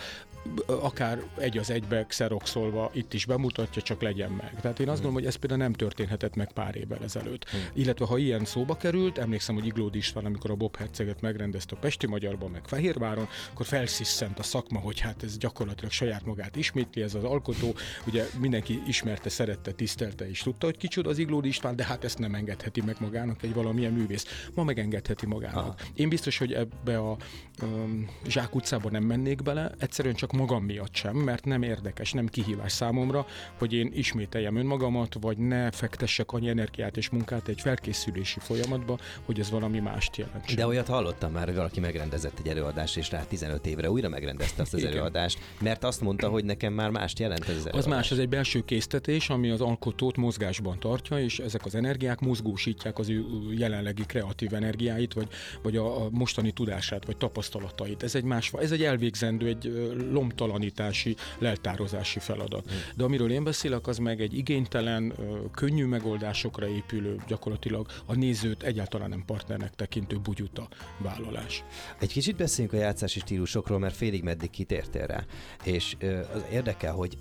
akár 0.66 1.22
egy 1.38 1.58
az 1.58 1.70
egybe 1.70 2.06
xeroxolva 2.06 2.90
itt 2.94 3.14
is 3.14 3.26
bemutatja, 3.26 3.82
csak 3.82 4.02
legyen 4.02 4.30
meg. 4.30 4.60
Tehát 4.60 4.80
én 4.80 4.88
azt 4.88 5.02
gondolom, 5.02 5.14
hogy 5.14 5.26
ez 5.26 5.34
például 5.34 5.60
nem 5.60 5.72
történhetett 5.72 6.34
meg 6.34 6.52
pár 6.52 6.76
évvel 6.76 6.98
ezelőtt. 7.04 7.48
Hmm. 7.48 7.60
Illetve 7.72 8.06
ha 8.06 8.18
ilyen 8.18 8.44
szóba 8.44 8.76
került, 8.76 9.18
emlékszem, 9.18 9.54
hogy 9.54 9.66
Iglód 9.66 9.94
István, 9.94 10.24
amikor 10.24 10.50
a 10.50 10.54
Bob 10.54 10.76
Herceget 10.76 11.20
megrendezte 11.20 11.76
a 11.76 11.78
Pesti 11.78 12.06
Magyarban, 12.06 12.50
meg 12.50 12.62
Fehérváron, 12.66 13.28
akkor 13.52 13.66
felsziszent 13.66 14.38
a 14.38 14.42
szakma, 14.42 14.78
hogy 14.78 15.00
hát 15.00 15.22
ez 15.22 15.38
gyakorlatilag 15.38 15.90
saját 15.90 16.24
magát 16.24 16.56
ismétli, 16.56 17.02
ez 17.02 17.14
az 17.14 17.24
alkotó. 17.24 17.74
Ugye 18.06 18.26
mindenki 18.38 18.82
ismerte, 18.86 19.28
szerette, 19.28 19.72
tisztelte 19.72 20.28
és 20.28 20.40
tudta, 20.40 20.66
hogy 20.66 20.76
kicsoda 20.76 21.10
az 21.10 21.18
Iglód 21.18 21.44
István, 21.44 21.76
de 21.76 21.84
hát 21.84 22.04
ezt 22.04 22.18
nem 22.18 22.34
engedheti 22.34 22.80
meg 22.80 22.96
magának 23.00 23.42
egy 23.42 23.54
valamilyen 23.54 23.92
művész. 23.92 24.48
Ma 24.58 24.64
megengedheti 24.64 25.26
magának. 25.26 25.56
Aha. 25.56 25.74
Én 25.94 26.08
biztos, 26.08 26.38
hogy 26.38 26.52
ebbe 26.52 26.98
a 26.98 27.16
um, 27.62 28.08
Zsák 28.28 28.54
utcába 28.54 28.90
nem 28.90 29.02
mennék 29.02 29.42
bele, 29.42 29.70
egyszerűen 29.78 30.14
csak 30.14 30.32
magam 30.32 30.64
miatt 30.64 30.94
sem, 30.94 31.16
mert 31.16 31.44
nem 31.44 31.62
érdekes, 31.62 32.12
nem 32.12 32.26
kihívás 32.26 32.72
számomra, 32.72 33.26
hogy 33.58 33.72
én 33.72 33.90
ismételjem 33.94 34.56
önmagamat, 34.56 35.16
vagy 35.20 35.38
ne 35.38 35.70
fektessek 35.70 36.32
annyi 36.32 36.48
energiát 36.48 36.96
és 36.96 37.08
munkát 37.08 37.48
egy 37.48 37.60
felkészülési 37.60 38.40
folyamatba, 38.40 38.98
hogy 39.24 39.40
ez 39.40 39.50
valami 39.50 39.78
mást 39.78 40.16
jelent. 40.16 40.54
De 40.54 40.66
olyat 40.66 40.86
hallottam 40.86 41.32
már, 41.32 41.46
hogy 41.46 41.56
valaki 41.56 41.80
megrendezett 41.80 42.38
egy 42.38 42.48
előadást, 42.48 42.96
és 42.96 43.10
rá 43.10 43.24
15 43.24 43.66
évre 43.66 43.90
újra 43.90 44.08
megrendezte 44.08 44.62
azt 44.62 44.74
az 44.74 44.80
Igen. 44.80 44.92
előadást, 44.92 45.38
mert 45.60 45.84
azt 45.84 46.00
mondta, 46.00 46.28
hogy 46.28 46.44
nekem 46.44 46.72
már 46.72 46.90
mást 46.90 47.18
jelent 47.18 47.42
ez 47.42 47.48
az 47.48 47.66
előadás. 47.66 47.78
Az 47.80 47.86
más, 47.86 48.10
ez 48.10 48.18
egy 48.18 48.28
belső 48.28 48.64
késztetés, 48.64 49.30
ami 49.30 49.50
az 49.50 49.60
alkotót 49.60 50.16
mozgásban 50.16 50.78
tartja, 50.78 51.18
és 51.18 51.38
ezek 51.38 51.64
az 51.64 51.74
energiák 51.74 52.20
mozgósítják 52.20 52.98
az 52.98 53.08
ő 53.08 53.24
jelenlegi 53.50 54.06
kreatív 54.06 54.47
energiáit, 54.52 55.12
vagy, 55.12 55.28
vagy 55.62 55.76
a, 55.76 56.04
a 56.04 56.08
mostani 56.10 56.50
tudását, 56.50 57.06
vagy 57.06 57.16
tapasztalatait. 57.16 58.02
Ez 58.02 58.14
egy 58.14 58.24
más, 58.24 58.52
ez 58.52 58.72
egy 58.72 58.82
elvégzendő, 58.82 59.46
egy 59.46 59.92
lomtalanítási, 60.10 61.16
leltározási 61.38 62.18
feladat. 62.18 62.64
Hmm. 62.68 62.78
De 62.96 63.04
amiről 63.04 63.30
én 63.30 63.44
beszélek, 63.44 63.86
az 63.86 63.98
meg 63.98 64.20
egy 64.20 64.36
igénytelen, 64.36 65.12
könnyű 65.52 65.84
megoldásokra 65.84 66.68
épülő, 66.68 67.16
gyakorlatilag 67.26 67.86
a 68.06 68.14
nézőt 68.14 68.62
egyáltalán 68.62 69.08
nem 69.08 69.24
partnernek 69.26 69.74
tekintő 69.74 70.18
bugyuta 70.18 70.68
vállalás. 70.98 71.64
Egy 71.98 72.12
kicsit 72.12 72.36
beszéljünk 72.36 72.76
a 72.76 72.80
játszási 72.80 73.20
stílusokról, 73.20 73.78
mert 73.78 73.96
félig 73.96 74.22
meddig 74.22 74.50
kitértél 74.50 75.06
rá. 75.06 75.24
És 75.64 75.96
az 76.34 76.44
érdekel, 76.52 76.92
hogy 76.92 77.18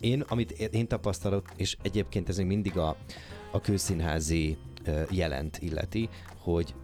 én, 0.00 0.20
amit 0.20 0.50
én 0.50 0.86
tapasztalok, 0.86 1.48
és 1.56 1.76
egyébként 1.82 2.28
ez 2.28 2.36
még 2.36 2.46
mindig 2.46 2.76
a, 2.76 2.96
a 3.50 3.60
kőszínházi 3.60 4.56
jelent 5.10 5.58
illeti, 5.58 6.08
hogy 6.38 6.74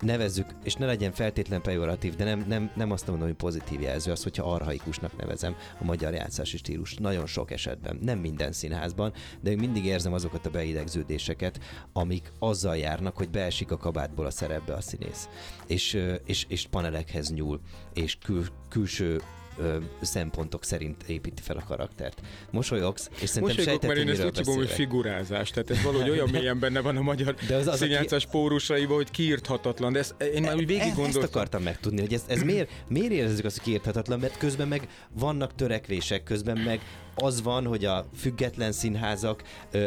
nevezzük, 0.00 0.46
és 0.64 0.74
ne 0.74 0.86
legyen 0.86 1.12
feltétlen 1.12 1.62
pejoratív, 1.62 2.14
de 2.14 2.24
nem, 2.24 2.44
nem, 2.48 2.70
nem 2.76 2.90
azt 2.90 3.06
mondom, 3.06 3.26
hogy 3.26 3.36
pozitív 3.36 3.80
jelző 3.80 4.10
az, 4.10 4.22
hogyha 4.22 4.52
arhaikusnak 4.52 5.16
nevezem 5.16 5.56
a 5.80 5.84
magyar 5.84 6.12
játszási 6.12 6.56
stílus. 6.56 6.94
Nagyon 6.94 7.26
sok 7.26 7.50
esetben, 7.50 7.98
nem 8.02 8.18
minden 8.18 8.52
színházban, 8.52 9.12
de 9.40 9.54
mindig 9.54 9.84
érzem 9.84 10.12
azokat 10.12 10.46
a 10.46 10.50
beidegződéseket, 10.50 11.60
amik 11.92 12.32
azzal 12.38 12.76
járnak, 12.76 13.16
hogy 13.16 13.30
beesik 13.30 13.70
a 13.70 13.76
kabátból 13.76 14.26
a 14.26 14.30
szerepbe 14.30 14.74
a 14.74 14.80
színész, 14.80 15.28
és, 15.66 16.04
és, 16.24 16.46
és 16.48 16.66
panelekhez 16.66 17.32
nyúl, 17.32 17.60
és 17.94 18.18
kül, 18.18 18.46
külső 18.68 19.20
ö, 19.58 19.76
szempontok 20.00 20.64
szerint 20.64 21.02
építi 21.02 21.42
fel 21.42 21.56
a 21.56 21.64
karaktert. 21.66 22.20
Mosolyogsz, 22.50 23.10
és 23.20 23.28
szerintem 23.28 23.56
Mosolygok, 23.56 23.86
mert 23.86 23.98
én 23.98 24.08
ezt 24.08 24.24
úgy 24.24 24.38
hívom, 24.38 24.56
hogy 24.56 24.70
figurázás. 24.70 25.50
Tehát 25.50 25.70
ez 25.70 25.82
valahogy 25.82 26.10
olyan 26.10 26.28
mélyen 26.38 26.58
benne 26.58 26.80
van 26.80 26.96
a 26.96 27.02
magyar 27.02 27.34
de 27.34 27.54
az, 27.54 27.66
az 27.66 27.78
színjátszás 27.78 28.22
aki... 28.22 28.32
pórusaiba, 28.32 28.94
hogy 28.94 29.10
kiírthatatlan. 29.10 29.92
De 29.92 29.98
ezt 29.98 30.14
én 30.34 30.42
már 30.42 30.54
úgy 30.54 30.66
végig 30.66 30.82
e- 30.82 30.86
gondoltam. 30.94 31.22
Ezt 31.22 31.34
akartam 31.34 31.62
megtudni, 31.62 32.00
hogy 32.00 32.12
ez, 32.12 32.24
ez 32.26 32.42
miért, 32.42 32.70
miért 32.88 33.12
érezzük 33.12 33.44
azt, 33.44 33.56
hogy 33.56 33.64
kiírthatatlan, 33.64 34.18
mert 34.18 34.38
közben 34.38 34.68
meg 34.68 34.88
vannak 35.12 35.54
törekvések, 35.54 36.22
közben 36.22 36.58
meg 36.58 36.80
az 37.14 37.42
van, 37.42 37.66
hogy 37.66 37.84
a 37.84 38.08
független 38.16 38.72
színházak 38.72 39.42
ö, 39.70 39.84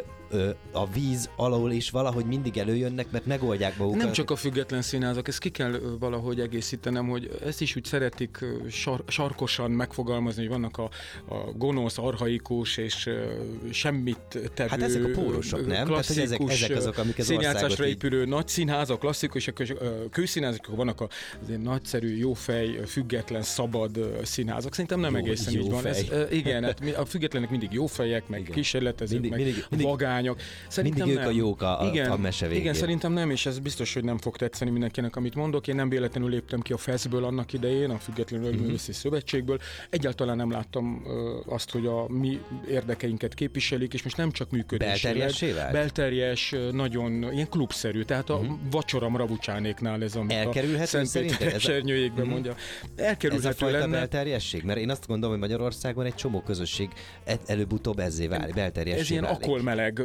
a 0.72 0.88
víz 0.88 1.30
alól 1.36 1.72
is 1.72 1.90
valahogy 1.90 2.26
mindig 2.26 2.58
előjönnek, 2.58 3.12
mert 3.12 3.26
megoldják 3.26 3.78
magukat. 3.78 4.02
Nem 4.02 4.12
csak 4.12 4.32
a 4.32 4.36
független 4.36 4.82
színházak, 4.82 5.28
ezt 5.28 5.40
ki 5.40 5.50
kell 5.50 5.80
valahogy 6.00 6.40
egészítenem, 6.40 7.08
hogy 7.08 7.40
ezt 7.46 7.62
is 7.62 7.76
úgy 7.76 7.86
szeretik 7.86 8.46
sar- 8.70 9.12
sarkosan 9.12 9.72
megfogalmazni, 9.72 10.42
hogy 10.42 10.52
vannak 10.52 10.78
a, 10.78 10.90
a 11.34 11.52
gonosz, 11.56 11.98
arhaikus 11.98 12.78
és 12.78 13.10
semmit 13.72 14.52
tevő 14.54 14.70
Hát 14.70 14.82
ezek 14.82 15.04
a 15.04 15.10
pórusok, 15.10 15.68
nem? 15.68 15.88
Tehát, 15.88 16.10
ezek, 16.10 16.40
ezek 16.48 16.76
azok, 16.76 16.98
amik 16.98 17.18
az 17.18 17.26
színjátszásra 17.26 17.86
épülő 17.86 18.22
így... 18.22 18.28
nagy 18.28 18.48
színházak, 18.48 19.00
klasszikus, 19.00 19.52
kőszínházak, 20.12 20.68
vannak 20.68 21.02
a 21.02 21.08
nagyszerű, 21.64 22.18
jófej, 22.18 22.80
független, 22.86 23.42
szabad 23.42 24.20
színházak. 24.24 24.72
Szerintem 24.72 25.00
nem 25.00 25.12
jó, 25.12 25.18
egészen 25.18 25.54
jó 25.54 25.62
így 25.62 25.72
van. 25.72 25.86
Ez, 25.86 26.06
igen, 26.30 26.64
hát 26.64 26.82
a 26.98 27.06
függetlenek 27.06 27.50
mindig 27.50 27.72
jó 27.72 27.86
fejek, 27.86 28.28
meg 28.28 28.40
igen. 28.40 28.52
kísérletezők, 28.52 29.22
mindig, 29.22 29.32
meg 29.32 29.46
mindig, 29.46 29.66
mindig, 29.70 29.88
vagány, 29.88 30.21
lányok. 30.22 30.40
Szerintem 30.68 31.08
Mindig 31.08 31.24
nem. 31.24 31.32
ők 31.32 31.38
a 31.38 31.38
jók 31.40 31.62
a, 31.62 31.90
igen, 31.92 32.12
a 32.12 32.18
mese 32.18 32.48
végén. 32.48 32.62
Igen, 32.62 32.74
szerintem 32.74 33.14
nem, 33.14 33.30
és 33.30 33.46
ez 33.46 33.60
biztos, 33.60 33.94
hogy 33.94 34.04
nem 34.04 34.18
fog 34.18 34.38
tetszeni 34.38 34.72
mindenkinek, 34.72 35.16
amit 35.16 35.36
mondok. 35.36 35.68
Én 35.68 35.76
nem 35.76 35.90
véletlenül 35.90 36.30
léptem 36.30 36.60
ki 36.60 36.74
a 36.74 36.78
feszből 36.78 37.24
annak 37.24 37.54
idején, 37.54 37.90
a 37.90 37.98
Függetlenül 37.98 38.48
uh-huh. 38.48 38.62
Művészi 38.62 38.92
Szövetségből. 38.92 39.60
Egyáltalán 39.90 40.36
nem 40.36 40.52
láttam 40.52 41.04
uh, 41.06 41.54
azt, 41.54 41.72
hogy 41.72 41.86
a 41.86 42.06
mi 42.08 42.40
érdekeinket 42.70 43.34
képviselik, 43.34 43.94
és 43.94 44.04
most 44.04 44.18
nem 44.18 44.32
csak 44.32 44.52
működésileg. 44.52 45.72
Belterjes, 45.72 46.56
nagyon 46.72 47.34
ilyen 47.34 47.50
klubszerű, 47.50 48.02
tehát 48.02 48.30
a 48.30 48.36
uh-huh. 48.36 48.58
vacsora 48.72 49.10
Mrabucsánéknál 49.10 50.04
ez, 50.04 50.16
amit 50.16 50.32
Elkerülhető 50.32 51.00
a 51.00 51.06
Szentpéter 51.06 51.56
uh-huh. 51.56 52.26
mondja. 52.26 52.56
Elkerülhető 52.96 53.48
ez 53.48 53.56
a 53.56 53.58
fajta 53.58 53.78
lenne. 53.78 53.98
belterjesség? 53.98 54.64
Mert 54.64 54.80
én 54.80 54.90
azt 54.90 55.08
gondolom, 55.08 55.40
hogy 55.40 55.50
Magyarországon 55.50 56.06
egy 56.06 56.16
csomó 56.16 56.42
közösség 56.42 56.90
előbb-utóbb 57.46 58.00
ezzé 58.00 58.28
válik, 58.28 58.54
belterjessé 58.54 59.02
Ez 59.02 59.10
ilyen 59.10 59.24
akolmeleg 59.24 60.02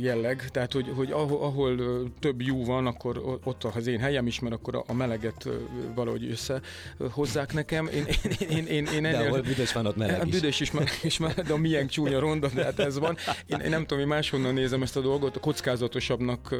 jelleg, 0.00 0.48
tehát 0.50 0.72
hogy, 0.72 0.92
hogy 0.94 1.10
ahol, 1.10 1.42
ahol 1.42 1.76
több 2.18 2.42
jú 2.42 2.64
van, 2.64 2.86
akkor 2.86 3.40
ott 3.44 3.64
az 3.64 3.86
én 3.86 3.98
helyem 3.98 4.26
is, 4.26 4.40
mert 4.40 4.54
akkor 4.54 4.84
a 4.86 4.92
meleget 4.92 5.48
valahogy 5.94 6.30
összehozzák 6.30 7.52
nekem. 7.52 7.86
Én, 7.86 8.04
én, 8.38 8.48
én, 8.48 8.66
én, 8.66 8.86
én 8.86 9.02
de 9.02 9.08
ennél, 9.08 9.28
ahol 9.28 9.40
büdös 9.40 9.72
van, 9.72 9.86
ott 9.86 9.96
meleg 9.96 10.26
is. 10.26 10.32
Büdös 10.32 10.60
is, 10.60 10.72
is 11.02 11.18
de 11.18 11.52
a 11.52 11.56
milyen 11.56 11.86
csúnya 11.86 12.18
ronda, 12.18 12.48
de 12.54 12.64
hát 12.64 12.78
ez 12.78 12.98
van. 12.98 13.16
Én, 13.46 13.58
én 13.58 13.70
nem 13.70 13.80
tudom, 13.80 13.98
hogy 13.98 14.08
máshonnan 14.12 14.54
nézem 14.54 14.82
ezt 14.82 14.96
a 14.96 15.00
dolgot, 15.00 15.36
a 15.36 15.40
kockázatosabbnak 15.40 16.56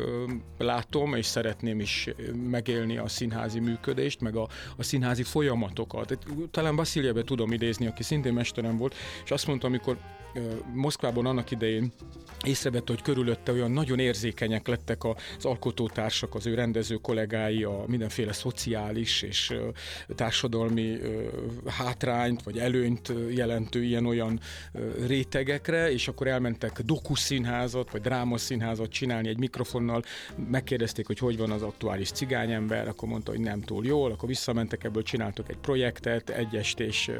látom, 0.59 1.15
és 1.15 1.27
szeretném 1.27 1.81
is 1.81 2.09
megélni 2.51 2.99
a 2.99 3.09
színházi 3.09 3.61
működést, 3.61 4.21
meg 4.21 4.37
a, 4.37 4.49
a 4.77 4.83
színházi 4.83 5.23
folyamatokat. 5.23 6.19
Talán 6.51 6.77
Vasziliebe 6.77 7.23
tudom 7.23 7.53
idézni, 7.53 7.87
aki 7.87 8.03
szintén 8.03 8.33
mesterem 8.33 8.77
volt, 8.77 8.95
és 9.25 9.31
azt 9.31 9.47
mondta, 9.47 9.67
amikor 9.67 9.99
Moszkvában 10.75 11.27
annak 11.27 11.51
idején 11.51 11.93
észrevette, 12.59 12.93
hogy 12.93 13.03
körülötte 13.03 13.53
olyan 13.53 13.71
nagyon 13.71 13.99
érzékenyek 13.99 14.67
lettek 14.67 15.05
az 15.05 15.45
alkotótársak, 15.45 16.35
az 16.35 16.47
ő 16.47 16.55
rendező 16.55 16.95
kollégái 16.95 17.65
a 17.65 17.85
mindenféle 17.87 18.33
szociális 18.33 19.23
és 19.23 19.55
társadalmi 20.09 20.99
hátrányt 21.67 22.43
vagy 22.43 22.59
előnyt 22.59 23.13
jelentő 23.31 23.83
ilyen-olyan 23.83 24.41
rétegekre, 25.07 25.93
és 25.93 26.09
akkor 26.09 26.27
elmentek 26.27 26.81
dokuszínházat 26.81 27.91
vagy 27.91 28.01
drámaszínházat 28.01 28.91
csinálni 28.91 29.29
egy 29.29 29.39
mikrofonnal, 29.39 30.03
megkérdezték, 30.51 31.07
hogy 31.07 31.19
hogy 31.19 31.37
van 31.39 31.51
az 31.51 31.63
aktuális 31.63 32.11
cigányember, 32.11 32.89
akkor 32.89 33.09
mondta, 33.09 33.31
hogy 33.31 33.41
nem 33.41 33.61
túl 33.61 33.85
jól, 33.85 34.11
akkor 34.11 34.29
visszamentek 34.29 34.85
ebből, 34.85 35.03
csináltak 35.03 35.49
egy 35.49 35.57
projektet, 35.57 36.31
egy 36.31 36.57
estés 36.57 37.11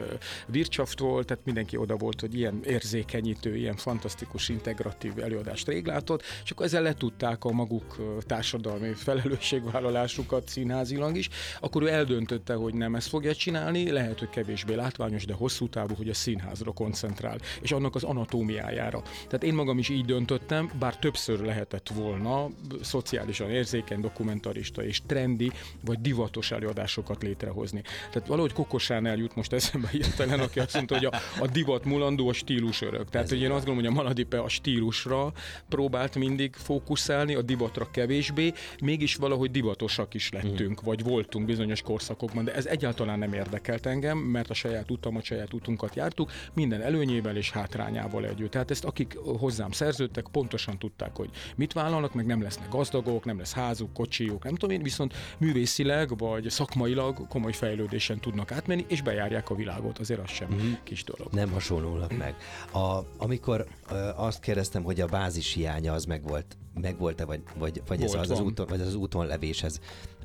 volt, 0.99 1.27
tehát 1.27 1.45
mindenki 1.45 1.77
oda 1.77 1.97
volt, 1.97 2.21
hogy 2.21 2.35
ilyen 2.35 2.61
érzékenyítő, 2.65 3.57
ilyen 3.57 3.77
fantasztikus, 3.77 4.49
integratív 4.49 5.13
előadást 5.29 5.69
rég 5.69 5.87
látott, 5.87 6.23
és 6.45 6.51
akkor 6.51 6.67
ezzel 6.67 6.83
letudták 6.83 7.45
a 7.45 7.53
maguk 7.53 7.97
társadalmi 8.21 8.93
felelősségvállalásukat 8.93 10.49
színházilag 10.49 11.17
is, 11.17 11.29
akkor 11.61 11.83
ő 11.83 11.89
eldöntötte, 11.89 12.55
hogy 12.55 12.75
nem 12.75 12.95
ezt 12.95 13.09
fogja 13.09 13.35
csinálni, 13.35 13.91
lehet, 13.91 14.19
hogy 14.19 14.29
kevésbé 14.29 14.75
látványos, 14.75 15.25
de 15.25 15.35
hosszú 15.35 15.69
távú, 15.69 15.95
hogy 15.95 16.09
a 16.09 16.15
színházra 16.15 16.73
koncentrál, 16.73 17.39
és 17.61 17.73
annak 17.73 17.95
az 17.95 18.03
anatómiájára. 18.03 19.03
Tehát 19.27 19.43
én 19.43 19.55
magam 19.55 19.79
is 19.79 19.89
így 19.89 20.05
döntöttem, 20.05 20.71
bár 20.79 20.97
többször 20.97 21.41
lehetett 21.41 21.89
volna 21.89 22.49
szociálisan 22.83 23.51
érzékeny, 23.51 24.01
dokumentarista 24.01 24.85
és 24.85 25.01
trendi 25.07 25.53
vagy 25.85 26.01
divatos 26.01 26.51
előadásokat 26.51 27.23
létrehozni. 27.23 27.83
Tehát 28.13 28.29
valahogy 28.29 28.53
Kokosán 28.53 29.07
eljut 29.07 29.35
most 29.35 29.53
eszembe 29.53 29.89
hirtelen, 29.89 30.41
aki 30.41 30.61
azt 30.61 30.75
mondta, 30.75 30.95
hogy 30.95 31.05
a, 31.05 31.13
a 31.41 31.47
divat 31.47 31.85
mulandó, 31.85 32.29
a 32.29 32.33
stílus 32.33 32.83
örök. 32.83 33.11
Tehát, 33.11 33.27
Ez 33.27 33.33
hogy 33.33 33.43
én 33.43 33.51
azt 33.51 33.65
gondolom, 33.65 33.91
hogy 33.91 33.99
a 33.99 34.03
Maladipe 34.03 34.39
a 34.41 34.49
stílusra 34.49 35.18
próbált 35.69 36.15
mindig 36.15 36.55
fókuszálni, 36.55 37.35
a 37.35 37.43
divatra 37.43 37.91
kevésbé, 37.91 38.53
mégis 38.83 39.17
valahogy 39.17 39.51
divatosak 39.51 40.15
is 40.15 40.31
lettünk, 40.31 40.83
mm. 40.83 40.85
vagy 40.85 41.03
voltunk 41.03 41.47
bizonyos 41.47 41.83
korszakokban, 41.83 42.45
de 42.45 42.55
ez 42.55 42.67
egyáltalán 42.67 43.19
nem 43.19 43.33
érdekelt 43.33 43.87
engem, 43.87 44.19
mert 44.19 44.51
a 44.51 44.55
saját 44.55 44.91
utam, 44.91 45.17
a 45.17 45.23
saját 45.23 45.53
utunkat 45.53 45.95
jártuk, 45.95 46.31
minden 46.55 46.83
előnyével 46.83 47.37
és 47.37 47.51
hátrányával 47.51 48.25
együtt. 48.25 48.51
Tehát 48.51 48.71
ezt 48.71 48.85
akik 48.85 49.17
hozzám 49.39 49.71
szerződtek, 49.71 50.27
pontosan 50.33 50.79
tudták, 50.79 51.17
hogy 51.17 51.31
mit 51.57 51.73
vállalnak, 51.73 52.15
meg 52.15 52.27
nem 52.27 52.43
lesznek 52.43 52.69
gazdagok, 52.69 53.25
nem 53.25 53.39
lesz 53.39 53.53
házuk, 53.53 53.93
kocsijuk, 53.93 54.45
nem 54.45 54.55
tudom 54.55 54.77
én, 54.77 54.83
viszont 54.83 55.15
művészileg 55.39 56.19
vagy 56.19 56.51
szakmailag 56.51 57.29
komoly 57.29 57.53
fejlődésen 57.53 58.19
tudnak 58.21 58.53
átmenni, 58.53 58.85
és 58.89 59.03
bejárják 59.03 59.51
a 59.51 59.55
világot. 59.55 59.99
Azért 59.99 60.21
az 60.21 60.31
sem 60.31 60.49
mm-hmm. 60.55 60.73
kis 60.83 61.05
dolog. 61.05 61.33
Nem 61.33 61.51
hasonlulnak 61.51 62.17
meg. 62.17 62.35
A, 62.73 63.05
amikor 63.19 63.67
ö, 63.91 64.09
azt 64.17 64.41
kérdeztem, 64.41 64.83
hogy 64.83 64.98
a 65.01 65.07
bázis 65.07 65.53
hiánya 65.53 65.93
az 65.93 66.05
megvolt, 66.05 66.57
megvolt-e, 66.81 67.25
vagy, 67.25 67.43
vagy, 67.59 67.83
vagy, 67.87 68.03
ez 68.03 68.15
az, 68.15 68.31
az 68.31 68.41
úton, 68.41 68.67
vagy 68.69 68.81
az 68.81 68.95
úton 68.95 69.27
levéshez 69.27 69.81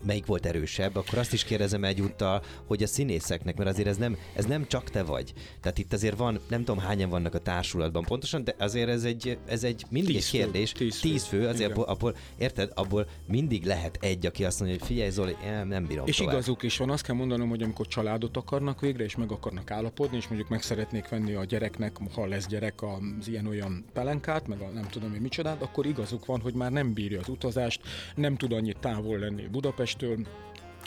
melyik 0.05 0.25
volt 0.25 0.45
erősebb, 0.45 0.95
akkor 0.95 1.17
azt 1.17 1.33
is 1.33 1.43
kérdezem 1.43 1.83
egyúttal, 1.83 2.43
hogy 2.65 2.83
a 2.83 2.87
színészeknek, 2.87 3.57
mert 3.57 3.69
azért 3.69 3.87
ez 3.87 3.97
nem, 3.97 4.17
ez 4.35 4.45
nem 4.45 4.67
csak 4.67 4.89
te 4.89 5.03
vagy. 5.03 5.33
Tehát 5.61 5.77
itt 5.77 5.93
azért 5.93 6.17
van, 6.17 6.39
nem 6.49 6.63
tudom 6.63 6.79
hányan 6.79 7.09
vannak 7.09 7.33
a 7.33 7.39
társulatban 7.39 8.03
pontosan, 8.03 8.43
de 8.43 8.55
azért 8.59 8.89
ez 8.89 9.03
egy, 9.03 9.37
ez 9.45 9.63
egy 9.63 9.85
mindig 9.89 10.15
tíz 10.15 10.25
egy 10.25 10.31
kérdés. 10.31 10.71
Fő, 10.71 10.77
tíz, 10.77 10.99
tíz 10.99 11.23
fő, 11.23 11.47
azért 11.47 11.71
abból, 11.71 11.83
abból, 11.83 12.15
érted, 12.37 12.71
abból 12.75 13.07
mindig 13.27 13.65
lehet 13.65 13.97
egy, 14.01 14.25
aki 14.25 14.45
azt 14.45 14.59
mondja, 14.59 14.77
hogy 14.79 14.87
figyelj 14.87 15.09
Zoli, 15.09 15.35
nem, 15.43 15.67
nem 15.67 15.85
bírom 15.85 16.07
És 16.07 16.17
tovább. 16.17 16.33
igazuk 16.33 16.63
is 16.63 16.77
van, 16.77 16.89
azt 16.89 17.03
kell 17.03 17.15
mondanom, 17.15 17.49
hogy 17.49 17.63
amikor 17.63 17.87
családot 17.87 18.37
akarnak 18.37 18.81
végre, 18.81 19.03
és 19.03 19.15
meg 19.15 19.31
akarnak 19.31 19.71
állapodni, 19.71 20.17
és 20.17 20.27
mondjuk 20.27 20.49
meg 20.49 20.61
szeretnék 20.61 21.09
venni 21.09 21.33
a 21.33 21.43
gyereknek, 21.43 21.97
ha 22.13 22.25
lesz 22.25 22.47
gyerek, 22.47 22.81
az 22.81 23.27
ilyen-olyan 23.27 23.85
pelenkát, 23.93 24.47
meg 24.47 24.61
a 24.61 24.67
nem 24.67 24.87
tudom 24.89 25.13
én 25.13 25.21
micsodát, 25.21 25.61
akkor 25.61 25.85
igazuk 25.85 26.25
van, 26.25 26.39
hogy 26.39 26.53
már 26.53 26.71
nem 26.71 26.93
bírja 26.93 27.19
az 27.19 27.29
utazást, 27.29 27.81
nem 28.15 28.35
tud 28.35 28.51
annyit 28.51 28.77
távol 28.79 29.17
lenni 29.17 29.47
Budapest 29.51 29.92
Stören 29.93 30.25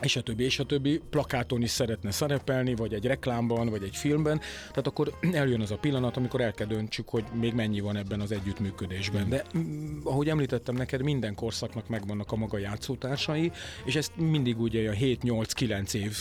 és 0.00 0.16
a 0.16 0.20
többi, 0.20 0.44
és 0.44 0.59
a 0.59 0.64
többi, 0.64 1.00
plakáton 1.11 1.62
is 1.62 1.70
szeretne 1.70 2.11
szerepelni, 2.11 2.74
vagy 2.74 2.94
egy 2.94 3.06
reklámban, 3.06 3.68
vagy 3.68 3.82
egy 3.82 3.96
filmben, 3.96 4.40
tehát 4.68 4.87
akkor 4.87 5.18
eljön 5.32 5.61
az 5.61 5.70
a 5.70 5.76
pillanat, 5.76 6.16
amikor 6.16 6.40
el 6.40 6.52
kell 6.52 6.66
döntsük, 6.66 7.09
hogy 7.09 7.24
még 7.32 7.54
mennyi 7.54 7.80
van 7.80 7.96
ebben 7.96 8.20
az 8.20 8.32
együttműködésben. 8.32 9.28
De 9.28 9.44
ahogy 10.04 10.28
említettem 10.28 10.74
neked, 10.74 11.02
minden 11.02 11.35
korszaknak 11.35 11.88
megvannak 11.88 12.32
a 12.32 12.37
maga 12.37 12.59
játszótársai, 12.59 13.52
és 13.85 13.96
ezt 13.96 14.12
mindig 14.16 14.61
ugye 14.61 14.90
a 14.90 14.94
7-8-9 14.94 15.94
év 15.94 16.16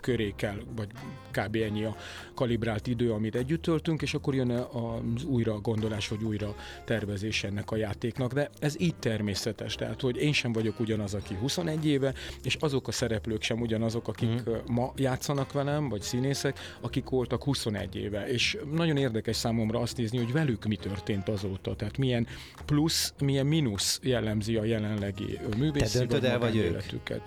köré 0.00 0.32
kell, 0.36 0.62
vagy 0.76 0.88
kb. 1.30 1.56
ennyi 1.56 1.84
a 1.84 1.96
kalibrált 2.34 2.86
idő, 2.86 3.12
amit 3.12 3.34
együtt 3.34 3.62
töltünk, 3.62 4.02
és 4.02 4.14
akkor 4.14 4.34
jön 4.34 4.50
az 4.50 5.24
újra 5.24 5.60
gondolás, 5.60 6.08
vagy 6.08 6.22
újra 6.22 6.54
tervezés 6.84 7.44
ennek 7.44 7.70
a 7.70 7.76
játéknak. 7.76 8.32
De 8.32 8.50
ez 8.58 8.80
így 8.80 8.96
természetes, 8.96 9.74
tehát 9.74 10.00
hogy 10.00 10.16
én 10.16 10.32
sem 10.32 10.52
vagyok 10.52 10.80
ugyanaz, 10.80 11.14
aki 11.14 11.34
21 11.34 11.86
éve, 11.86 12.14
és 12.42 12.54
azok 12.54 12.87
a 12.88 12.92
szereplők 12.92 13.42
sem 13.42 13.60
ugyanazok, 13.60 14.08
akik 14.08 14.50
mm. 14.50 14.54
ma 14.66 14.92
játszanak 14.96 15.52
velem, 15.52 15.88
vagy 15.88 16.00
színészek, 16.00 16.58
akik 16.80 17.08
voltak 17.08 17.44
21 17.44 17.96
éve. 17.96 18.28
És 18.28 18.58
nagyon 18.72 18.96
érdekes 18.96 19.36
számomra 19.36 19.80
azt 19.80 19.96
nézni, 19.96 20.18
hogy 20.18 20.32
velük 20.32 20.64
mi 20.64 20.76
történt 20.76 21.28
azóta. 21.28 21.76
Tehát 21.76 21.98
milyen 21.98 22.26
plusz, 22.66 23.14
milyen 23.20 23.46
mínusz 23.46 24.00
jellemzi 24.02 24.56
a 24.56 24.64
jelenlegi 24.64 25.38
művészi 25.56 26.06
Te 26.06 26.30
el, 26.30 26.38
vagy 26.38 26.56
életüket. 26.56 27.20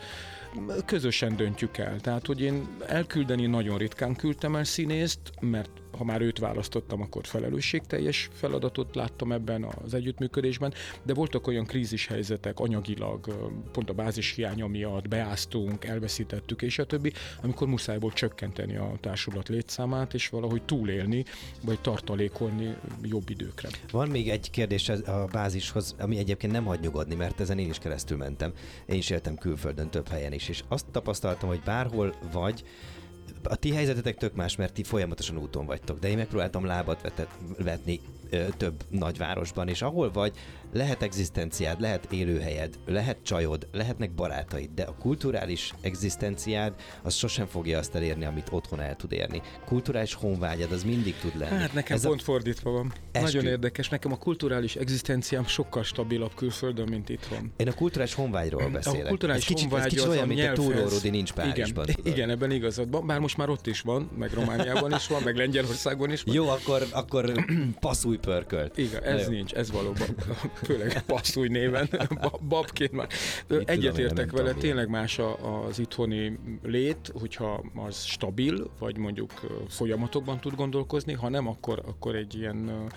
Közösen 0.86 1.36
döntjük 1.36 1.78
el. 1.78 2.00
Tehát, 2.00 2.26
hogy 2.26 2.42
én 2.42 2.68
elküldeni 2.88 3.46
nagyon 3.46 3.78
ritkán 3.78 4.16
küldtem 4.16 4.56
el 4.56 4.64
színészt, 4.64 5.20
mert 5.40 5.70
ha 5.98 6.04
már 6.04 6.22
őt 6.22 6.40
választottam, 6.40 7.02
akkor 7.02 7.26
felelősségteljes 7.26 8.30
feladatot 8.34 8.96
láttam 8.96 9.32
ebben 9.32 9.64
az 9.84 9.94
együttműködésben, 9.94 10.74
de 11.04 11.14
voltak 11.14 11.48
olyan 11.48 11.66
krízis 11.66 12.08
helyzetek 12.08 12.60
anyagilag, 12.60 13.52
pont 13.72 13.90
a 13.90 13.94
bázis 13.94 14.34
hiánya 14.36 14.68
miatt 14.68 15.08
beáztunk, 15.08 15.86
elveszítettük 15.86 16.62
és 16.62 16.80
a 16.80 16.86
többi, 16.86 17.12
amikor 17.42 17.68
muszáj 17.68 18.00
volt 18.00 18.14
csökkenteni 18.14 18.76
a 18.76 18.92
társulat 19.02 19.50
létszámát, 19.50 20.14
és 20.14 20.30
valahogy 20.30 20.64
túlélni, 20.64 21.26
vagy 21.66 21.82
tartalékolni 21.82 22.76
jobb 23.02 23.30
időkre. 23.30 23.70
Van 23.92 24.10
még 24.10 24.30
egy 24.30 24.50
kérdés 24.50 24.90
a 24.90 25.28
bázishoz, 25.32 25.96
ami 26.00 26.18
egyébként 26.18 26.54
nem 26.54 26.66
hagy 26.66 26.80
nyugodni, 26.80 27.16
mert 27.16 27.40
ezen 27.40 27.60
én 27.60 27.70
is 27.70 27.78
keresztül 27.78 28.18
mentem. 28.18 28.54
Én 28.86 28.98
is 28.98 29.10
éltem 29.10 29.36
külföldön 29.36 29.90
több 29.90 30.08
helyen 30.08 30.34
is, 30.34 30.50
és 30.50 30.64
azt 30.68 30.86
tapasztaltam, 30.92 31.50
hogy 31.50 31.62
bárhol 31.66 32.16
vagy, 32.32 32.64
a 33.44 33.56
ti 33.56 33.72
helyzetetek 33.72 34.18
tök 34.18 34.36
más, 34.36 34.56
mert 34.56 34.74
ti 34.74 34.84
folyamatosan 34.84 35.38
úton 35.38 35.66
vagytok, 35.66 36.00
de 36.00 36.10
én 36.10 36.18
megpróbáltam 36.18 36.66
lábat 36.66 37.02
vetet, 37.02 37.30
vetni 37.58 38.00
ö, 38.30 38.46
több 38.58 38.84
nagyvárosban, 38.90 39.68
és 39.68 39.82
ahol 39.82 40.12
vagy, 40.12 40.34
lehet 40.74 41.02
egzisztenciád, 41.02 41.82
lehet 41.82 42.12
élőhelyed, 42.12 42.80
lehet 42.86 43.18
csajod, 43.24 43.68
lehetnek 43.72 44.12
barátaid, 44.12 44.70
de 44.76 44.84
a 44.84 44.96
kulturális 45.00 45.74
egzisztenciád 45.82 46.74
az 47.04 47.14
sosem 47.14 47.46
fogja 47.46 47.78
azt 47.78 47.96
elérni, 47.96 48.26
amit 48.26 48.48
otthon 48.52 48.80
el 48.80 48.96
tud 48.96 49.12
érni. 49.12 49.42
Kulturális 49.66 50.14
honvágyad 50.14 50.72
az 50.72 50.84
mindig 50.84 51.16
tud 51.16 51.38
lenni. 51.38 51.60
Hát 51.60 51.74
nekem 51.74 51.96
Ez 51.96 52.04
pont 52.04 52.20
a... 52.20 52.24
fordítva 52.24 52.72
van. 52.72 52.94
Eskü. 53.12 53.26
Nagyon 53.26 53.52
érdekes, 53.52 53.90
nekem 53.90 54.12
a 54.12 54.18
kulturális 54.18 54.76
egzisztenciám 54.76 55.46
sokkal 55.46 55.84
stabilabb 55.84 56.36
külföldön, 56.36 56.90
mint 56.90 57.10
itthon. 57.10 57.52
Én 57.58 57.68
a 57.68 57.74
kulturális 57.74 58.14
honvágyról 58.14 58.70
beszélek. 58.70 59.06
A 59.06 59.08
kulturális 59.08 59.42
ez 59.42 59.48
kicsit, 59.48 59.70
honvágy 59.70 59.86
ez 59.86 59.94
kicsit 59.94 60.08
olyan, 60.08 60.28
mint 60.28 60.42
a 60.42 60.54
túlórudi 60.54 61.10
nincs 61.10 61.34
Párizsban. 61.34 61.88
Igen, 61.88 62.14
igen, 62.14 62.30
ebben 62.30 62.52
igazad 62.52 62.92
van, 62.92 63.08
bár 63.08 63.20
most 63.20 63.38
már 63.38 63.50
ott 63.50 63.68
is 63.68 63.82
van, 63.82 64.10
meg 64.18 64.34
Romániában 64.34 64.94
is 64.94 65.08
van, 65.08 65.22
meg 65.24 65.36
Lengyelországban 65.36 66.12
is 66.12 66.24
van. 66.24 66.36
Jó, 66.36 66.48
akkor, 66.48 66.86
akkor 66.92 67.46
passzúj 67.80 68.18
pörkölt. 68.18 68.78
Igen, 68.78 69.04
ez 69.04 69.28
nincs, 69.28 69.54
ez 69.54 69.72
valóban 69.72 70.16
főleg 70.64 71.02
passzúj 71.02 71.48
néven, 71.48 71.90
babként 72.50 72.92
már. 72.92 73.08
Egyetértek 73.66 74.32
vele, 74.32 74.54
tényleg 74.54 74.90
más 74.90 75.20
az 75.70 75.80
itthoni 75.80 76.40
lét, 76.64 77.12
hogyha 77.20 77.64
az 77.76 78.04
stabil, 78.04 78.72
vagy 78.80 78.98
mondjuk 78.98 79.32
folyamatokban 79.68 80.40
tud 80.40 80.56
gondolkozni, 80.56 81.14
ha 81.14 81.30
nem, 81.30 81.48
akkor, 81.48 81.82
akkor 81.86 82.16
egy 82.16 82.36
ilyen, 82.36 82.88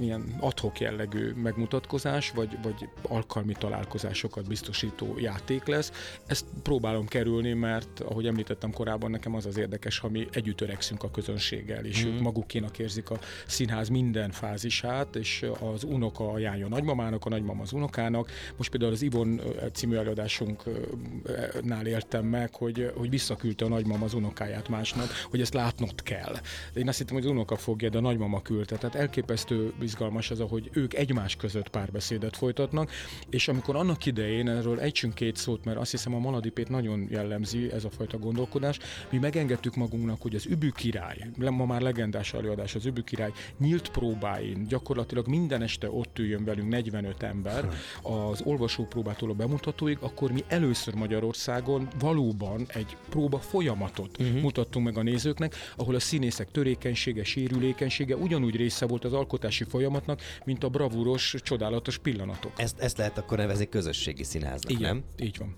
ilyen 0.00 0.36
adhok 0.40 0.80
jellegű 0.80 1.32
megmutatkozás, 1.32 2.30
vagy, 2.30 2.58
vagy 2.62 2.88
alkalmi 3.02 3.54
találkozásokat 3.58 4.48
biztosító 4.48 5.16
játék 5.18 5.66
lesz. 5.66 5.92
Ezt 6.26 6.46
próbálom 6.62 7.06
kerülni, 7.06 7.52
mert 7.52 8.00
ahogy 8.00 8.26
említettem 8.26 8.72
korábban, 8.72 9.10
nekem 9.10 9.34
az 9.34 9.46
az 9.46 9.56
érdekes, 9.56 9.98
ha 9.98 10.08
mi 10.08 10.28
együtt 10.32 10.60
öregszünk 10.60 11.02
a 11.02 11.10
közönséggel, 11.10 11.84
és 11.84 12.04
mm. 12.04 12.08
ők 12.08 12.20
magukénak 12.20 12.78
érzik 12.78 13.10
a 13.10 13.18
színház 13.46 13.88
minden 13.88 14.30
fázisát, 14.30 15.16
és 15.16 15.44
az 15.60 15.84
unoka, 15.84 16.35
ajánlja 16.36 16.66
a 16.66 16.68
nagymamának, 16.68 17.24
a 17.24 17.28
nagymama 17.28 17.62
az 17.62 17.72
unokának. 17.72 18.30
Most 18.56 18.70
például 18.70 18.92
az 18.92 19.02
Ivon 19.02 19.40
című 19.72 19.96
előadásunknál 19.96 21.86
éltem 21.86 22.24
meg, 22.24 22.54
hogy, 22.54 22.92
hogy 22.96 23.10
visszaküldte 23.10 23.64
a 23.64 23.68
nagymama 23.68 24.04
az 24.04 24.14
unokáját 24.14 24.68
másnap, 24.68 25.06
hogy 25.30 25.40
ezt 25.40 25.54
látnod 25.54 26.02
kell. 26.02 26.32
De 26.72 26.80
én 26.80 26.88
azt 26.88 26.98
hittem, 26.98 27.14
hogy 27.14 27.24
az 27.24 27.30
unoka 27.30 27.56
fogja, 27.56 27.88
de 27.88 27.98
a 27.98 28.00
nagymama 28.00 28.42
küldte. 28.42 28.76
Tehát 28.76 28.96
elképesztő 28.96 29.72
izgalmas 29.80 30.30
az, 30.30 30.40
ahogy 30.40 30.70
ők 30.72 30.94
egymás 30.94 31.36
között 31.36 31.68
párbeszédet 31.68 32.36
folytatnak, 32.36 32.90
és 33.30 33.48
amikor 33.48 33.76
annak 33.76 34.06
idején 34.06 34.48
erről 34.48 34.80
együnk 34.80 35.14
két 35.14 35.36
szót, 35.36 35.64
mert 35.64 35.78
azt 35.78 35.90
hiszem 35.90 36.14
a 36.14 36.18
Maladipét 36.18 36.68
nagyon 36.68 37.06
jellemzi 37.10 37.72
ez 37.72 37.84
a 37.84 37.90
fajta 37.90 38.18
gondolkodás, 38.18 38.78
mi 39.10 39.18
megengedtük 39.18 39.76
magunknak, 39.76 40.22
hogy 40.22 40.34
az 40.34 40.46
Übű 40.46 40.68
király, 40.68 41.18
ma 41.36 41.66
már 41.66 41.80
legendás 41.80 42.34
előadás, 42.34 42.74
az 42.74 42.86
Übű 42.86 43.00
király 43.00 43.32
nyílt 43.58 43.90
próbáin, 43.90 44.66
gyakorlatilag 44.68 45.26
minden 45.26 45.62
este 45.62 45.90
ott 45.90 46.18
üljön 46.26 46.44
velünk 46.44 46.68
45 46.68 47.22
ember, 47.22 47.68
az 48.02 48.40
olvasópróbától 48.44 49.30
a 49.30 49.34
bemutatóig, 49.34 49.98
akkor 50.00 50.32
mi 50.32 50.44
először 50.48 50.94
Magyarországon 50.94 51.88
valóban 51.98 52.66
egy 52.68 52.96
próba 53.08 53.38
folyamatot 53.38 54.16
uh-huh. 54.18 54.40
mutattunk 54.40 54.84
meg 54.86 54.98
a 54.98 55.02
nézőknek, 55.02 55.54
ahol 55.76 55.94
a 55.94 56.00
színészek 56.00 56.50
törékenysége, 56.50 57.24
sérülékenysége 57.24 58.16
ugyanúgy 58.16 58.56
része 58.56 58.86
volt 58.86 59.04
az 59.04 59.12
alkotási 59.12 59.64
folyamatnak, 59.64 60.20
mint 60.44 60.64
a 60.64 60.68
bravúros, 60.68 61.34
csodálatos 61.42 61.98
pillanatok. 61.98 62.52
Ezt, 62.56 62.78
ezt 62.78 62.98
lehet 62.98 63.18
akkor 63.18 63.38
nevezni 63.38 63.68
közösségi 63.68 64.24
színháznak, 64.24 64.72
Igen, 64.72 64.94
nem? 64.94 65.04
így 65.26 65.38
van. 65.38 65.54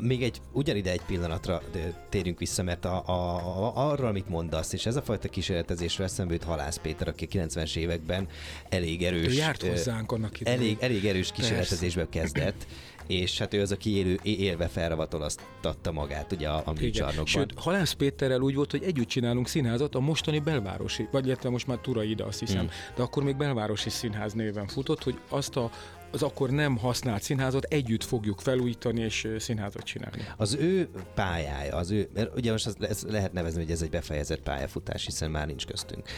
Még 0.00 0.22
egy, 0.22 0.40
ugyanide 0.52 0.90
egy 0.90 1.02
pillanatra 1.06 1.62
térjünk 2.08 2.38
vissza, 2.38 2.62
mert 2.62 2.84
a, 2.84 3.02
a, 3.06 3.36
a, 3.66 3.90
arra, 3.90 4.08
amit 4.08 4.28
mondasz, 4.28 4.72
és 4.72 4.86
ez 4.86 4.96
a 4.96 5.02
fajta 5.02 5.28
kísérletezésről 5.28 6.06
eszembe 6.06 6.32
jut 6.32 6.42
Halász 6.42 6.76
Péter, 6.76 7.08
aki 7.08 7.28
90-es 7.32 7.76
években 7.76 8.28
elég 8.68 9.04
erős... 9.04 9.26
Ő 9.26 9.32
járt 9.32 9.62
hozzánk 9.62 10.12
annak 10.12 10.40
idején. 10.40 10.60
Elég, 10.60 10.76
elég 10.80 11.06
erős 11.06 11.32
kísérletezésbe 11.32 12.08
kezdett, 12.08 12.66
és 13.10 13.38
hát 13.38 13.54
ő 13.54 13.60
az, 13.60 13.72
aki 13.72 13.96
élő, 13.96 14.18
élve 14.22 14.68
felravatolaztatta 14.68 15.92
magát 15.92 16.32
ugye 16.32 16.48
a, 16.48 16.62
a 16.64 16.72
műcsarnokban. 16.72 17.26
Sőt, 17.26 17.52
Halász 17.56 17.92
Péterrel 17.92 18.40
úgy 18.40 18.54
volt, 18.54 18.70
hogy 18.70 18.82
együtt 18.82 19.08
csinálunk 19.08 19.48
színházat 19.48 19.94
a 19.94 20.00
mostani 20.00 20.38
belvárosi, 20.38 21.08
vagy 21.10 21.26
illetve 21.26 21.50
most 21.50 21.66
már 21.66 21.78
Ida, 22.02 22.26
azt 22.26 22.38
hiszem, 22.38 22.64
mm. 22.64 22.68
de 22.96 23.02
akkor 23.02 23.22
még 23.22 23.36
belvárosi 23.36 23.90
színház 23.90 24.32
néven 24.32 24.66
futott, 24.66 25.02
hogy 25.02 25.18
azt 25.28 25.56
a 25.56 25.70
az 26.12 26.22
akkor 26.22 26.50
nem 26.50 26.76
használt 26.76 27.22
színházat 27.22 27.64
együtt 27.64 28.04
fogjuk 28.04 28.40
felújítani 28.40 29.00
és 29.00 29.28
színházat 29.38 29.82
csinálni. 29.82 30.24
Az 30.36 30.54
ő 30.54 30.88
pályája, 31.14 31.76
az 31.76 31.90
ő, 31.90 32.08
mert 32.14 32.36
ugye 32.36 32.50
most 32.50 32.76
ez 32.80 33.02
lehet 33.02 33.32
nevezni, 33.32 33.62
hogy 33.62 33.70
ez 33.70 33.82
egy 33.82 33.90
befejezett 33.90 34.42
pályafutás, 34.42 35.04
hiszen 35.04 35.30
már 35.30 35.46
nincs 35.46 35.66
köztünk. 35.66 36.08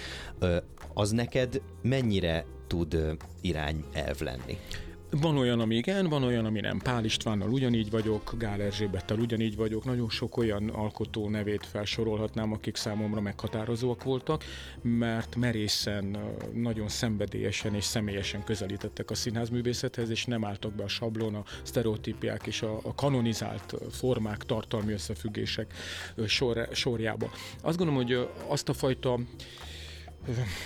Az 0.95 1.11
neked 1.11 1.63
mennyire 1.83 2.45
tud 2.67 3.17
irányelv 3.41 4.21
lenni? 4.21 4.59
Van 5.21 5.37
olyan, 5.37 5.61
ami 5.61 5.77
igen, 5.77 6.09
van 6.09 6.23
olyan, 6.23 6.45
ami 6.45 6.61
nem. 6.61 6.79
Pál 6.79 7.05
Istvánnal 7.05 7.51
ugyanígy 7.51 7.91
vagyok, 7.91 8.35
Gál 8.39 8.61
Erzsébettel 8.61 9.19
ugyanígy 9.19 9.57
vagyok, 9.57 9.85
nagyon 9.85 10.11
sok 10.11 10.37
olyan 10.37 10.69
alkotó 10.69 11.29
nevét 11.29 11.67
felsorolhatnám, 11.67 12.53
akik 12.53 12.77
számomra 12.77 13.21
meghatározóak 13.21 14.03
voltak, 14.05 14.45
mert 14.83 15.37
merészen, 15.37 16.17
nagyon 16.53 16.89
szenvedélyesen 16.89 17.75
és 17.75 17.85
személyesen 17.85 18.45
közelítettek 18.45 19.11
a 19.11 19.15
színházművészethez, 19.15 20.11
és 20.11 20.25
nem 20.25 20.45
álltak 20.45 20.73
be 20.73 20.83
a 20.83 20.89
sablon, 20.89 21.35
a 21.35 21.45
sztereotípiák 21.63 22.47
és 22.47 22.63
a, 22.63 22.79
a 22.83 22.95
kanonizált 22.95 23.75
formák, 23.91 24.45
tartalmi 24.45 24.93
összefüggések 24.93 25.75
sor, 26.27 26.69
sorjába. 26.73 27.31
Azt 27.63 27.77
gondolom, 27.77 28.03
hogy 28.05 28.29
azt 28.47 28.69
a 28.69 28.73
fajta 28.73 29.19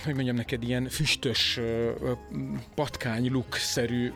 hogy 0.03 0.13
mondjam 0.13 0.35
neked, 0.35 0.63
ilyen 0.63 0.87
füstös, 0.89 1.59
patkány 2.75 3.31
look-szerű 3.31 4.11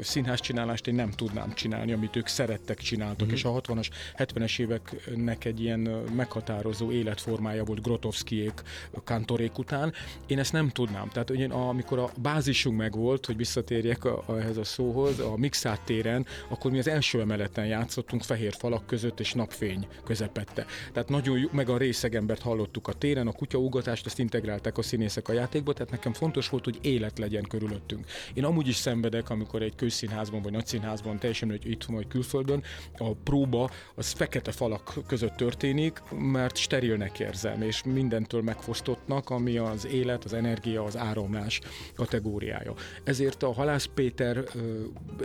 színházcsinálást 0.00 0.86
én 0.86 0.94
nem 0.94 1.10
tudnám 1.10 1.52
csinálni, 1.54 1.92
amit 1.92 2.16
ők 2.16 2.26
szerettek, 2.26 2.78
csináltak, 2.78 3.26
mm-hmm. 3.26 3.34
és 3.34 3.44
a 3.44 3.60
60-as, 3.60 3.88
70-es 4.16 4.58
éveknek 4.58 5.44
egy 5.44 5.60
ilyen 5.60 5.80
meghatározó 6.16 6.90
életformája 6.90 7.64
volt 7.64 7.82
Grotowskiék, 7.82 8.62
Kantorék 9.04 9.58
után. 9.58 9.92
Én 10.26 10.38
ezt 10.38 10.52
nem 10.52 10.68
tudnám. 10.68 11.08
Tehát 11.08 11.30
én, 11.30 11.50
amikor 11.50 11.98
a 11.98 12.10
bázisunk 12.22 12.76
meg 12.76 12.96
volt, 12.96 13.26
hogy 13.26 13.36
visszatérjek 13.36 14.04
a, 14.04 14.22
a, 14.26 14.36
ehhez 14.38 14.56
a 14.56 14.64
szóhoz, 14.64 15.18
a 15.18 15.36
Mixát 15.36 15.80
téren, 15.80 16.26
akkor 16.48 16.70
mi 16.70 16.78
az 16.78 16.88
első 16.88 17.20
emeleten 17.20 17.66
játszottunk 17.66 18.22
fehér 18.22 18.54
falak 18.58 18.86
között 18.86 19.20
és 19.20 19.32
napfény 19.32 19.86
közepette. 20.04 20.66
Tehát 20.92 21.08
nagyon 21.08 21.48
meg 21.52 21.68
a 21.68 21.76
részegembert 21.76 22.42
hallottuk 22.42 22.88
a 22.88 22.92
téren, 22.92 23.26
a 23.26 23.32
kutyaugatást, 23.32 24.06
azt 24.06 24.18
integrált 24.18 24.59
integrálták 24.60 24.78
a 24.78 24.82
színészek 24.82 25.28
a 25.28 25.32
játékba, 25.32 25.72
tehát 25.72 25.90
nekem 25.90 26.12
fontos 26.12 26.48
volt, 26.48 26.64
hogy 26.64 26.78
élet 26.82 27.18
legyen 27.18 27.42
körülöttünk. 27.42 28.06
Én 28.34 28.44
amúgy 28.44 28.68
is 28.68 28.76
szenvedek, 28.76 29.30
amikor 29.30 29.62
egy 29.62 29.74
közszínházban 29.74 30.42
vagy 30.42 30.52
nagyszínházban, 30.52 31.18
teljesen 31.18 31.50
hogy 31.50 31.70
itt 31.70 31.84
vagy 31.84 32.06
külföldön, 32.06 32.62
a 32.98 33.14
próba 33.14 33.70
az 33.94 34.10
fekete 34.10 34.52
falak 34.52 34.94
között 35.06 35.36
történik, 35.36 36.02
mert 36.10 36.56
sterilnek 36.56 37.18
érzem, 37.18 37.62
és 37.62 37.82
mindentől 37.82 38.42
megfosztottnak, 38.42 39.30
ami 39.30 39.56
az 39.56 39.86
élet, 39.86 40.24
az 40.24 40.32
energia, 40.32 40.84
az 40.84 40.96
áramlás 40.96 41.60
kategóriája. 41.94 42.74
Ezért 43.04 43.42
a 43.42 43.52
Halász 43.52 43.88
Péter 43.94 44.44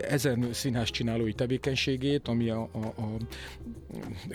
ezen 0.02 0.54
színház 0.54 0.89
csinálói 0.89 1.34
tevékenységét, 1.34 2.28
ami 2.28 2.50
a, 2.50 2.69
a, 2.74 2.86
a 2.95 3.17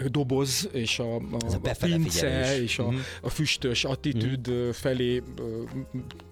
doboz 0.08 0.68
és 0.72 0.98
a, 0.98 1.14
a, 1.14 1.20
a 1.62 1.76
pince 1.80 2.62
és 2.62 2.78
a, 2.78 2.84
uh-huh. 2.84 3.00
a 3.22 3.28
füstös 3.28 3.84
attitűd 3.84 4.48
uh-huh 4.48 4.74
felé 4.90 5.22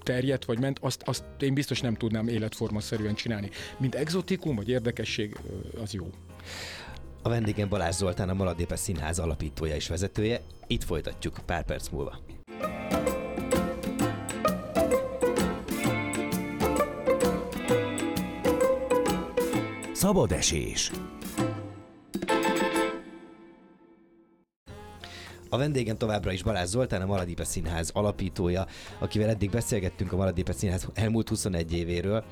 terjedt 0.02 0.44
vagy 0.44 0.58
ment, 0.58 0.78
azt, 0.80 1.02
azt 1.04 1.24
én 1.40 1.54
biztos 1.54 1.80
nem 1.80 1.94
tudnám 1.94 2.28
életformaszerűen 2.28 3.14
csinálni. 3.14 3.50
Mint 3.76 3.94
exotikum 3.94 4.56
vagy 4.56 4.68
érdekesség, 4.68 5.36
az 5.82 5.92
jó. 5.92 6.10
A 7.22 7.28
vendégem 7.28 7.68
Balázs 7.68 7.94
Zoltán, 7.94 8.28
a 8.28 8.34
Maladépe 8.34 8.76
Színház 8.76 9.18
alapítója 9.18 9.74
és 9.74 9.88
vezetője. 9.88 10.40
Itt 10.66 10.84
folytatjuk 10.84 11.38
pár 11.46 11.64
perc 11.64 11.88
múlva. 11.88 12.18
Szabad 19.92 20.32
esés. 20.32 20.90
A 25.50 25.56
vendégem 25.56 25.96
továbbra 25.96 26.32
is 26.32 26.42
Balázs 26.42 26.68
Zoltán, 26.68 27.02
a 27.02 27.06
Maladípe 27.06 27.44
Színház 27.44 27.90
alapítója, 27.94 28.66
akivel 28.98 29.28
eddig 29.28 29.50
beszélgettünk 29.50 30.12
a 30.12 30.16
Maladípe 30.16 30.52
Színház 30.52 30.88
elmúlt 30.94 31.28
21 31.28 31.72
évéről, 31.72 32.24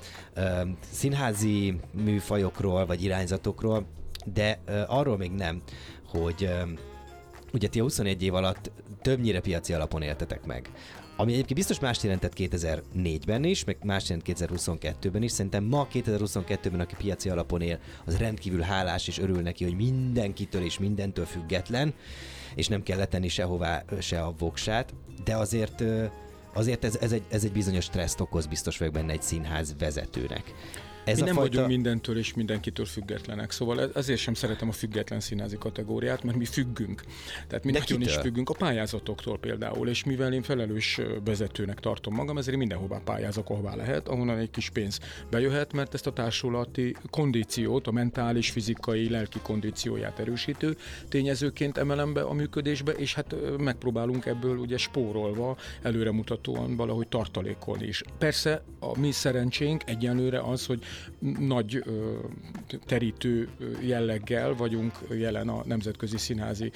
színházi 0.90 1.76
műfajokról 1.90 2.86
vagy 2.86 3.04
irányzatokról, 3.04 3.86
de 4.32 4.58
arról 4.86 5.16
még 5.16 5.30
nem, 5.30 5.62
hogy 6.08 6.50
ugye 7.52 7.68
ti 7.68 7.78
21 7.78 8.22
év 8.22 8.34
alatt 8.34 8.70
többnyire 9.02 9.40
piaci 9.40 9.72
alapon 9.72 10.02
éltetek 10.02 10.44
meg. 10.46 10.70
Ami 11.16 11.32
egyébként 11.32 11.58
biztos 11.58 11.80
más 11.80 12.02
jelentett 12.02 12.32
2004-ben 12.36 13.44
is, 13.44 13.64
meg 13.64 13.76
más 13.84 14.08
jelent 14.08 14.26
2022-ben 14.28 15.22
is. 15.22 15.32
Szerintem 15.32 15.64
ma 15.64 15.88
2022-ben, 15.92 16.80
aki 16.80 16.94
piaci 16.98 17.28
alapon 17.28 17.60
él, 17.60 17.78
az 18.04 18.16
rendkívül 18.16 18.60
hálás 18.60 19.08
és 19.08 19.18
örül 19.18 19.42
neki, 19.42 19.64
hogy 19.64 19.76
mindenkitől 19.76 20.62
és 20.62 20.78
mindentől 20.78 21.24
független 21.24 21.94
és 22.56 22.68
nem 22.68 22.82
kell 22.82 22.98
letenni 22.98 23.28
sehová 23.28 23.84
se 24.00 24.22
a 24.22 24.34
voksát, 24.38 24.94
de 25.24 25.36
azért 25.36 25.82
azért 26.52 26.84
ez, 26.84 26.96
ez, 26.96 27.12
egy, 27.12 27.22
ez 27.28 27.44
egy 27.44 27.52
bizonyos 27.52 27.84
stresszt 27.84 28.20
okoz, 28.20 28.46
biztos 28.46 28.78
vagyok 28.78 28.94
benne 28.94 29.12
egy 29.12 29.22
színház 29.22 29.74
vezetőnek. 29.78 30.54
Ez 31.06 31.18
mi 31.18 31.24
nem 31.24 31.34
fajta... 31.34 31.50
vagyunk 31.50 31.68
mindentől 31.68 32.18
és 32.18 32.34
mindenkitől 32.34 32.86
függetlenek, 32.86 33.50
szóval 33.50 33.90
ezért 33.94 34.20
sem 34.20 34.34
szeretem 34.34 34.68
a 34.68 34.72
független 34.72 35.20
színházi 35.20 35.56
kategóriát, 35.58 36.22
mert 36.22 36.36
mi 36.36 36.44
függünk. 36.44 37.02
Tehát 37.48 37.64
mi 37.64 37.72
De 37.72 37.78
nagyon 37.78 37.98
kitől? 37.98 38.14
is 38.14 38.20
függünk 38.20 38.50
a 38.50 38.54
pályázatoktól 38.54 39.38
például, 39.38 39.88
és 39.88 40.04
mivel 40.04 40.32
én 40.32 40.42
felelős 40.42 41.00
vezetőnek 41.24 41.80
tartom 41.80 42.14
magam, 42.14 42.38
ezért 42.38 42.56
mindenhová 42.56 43.00
pályázok, 43.04 43.50
ahová 43.50 43.74
lehet, 43.74 44.08
ahonnan 44.08 44.38
egy 44.38 44.50
kis 44.50 44.70
pénz 44.70 45.00
bejöhet, 45.30 45.72
mert 45.72 45.94
ezt 45.94 46.06
a 46.06 46.12
társulati 46.12 46.96
kondíciót, 47.10 47.86
a 47.86 47.90
mentális, 47.90 48.50
fizikai, 48.50 49.10
lelki 49.10 49.38
kondícióját 49.42 50.18
erősítő 50.18 50.76
tényezőként 51.08 51.78
emelem 51.78 52.12
be 52.12 52.22
a 52.22 52.32
működésbe, 52.32 52.92
és 52.92 53.14
hát 53.14 53.34
megpróbálunk 53.58 54.26
ebből 54.26 54.56
ugye 54.56 54.76
spórolva, 54.76 55.56
előremutatóan 55.82 56.76
valahogy 56.76 57.08
tartalékolni 57.08 57.86
is. 57.86 58.02
Persze 58.18 58.62
a 58.78 58.98
mi 58.98 59.10
szerencsénk 59.10 59.82
egyenlőre 59.86 60.40
az, 60.40 60.66
hogy 60.66 60.84
nagy 61.38 61.84
terítő 62.86 63.48
jelleggel 63.80 64.54
vagyunk 64.54 64.98
jelen 65.10 65.48
a 65.48 65.62
nemzetközi 65.64 66.16
színházi 66.16 66.70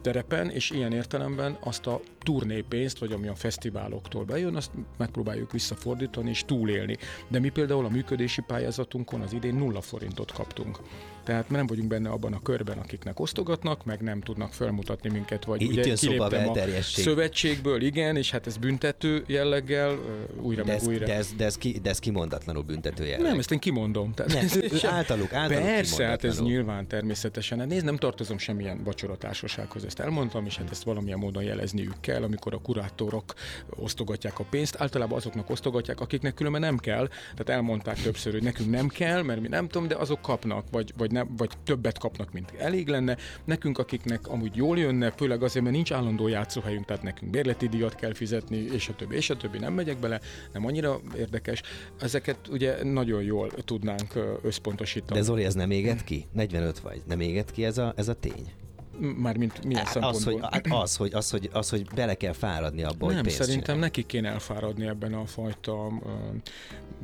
terepen, 0.00 0.50
és 0.50 0.70
ilyen 0.70 0.92
értelemben 0.92 1.56
azt 1.60 1.86
a 1.86 2.00
turnépénzt, 2.18 2.98
vagy 2.98 3.12
ami 3.12 3.28
a 3.28 3.34
fesztiváloktól 3.34 4.24
bejön, 4.24 4.56
azt 4.56 4.70
megpróbáljuk 4.98 5.52
visszafordítani 5.52 6.30
és 6.30 6.44
túlélni. 6.44 6.96
De 7.28 7.38
mi 7.38 7.48
például 7.48 7.84
a 7.84 7.88
működési 7.88 8.40
pályázatunkon 8.46 9.20
az 9.20 9.32
idén 9.32 9.54
nulla 9.54 9.80
forintot 9.80 10.32
kaptunk 10.32 10.78
Tehát 11.24 11.50
nem 11.50 11.66
vagyunk 11.66 11.88
benne 11.88 12.08
abban 12.08 12.32
a 12.32 12.42
körben, 12.42 12.78
akiknek 12.78 13.20
osztogatnak, 13.20 13.84
meg 13.84 14.00
nem 14.00 14.20
tudnak 14.20 14.52
felmutatni 14.52 15.10
minket, 15.10 15.44
vagy 15.44 15.62
Itt 15.62 15.70
ugye 15.70 15.86
jön 15.86 15.96
kiléptem 15.96 16.48
a 16.48 16.56
szövetségből, 16.82 17.82
igen, 17.82 18.16
és 18.16 18.30
hát 18.30 18.46
ez 18.46 18.56
büntető 18.56 19.24
jelleggel, 19.26 19.98
újra 20.40 20.62
De 20.62 20.72
meg 20.72 20.80
ez, 20.80 20.86
újra. 20.86 21.06
de, 21.06 21.14
ez, 21.14 21.32
de, 21.36 21.44
ez 21.44 21.58
ki, 21.58 21.78
de 21.82 21.90
ez 21.90 21.98
kimondatlanul 21.98 22.62
büntető 22.62 23.06
jelleg. 23.06 23.30
Nem, 23.30 23.38
ezt 23.38 23.50
én 23.52 23.58
kimondom. 23.58 24.14
Tehát 24.14 24.32
Nem, 24.32 24.44
ez- 24.72 24.84
általuk- 24.84 25.32
általuk 25.32 25.64
Persze, 25.64 26.04
hát 26.04 26.24
ez 26.24 26.40
nyilván 26.40 26.86
természetesen. 26.86 27.58
Hát 27.58 27.68
nézd, 27.68 27.84
nem 27.84 27.96
tartozom 27.96 28.38
semmilyen 28.38 28.82
vacsoratársasághoz, 28.84 29.84
ezt 29.84 30.00
elmondtam, 30.00 30.46
és 30.46 30.56
hát 30.56 30.70
ezt 30.70 30.82
valamilyen 30.82 31.18
módon 31.18 31.42
jelezniük 31.42 31.94
kell, 32.00 32.22
amikor 32.22 32.54
a 32.54 32.58
kurátorok 32.58 33.34
osztogatják 33.70 34.38
a 34.38 34.44
pénzt. 34.50 34.76
Általában 34.78 35.18
azoknak 35.18 35.50
osztogatják, 35.50 36.00
akiknek 36.00 36.34
különben 36.34 36.60
nem 36.60 36.78
kell. 36.78 37.08
Tehát 37.08 37.48
elmondták 37.48 38.02
többször, 38.02 38.32
hogy 38.32 38.42
nekünk 38.42 38.70
nem 38.70 38.88
kell, 38.88 39.22
mert 39.22 39.40
mi 39.40 39.48
nem 39.48 39.68
tudom, 39.68 39.88
de 39.88 39.94
azok 39.94 40.20
kapnak, 40.22 40.64
vagy, 40.70 40.92
vagy, 40.96 41.11
nem, 41.12 41.28
vagy 41.36 41.50
többet 41.64 41.98
kapnak, 41.98 42.32
mint 42.32 42.52
elég 42.58 42.88
lenne. 42.88 43.16
Nekünk, 43.44 43.78
akiknek 43.78 44.28
amúgy 44.28 44.56
jól 44.56 44.78
jönne, 44.78 45.10
főleg 45.10 45.42
azért, 45.42 45.64
mert 45.64 45.76
nincs 45.76 45.92
állandó 45.92 46.28
játszóhelyünk, 46.28 46.84
tehát 46.84 47.02
nekünk 47.02 47.30
bérleti 47.30 47.68
díjat 47.68 47.94
kell 47.94 48.14
fizetni, 48.14 48.56
és 48.56 48.88
a 48.88 48.94
többi, 48.94 49.16
és 49.16 49.30
a 49.30 49.36
többi, 49.36 49.58
nem 49.58 49.72
megyek 49.72 49.98
bele, 49.98 50.20
nem 50.52 50.66
annyira 50.66 51.00
érdekes. 51.16 51.62
Ezeket 52.00 52.48
ugye 52.48 52.84
nagyon 52.84 53.22
jól 53.22 53.50
tudnánk 53.50 54.38
összpontosítani. 54.42 55.18
De 55.18 55.24
Zoli, 55.24 55.44
ez 55.44 55.54
nem 55.54 55.70
éget 55.70 56.04
ki? 56.04 56.26
45 56.32 56.78
vagy. 56.78 57.02
Nem 57.06 57.20
éget 57.20 57.50
ki 57.50 57.64
ez 57.64 57.78
a, 57.78 57.92
ez 57.96 58.08
a 58.08 58.14
tény? 58.14 58.61
Mármint 58.98 59.64
milyen 59.64 59.84
Hát 59.86 59.96
az, 59.96 60.02
hogy, 60.02 60.14
szempontból? 60.14 60.50
hát 60.52 60.82
az, 60.82 60.96
hogy, 60.96 61.14
az, 61.14 61.30
hogy, 61.30 61.50
az, 61.52 61.70
hogy 61.70 61.86
bele 61.94 62.14
kell 62.14 62.32
fáradni 62.32 62.82
abba, 62.82 63.04
hogy 63.04 63.14
nem, 63.14 63.22
pénzt 63.22 63.38
szerintem 63.38 63.62
csinálj. 63.62 63.80
neki 63.80 64.06
kéne 64.06 64.28
elfáradni 64.28 64.86
ebben 64.86 65.14
a 65.14 65.26
fajta 65.26 65.86
uh, 65.86 66.00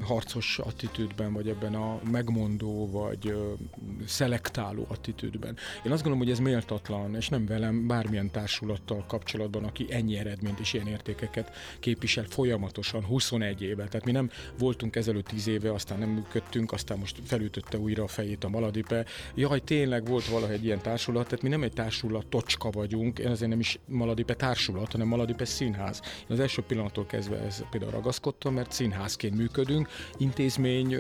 harcos 0.01 0.59
attitűdben, 0.59 1.33
vagy 1.33 1.49
ebben 1.49 1.75
a 1.75 2.01
megmondó, 2.11 2.91
vagy 2.91 3.27
uh, 3.27 3.35
szelektáló 4.07 4.87
attitűdben. 4.89 5.57
Én 5.85 5.93
azt 5.93 6.03
gondolom, 6.03 6.19
hogy 6.19 6.31
ez 6.31 6.39
méltatlan, 6.39 7.15
és 7.15 7.29
nem 7.29 7.47
velem, 7.47 7.87
bármilyen 7.87 8.31
társulattal 8.31 9.05
kapcsolatban, 9.07 9.65
aki 9.65 9.87
ennyi 9.91 10.19
eredményt 10.19 10.59
és 10.59 10.73
ilyen 10.73 10.87
értékeket 10.87 11.51
képvisel 11.81 12.25
folyamatosan 12.29 13.05
21 13.05 13.63
éve. 13.63 13.85
Tehát 13.89 14.05
mi 14.07 14.13
nem 14.13 14.31
voltunk 14.59 14.97
ezelőtt 14.97 15.27
10 15.27 15.47
éve, 15.47 15.73
aztán 15.73 15.99
nem 15.99 16.09
működtünk, 16.09 16.73
aztán 16.73 16.99
most 16.99 17.17
felütötte 17.25 17.79
újra 17.79 18.03
a 18.03 18.07
fejét 18.07 18.45
a 18.45 18.49
Maladipe. 18.49 19.05
Jaj, 19.35 19.61
tényleg 19.61 20.07
volt 20.07 20.27
valahogy 20.27 20.55
egy 20.55 20.65
ilyen 20.65 20.81
társulat, 20.81 21.25
tehát 21.25 21.43
mi 21.43 21.49
nem 21.49 21.63
egy 21.63 21.73
társulat 21.79 22.27
tocska 22.27 22.71
vagyunk, 22.71 23.19
én 23.19 23.31
azért 23.31 23.51
nem 23.51 23.61
is 23.61 23.79
Maladipe 23.87 24.35
társulat, 24.35 24.93
hanem 24.93 25.07
Maladipe 25.07 25.45
színház. 25.45 26.01
Én 26.05 26.27
az 26.29 26.41
első 26.41 26.63
pillanattól 26.63 27.07
kezdve 27.07 27.39
ez 27.39 27.63
például 27.71 27.93
ragaszkodtam, 27.93 28.55
mert 28.55 28.73
színházként 28.73 29.37
működünk, 29.37 29.89
intézmény, 30.17 30.97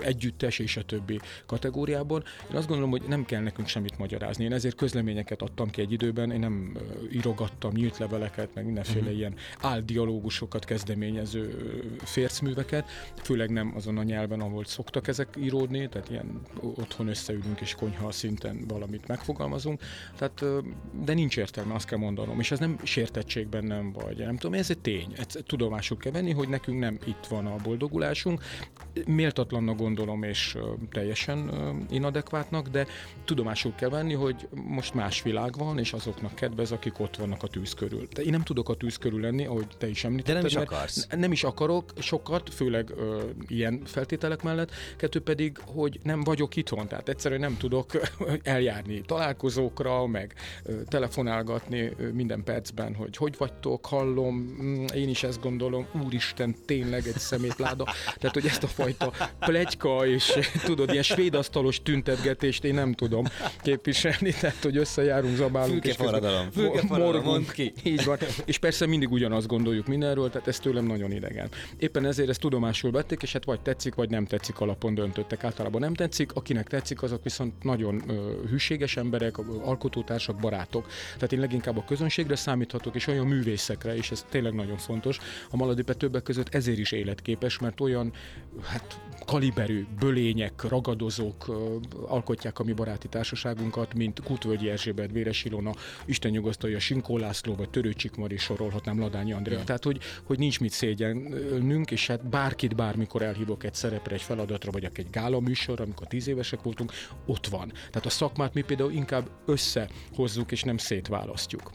együttes 0.00 0.58
és 0.58 0.76
a 0.76 0.84
többi 0.84 1.20
kategóriában. 1.46 2.24
Én 2.50 2.56
azt 2.56 2.66
gondolom, 2.66 2.90
hogy 2.90 3.02
nem 3.08 3.24
kell 3.24 3.42
nekünk 3.42 3.68
semmit 3.68 3.98
magyarázni. 3.98 4.44
Én 4.44 4.52
ezért 4.52 4.76
közleményeket 4.76 5.42
adtam 5.42 5.70
ki 5.70 5.80
egy 5.80 5.92
időben, 5.92 6.30
én 6.30 6.38
nem 6.38 6.76
írogattam 7.12 7.72
nyílt 7.72 7.98
leveleket, 7.98 8.54
meg 8.54 8.64
mindenféle 8.64 9.00
uh-huh. 9.00 9.16
ilyen 9.16 9.34
áldialógusokat 9.60 10.64
kezdeményező 10.64 11.72
fércműveket, 11.98 12.88
főleg 13.22 13.50
nem 13.50 13.72
azon 13.76 13.98
a 13.98 14.02
nyelven, 14.02 14.40
ahol 14.40 14.64
szoktak 14.64 15.08
ezek 15.08 15.28
íródni, 15.38 15.88
tehát 15.88 16.10
ilyen 16.10 16.40
otthon 16.60 17.08
összeülünk 17.08 17.60
és 17.60 17.74
konyha 17.74 18.10
szinten 18.10 18.64
valamit 18.68 19.06
megfogalmazunk. 19.64 19.80
Tehát, 20.16 20.64
de 21.04 21.14
nincs 21.14 21.36
értelme, 21.36 21.74
azt 21.74 21.86
kell 21.86 21.98
mondanom. 21.98 22.40
És 22.40 22.50
ez 22.50 22.58
nem 22.58 22.78
sértettségben 22.82 23.64
nem 23.64 23.92
vagy, 23.92 24.18
nem 24.18 24.36
tudom, 24.36 24.58
ez 24.58 24.70
egy 24.70 24.78
tény. 24.78 25.12
Ezt 25.16 25.44
tudomásul 25.46 25.96
kell 25.96 26.12
venni, 26.12 26.32
hogy 26.32 26.48
nekünk 26.48 26.78
nem 26.78 26.98
itt 27.06 27.26
van 27.28 27.46
a 27.46 27.56
boldogulásunk. 27.62 28.42
Méltatlannak 29.06 29.76
gondolom, 29.76 30.22
és 30.22 30.56
teljesen 30.90 31.50
inadekvátnak, 31.90 32.68
de 32.68 32.86
tudomásul 33.24 33.74
kell 33.74 33.88
venni, 33.88 34.14
hogy 34.14 34.48
most 34.50 34.94
más 34.94 35.22
világ 35.22 35.56
van, 35.56 35.78
és 35.78 35.92
azoknak 35.92 36.34
kedvez, 36.34 36.72
akik 36.72 37.00
ott 37.00 37.16
vannak 37.16 37.42
a 37.42 37.46
tűz 37.46 37.74
körül. 37.74 38.06
De 38.14 38.22
én 38.22 38.30
nem 38.30 38.42
tudok 38.42 38.68
a 38.68 38.74
tűz 38.74 38.96
körül 38.96 39.20
lenni, 39.20 39.46
ahogy 39.46 39.66
te 39.78 39.88
is 39.88 40.04
említetted. 40.04 40.34
De 40.34 40.38
nem 40.40 40.46
is 40.46 40.56
akarsz. 40.56 41.06
Nem 41.16 41.32
is 41.32 41.44
akarok 41.44 41.92
sokat, 41.98 42.54
főleg 42.54 42.90
ö, 42.90 43.22
ilyen 43.48 43.82
feltételek 43.84 44.42
mellett. 44.42 44.70
Kettő 44.96 45.20
pedig, 45.20 45.58
hogy 45.66 46.00
nem 46.02 46.22
vagyok 46.22 46.56
itthon, 46.56 46.88
tehát 46.88 47.08
egyszerűen 47.08 47.40
nem 47.40 47.56
tudok 47.56 47.90
eljárni 48.42 49.00
találkozókra, 49.52 50.06
meg 50.06 50.34
telefonálgatni 50.88 51.92
minden 52.12 52.44
percben, 52.44 52.94
hogy 52.94 53.16
hogy 53.16 53.34
vagytok, 53.38 53.86
hallom, 53.86 54.56
mm, 54.62 54.84
én 54.94 55.08
is 55.08 55.22
ezt 55.22 55.40
gondolom, 55.40 55.86
úristen, 56.04 56.54
tényleg 56.66 57.06
egy 57.06 57.18
szemétláda. 57.18 57.84
Tehát, 58.16 58.34
hogy 58.34 58.46
ezt 58.46 58.62
a 58.62 58.66
fajta 58.66 59.12
plegyka 59.38 60.06
és 60.06 60.38
tudod, 60.64 60.90
ilyen 60.90 61.02
svédasztalos 61.02 61.82
tüntetgetést 61.82 62.64
én 62.64 62.74
nem 62.74 62.92
tudom 62.92 63.24
képviselni, 63.62 64.32
tehát, 64.40 64.62
hogy 64.62 64.76
összejárunk, 64.76 65.36
zabálunk. 65.36 65.82
Fülke 65.82 66.02
forradalom, 66.02 66.50
fülke 66.50 66.86
forradalom, 66.86 67.24
mondd 67.24 67.52
ki. 67.52 67.72
Így 67.82 68.04
van. 68.04 68.18
És 68.44 68.58
persze 68.58 68.86
mindig 68.86 69.10
ugyanazt 69.10 69.46
gondoljuk 69.46 69.86
mindenről, 69.86 70.30
tehát 70.30 70.48
ez 70.48 70.58
tőlem 70.58 70.84
nagyon 70.84 71.12
idegen. 71.12 71.48
Éppen 71.78 72.06
ezért 72.06 72.28
ezt 72.28 72.40
tudomásul 72.40 72.90
vették, 72.90 73.22
és 73.22 73.32
hát 73.32 73.44
vagy 73.44 73.60
tetszik, 73.60 73.94
vagy 73.94 74.10
nem 74.10 74.26
tetszik 74.26 74.60
alapon 74.60 74.94
döntöttek. 74.94 75.44
Általában 75.44 75.80
nem 75.80 75.94
tetszik, 75.94 76.32
akinek 76.32 76.68
tetszik, 76.68 77.02
azok 77.02 77.22
viszont 77.22 77.62
nagyon 77.62 78.02
ö, 78.06 78.32
hűséges 78.48 78.96
emberek, 78.96 79.38
alkotótársak, 79.62 80.36
barátok. 80.36 80.86
Tehát 81.14 81.32
én 81.32 81.40
leginkább 81.40 81.76
a 81.76 81.84
közönségre 81.84 82.36
számíthatok, 82.36 82.94
és 82.94 83.06
olyan 83.06 83.26
művészekre, 83.26 83.96
és 83.96 84.10
ez 84.10 84.24
tényleg 84.28 84.54
nagyon 84.54 84.76
fontos. 84.76 85.18
A 85.50 85.56
Maladipe 85.56 85.94
többek 85.94 86.22
között 86.22 86.54
ezért 86.54 86.78
is 86.78 86.92
életképes, 86.92 87.58
mert 87.58 87.80
olyan 87.80 88.12
hát 88.62 89.00
kaliberű, 89.24 89.86
bölények, 89.98 90.62
ragadozók 90.68 91.46
alkotják 92.06 92.58
a 92.58 92.64
mi 92.64 92.72
baráti 92.72 93.08
társaságunkat, 93.08 93.94
mint 93.94 94.22
Kutvölgyi 94.22 94.68
Erzsébet, 94.68 95.12
Véres 95.12 95.44
Ilona, 95.44 95.72
Isten 96.04 96.30
nyugosztalja, 96.30 96.78
Sinkó 96.78 97.18
László, 97.18 97.54
vagy 97.54 97.70
Törőcsik 97.70 98.16
Mari 98.16 98.36
sorolhatnám, 98.36 98.98
Ladányi 98.98 99.32
Andrea. 99.32 99.64
Tehát, 99.64 99.84
hogy, 99.84 99.98
hogy 100.24 100.38
nincs 100.38 100.60
mit 100.60 100.70
szégyenlnünk, 100.70 101.90
és 101.90 102.06
hát 102.06 102.28
bárkit 102.28 102.76
bármikor 102.76 103.22
elhívok 103.22 103.64
egy 103.64 103.74
szerepre, 103.74 104.14
egy 104.14 104.22
feladatra, 104.22 104.70
vagy 104.70 104.88
egy 104.94 105.10
gála 105.10 105.40
műsorra, 105.40 105.84
amikor 105.84 106.06
tíz 106.06 106.28
évesek 106.28 106.62
voltunk, 106.62 106.92
ott 107.26 107.46
van. 107.46 107.72
Tehát 107.72 108.06
a 108.06 108.10
szakmát 108.10 108.54
mi 108.54 108.60
például 108.62 108.92
inkább 108.92 109.30
összehozzuk, 109.46 110.52
és 110.52 110.62
nem 110.62 110.76
szétválasztjuk. 110.76 111.70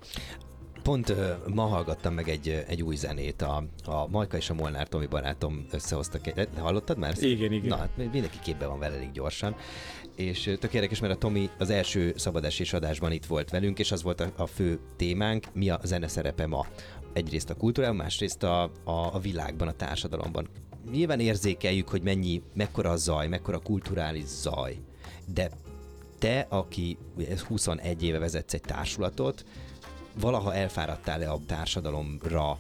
Pont 0.88 1.10
ö, 1.10 1.34
ma 1.54 1.66
hallgattam 1.66 2.14
meg 2.14 2.30
egy, 2.30 2.64
egy 2.68 2.82
új 2.82 2.96
zenét, 2.96 3.42
a, 3.42 3.64
a 3.86 4.08
Majka 4.08 4.38
és 4.38 4.50
a 4.50 4.54
Molnár 4.54 4.88
Tomi 4.88 5.06
barátom 5.06 5.66
összehoztak. 5.72 6.28
Egy, 6.28 6.48
hallottad 6.58 6.98
már? 6.98 7.14
Igen, 7.20 7.52
igen. 7.52 7.68
Na, 7.68 7.76
hát 7.76 7.98
mindenki 7.98 8.40
képbe 8.44 8.66
van 8.66 8.80
vele 8.80 8.96
elég 8.96 9.12
gyorsan. 9.12 9.56
És 10.16 10.56
tök 10.60 10.74
érdekes, 10.74 11.00
mert 11.00 11.14
a 11.14 11.18
Tomi 11.18 11.50
az 11.58 11.70
első 11.70 12.14
szabadesés 12.16 12.74
adásban 12.74 13.12
itt 13.12 13.26
volt 13.26 13.50
velünk, 13.50 13.80
és 13.80 13.92
az 13.92 14.04
volt 14.04 14.20
a, 14.20 14.32
a 14.36 14.46
fő 14.46 14.80
témánk, 14.96 15.46
mi 15.54 15.70
a 15.70 15.80
zene 15.84 16.08
szerepe 16.08 16.48
ma. 16.48 16.66
Egyrészt 17.14 17.50
a 17.50 17.56
kultúrában, 17.56 17.96
másrészt 17.96 18.44
a, 18.44 18.64
a, 18.84 19.14
a 19.14 19.20
világban, 19.20 19.68
a 19.68 19.72
társadalomban. 19.72 20.48
Nyilván 20.92 21.20
érzékeljük, 21.20 21.90
hogy 21.90 22.02
mennyi, 22.02 22.42
mekkora 22.54 22.90
a 22.90 22.98
zaj, 22.98 23.28
mekkora 23.28 23.58
a 23.58 23.62
kulturális 23.62 24.26
zaj, 24.26 24.78
de 25.34 25.50
te, 26.20 26.46
aki 26.50 26.98
ugye 27.16 27.38
21 27.48 28.04
éve 28.04 28.20
vezetsz 28.20 28.54
egy 28.54 28.62
társulatot, 28.62 29.46
valaha 30.20 30.54
elfáradtál-e 30.54 31.30
a 31.30 31.40
társadalomra 31.48 32.58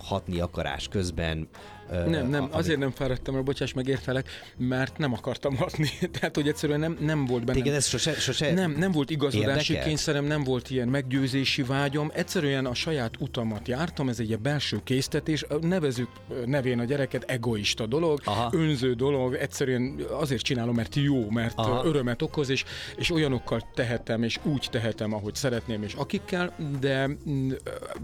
hatni 0.00 0.40
akarás 0.40 0.88
közben? 0.88 1.48
Nem, 1.90 2.28
nem, 2.28 2.42
ami- 2.42 2.52
azért 2.52 2.78
nem 2.78 2.90
fáradtam 2.90 3.34
el, 3.34 3.42
bocsáss 3.42 3.72
meg, 3.72 3.86
értelek, 3.86 4.28
mert 4.56 4.98
nem 4.98 5.12
akartam 5.12 5.56
hatni. 5.56 5.88
Tehát, 6.20 6.34
hogy 6.34 6.48
egyszerűen 6.48 6.80
nem, 6.80 6.96
nem 7.00 7.26
volt 7.26 7.44
bennem. 7.44 7.62
Téged 7.62 7.76
ez 7.76 7.86
sose, 7.86 8.12
sose 8.14 8.52
Nem, 8.52 8.74
nem 8.78 8.92
volt 8.92 9.10
igazodási 9.10 9.58
Érdekel? 9.72 9.88
kényszerem, 9.88 10.24
nem 10.24 10.44
volt 10.44 10.70
ilyen 10.70 10.88
meggyőzési 10.88 11.62
vágyom, 11.62 12.10
egyszerűen 12.14 12.66
a 12.66 12.74
saját 12.74 13.14
utamat 13.18 13.68
jártam, 13.68 14.08
ez 14.08 14.20
egy 14.20 14.28
ilyen 14.28 14.42
belső 14.42 14.80
késztetés, 14.84 15.44
nevezük 15.60 16.08
nevén 16.46 16.78
a 16.78 16.84
gyereket 16.84 17.24
egoista 17.24 17.86
dolog, 17.86 18.20
Aha. 18.24 18.50
önző 18.52 18.92
dolog, 18.94 19.34
egyszerűen 19.34 20.00
azért 20.10 20.42
csinálom, 20.42 20.74
mert 20.74 20.94
jó, 20.94 21.30
mert 21.30 21.58
Aha. 21.58 21.70
Aha. 21.70 21.86
örömet 21.86 22.22
okoz, 22.22 22.48
és, 22.48 22.64
és 22.96 23.10
olyanokkal 23.10 23.62
tehetem, 23.74 24.22
és 24.22 24.38
úgy 24.42 24.68
tehetem, 24.70 25.12
ahogy 25.14 25.34
szeretném, 25.34 25.82
és 25.82 25.94
akikkel, 25.94 26.54
de 26.80 27.06
mm, 27.30 27.50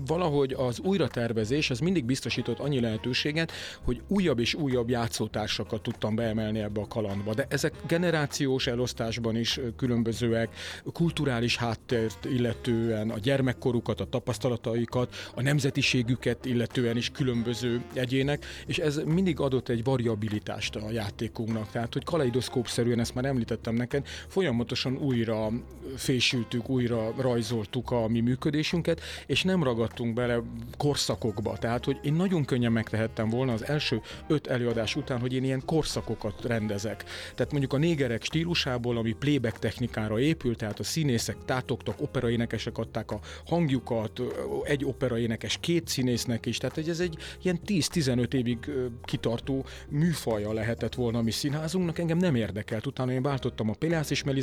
valahogy 0.06 0.52
az 0.52 0.80
újratervezés, 0.80 1.70
az 1.70 1.78
mindig 1.78 2.04
biztosított 2.04 2.58
annyi 2.58 2.80
lehetőséget, 2.80 3.52
hogy 3.82 4.02
újabb 4.08 4.38
és 4.38 4.54
újabb 4.54 4.90
játszótársakat 4.90 5.82
tudtam 5.82 6.14
beemelni 6.14 6.58
ebbe 6.58 6.80
a 6.80 6.86
kalandba. 6.86 7.34
De 7.34 7.46
ezek 7.48 7.74
generációs 7.86 8.66
elosztásban 8.66 9.36
is 9.36 9.60
különbözőek, 9.76 10.48
kulturális 10.92 11.56
háttért 11.56 12.24
illetően, 12.24 13.10
a 13.10 13.18
gyermekkorukat, 13.18 14.00
a 14.00 14.04
tapasztalataikat, 14.04 15.14
a 15.34 15.42
nemzetiségüket 15.42 16.44
illetően 16.44 16.96
is 16.96 17.10
különböző 17.10 17.82
egyének, 17.92 18.44
és 18.66 18.78
ez 18.78 19.00
mindig 19.04 19.40
adott 19.40 19.68
egy 19.68 19.84
variabilitást 19.84 20.76
a 20.76 20.90
játékunknak. 20.90 21.70
Tehát, 21.70 21.92
hogy 21.92 22.04
kaleidoszkópszerűen, 22.04 23.00
ezt 23.00 23.14
már 23.14 23.24
említettem 23.24 23.74
neked, 23.74 24.06
folyamatosan 24.28 24.96
újra 24.96 25.48
fésültük, 25.96 26.68
újra 26.68 27.12
rajzoltuk 27.16 27.90
a 27.90 28.08
mi 28.08 28.20
működésünket, 28.20 29.00
és 29.26 29.42
nem 29.42 29.62
ragadtunk 29.62 30.14
bele 30.14 30.42
korszakokba. 30.76 31.56
Tehát, 31.58 31.84
hogy 31.84 31.98
én 32.02 32.12
nagyon 32.12 32.44
könnyen 32.44 32.72
megtehettem 32.72 33.28
volna 33.28 33.52
az 33.52 33.63
első 33.64 34.00
öt 34.26 34.46
előadás 34.46 34.96
után, 34.96 35.20
hogy 35.20 35.32
én 35.32 35.44
ilyen 35.44 35.62
korszakokat 35.64 36.44
rendezek. 36.44 37.04
Tehát 37.34 37.50
mondjuk 37.50 37.72
a 37.72 37.76
négerek 37.76 38.24
stílusából, 38.24 38.96
ami 38.96 39.12
playback 39.12 39.58
technikára 39.58 40.20
épült, 40.20 40.58
tehát 40.58 40.78
a 40.78 40.84
színészek 40.84 41.36
tátogtak, 41.44 42.00
operaénekesek 42.00 42.78
adták 42.78 43.10
a 43.10 43.20
hangjukat, 43.46 44.20
egy 44.64 44.84
operaénekes 44.84 45.58
két 45.60 45.88
színésznek 45.88 46.46
is, 46.46 46.58
tehát 46.58 46.78
ez 46.88 47.00
egy 47.00 47.18
ilyen 47.42 47.60
10-15 47.66 48.32
évig 48.32 48.58
kitartó 49.04 49.64
műfaja 49.88 50.52
lehetett 50.52 50.94
volna 50.94 51.18
a 51.18 51.22
mi 51.22 51.30
színházunknak, 51.30 51.98
engem 51.98 52.18
nem 52.18 52.34
érdekelt. 52.34 52.86
Utána 52.86 53.12
én 53.12 53.22
váltottam 53.22 53.70
a 53.70 53.72
Pélász 53.72 54.10
és 54.10 54.22
már 54.22 54.34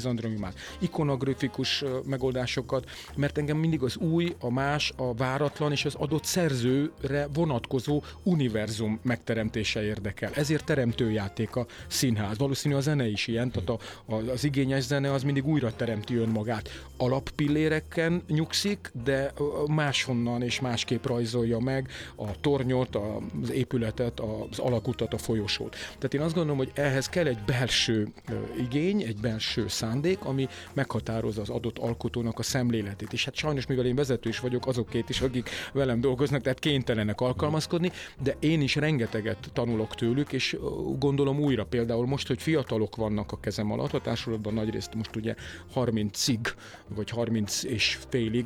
ikonografikus 0.80 1.84
megoldásokat, 2.05 2.89
mert 3.15 3.38
engem 3.38 3.57
mindig 3.57 3.82
az 3.84 3.97
új, 3.97 4.36
a 4.39 4.51
más, 4.51 4.93
a 4.95 5.13
váratlan 5.13 5.72
és 5.72 5.86
az 5.86 5.95
adott 5.95 6.24
szerzőre 6.24 7.28
vonatkozó 7.34 8.03
univerzum 8.24 8.99
megteremtése 9.12 9.84
érdekel. 9.84 10.32
Ezért 10.34 10.66
teremtőjáték 10.66 11.55
a 11.55 11.66
színház. 11.88 12.38
Valószínű 12.38 12.76
a 12.76 12.80
zene 12.80 13.07
is 13.07 13.28
ilyen, 13.28 13.51
tehát 13.51 13.70
a, 13.70 13.80
a, 14.05 14.16
az 14.16 14.43
igényes 14.43 14.84
zene 14.84 15.12
az 15.12 15.24
mindig 15.24 15.47
újra 15.47 15.76
teremti 15.76 16.16
önmagát. 16.16 16.70
Alappilléreken 16.97 18.24
nyugszik, 18.28 18.91
de 19.03 19.34
máshonnan 19.68 20.41
és 20.41 20.59
másképp 20.59 21.05
rajzolja 21.05 21.59
meg 21.59 21.89
a 22.16 22.39
tornyot, 22.41 22.95
az 23.41 23.51
épületet, 23.51 24.20
az 24.20 24.59
alakutat, 24.59 25.14
a 25.14 25.18
folyosót. 25.18 25.72
Tehát 25.72 26.14
én 26.14 26.22
azt 26.22 26.34
gondolom, 26.34 26.57
hogy 26.57 26.72
ehhez 26.74 27.09
kell 27.09 27.26
egy 27.26 27.39
belső 27.45 28.07
igény, 28.59 29.01
egy 29.01 29.18
belső 29.18 29.68
szándék, 29.68 30.26
ami 30.26 30.47
meghatározza 30.74 31.41
az 31.41 31.49
adott 31.49 31.78
alkotónak 31.78 32.39
a 32.39 32.43
szemléletét. 32.43 33.14
És 33.14 33.26
hát 33.26 33.36
sajnos, 33.36 33.66
mivel 33.66 33.86
én 33.86 33.95
vezető 33.95 34.30
is 34.30 34.39
vagyok, 34.39 34.68
azokét 34.68 35.09
is, 35.09 35.22
akik 35.22 35.49
velem 35.74 36.01
dolgoznak, 36.01 36.41
tehát 36.41 36.59
kénytelenek 36.59 37.22
alkalmazkodni, 37.22 37.91
de 38.24 38.36
én 38.39 38.62
is 38.62 38.76
rengeteget 39.02 39.49
tanulok 39.54 39.95
tőlük, 39.95 40.34
és 40.34 40.58
gondolom 40.99 41.39
újra 41.39 41.66
például 41.66 42.06
most, 42.06 42.28
hogy 42.28 42.41
fiatalok 42.41 42.95
vannak 42.95 43.32
a 43.32 43.39
kezem 43.39 43.72
alatt, 43.72 43.93
a 43.93 44.02
társulatban 44.02 44.54
nagyrészt 44.54 44.93
most 44.93 45.16
ugye 45.16 45.36
30-ig, 45.76 46.54
vagy 46.88 47.10
30 47.10 47.64
és 47.64 47.99
félig 48.10 48.45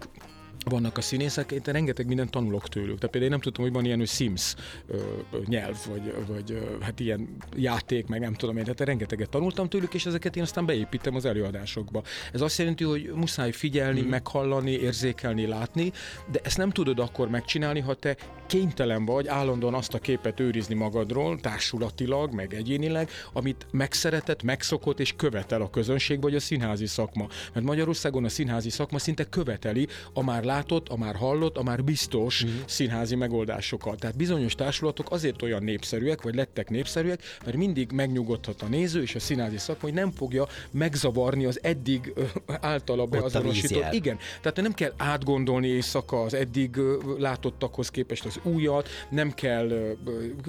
vannak 0.70 0.98
a 0.98 1.02
színészek, 1.02 1.52
én 1.52 1.62
rengeteg 1.66 2.08
mindent 2.08 2.30
tanulok 2.30 2.70
tőlük. 2.70 2.98
Tehát 2.98 3.02
például 3.02 3.24
én 3.24 3.30
nem 3.30 3.40
tudtam, 3.40 3.64
hogy 3.64 3.74
van 3.74 3.86
ilyen, 3.86 3.98
hogy 3.98 4.08
Sims 4.08 4.56
ö, 4.88 4.98
nyelv, 5.46 5.78
vagy, 5.90 6.14
vagy 6.28 6.52
ö, 6.52 6.82
hát 6.82 7.00
ilyen 7.00 7.38
játék, 7.56 8.08
meg 8.08 8.20
nem 8.20 8.34
tudom 8.34 8.58
én, 8.58 8.64
tehát 8.64 8.80
rengeteget 8.80 9.30
tanultam 9.30 9.70
tőlük, 9.70 9.94
és 9.94 10.06
ezeket 10.06 10.36
én 10.36 10.44
aztán 10.44 10.66
beépítem 10.66 11.16
az 11.16 11.26
előadásokba. 11.26 12.04
Ez 12.34 12.42
azt 12.42 12.58
jelenti, 12.58 12.84
hogy 12.84 13.12
muszáj 13.16 13.52
figyelni, 13.52 14.02
mm. 14.02 14.08
meghallani, 14.08 14.72
érzékelni, 14.72 15.46
látni, 15.46 15.92
de 16.32 16.40
ezt 16.44 16.58
nem 16.58 16.70
tudod 16.70 17.00
akkor 17.00 17.30
megcsinálni, 17.30 17.80
ha 17.80 17.94
te 17.94 18.16
kénytelen 18.46 19.06
vagy 19.06 19.28
állandóan 19.28 19.74
azt 19.74 19.94
a 19.94 20.00
képet 20.00 20.40
őrizni 20.40 20.76
magadról, 20.76 21.40
társulatilag, 21.40 22.34
meg 22.34 22.54
egyénileg, 22.54 23.10
amit 23.34 23.66
megszeretett, 23.72 24.44
megszokott 24.44 25.00
és 25.00 25.14
követel 25.16 25.62
a 25.62 25.70
közönség 25.70 26.22
vagy 26.22 26.36
a 26.36 26.40
színházi 26.40 26.86
szakma. 26.86 27.28
Mert 27.54 27.66
Magyarországon 27.66 28.24
a 28.24 28.30
színházi 28.30 28.70
szakma 28.70 29.00
szinte 29.00 29.30
követeli 29.30 29.88
a 30.14 30.24
már 30.24 30.44
látott, 30.44 30.90
a 30.90 30.98
már 30.98 31.16
hallott, 31.16 31.58
a 31.58 31.64
már 31.64 31.84
biztos 31.84 32.44
uh-huh. 32.44 32.60
színházi 32.66 33.16
megoldásokat. 33.16 34.00
Tehát 34.00 34.18
bizonyos 34.18 34.56
társulatok 34.56 35.12
azért 35.12 35.42
olyan 35.42 35.64
népszerűek, 35.64 36.22
vagy 36.22 36.36
lettek 36.36 36.70
népszerűek, 36.70 37.22
mert 37.46 37.58
mindig 37.58 37.92
megnyugodhat 37.92 38.62
a 38.62 38.68
néző 38.68 39.02
és 39.02 39.16
a 39.16 39.20
színházi 39.20 39.58
szakma, 39.58 39.82
hogy 39.82 39.94
nem 39.94 40.12
fogja 40.12 40.48
megzavarni 40.72 41.46
az 41.46 41.60
eddig 41.62 42.14
általa 42.46 43.06
beazonosított. 43.06 43.94
Igen, 43.94 44.18
tehát 44.42 44.62
nem 44.62 44.74
kell 44.74 44.94
átgondolni 44.98 45.68
éjszaka 45.68 46.22
az 46.22 46.34
eddig 46.34 46.78
látottakhoz 47.18 47.90
képest 47.90 48.26
az 48.26 48.35
újat, 48.44 48.90
nem 49.10 49.32
kell 49.32 49.96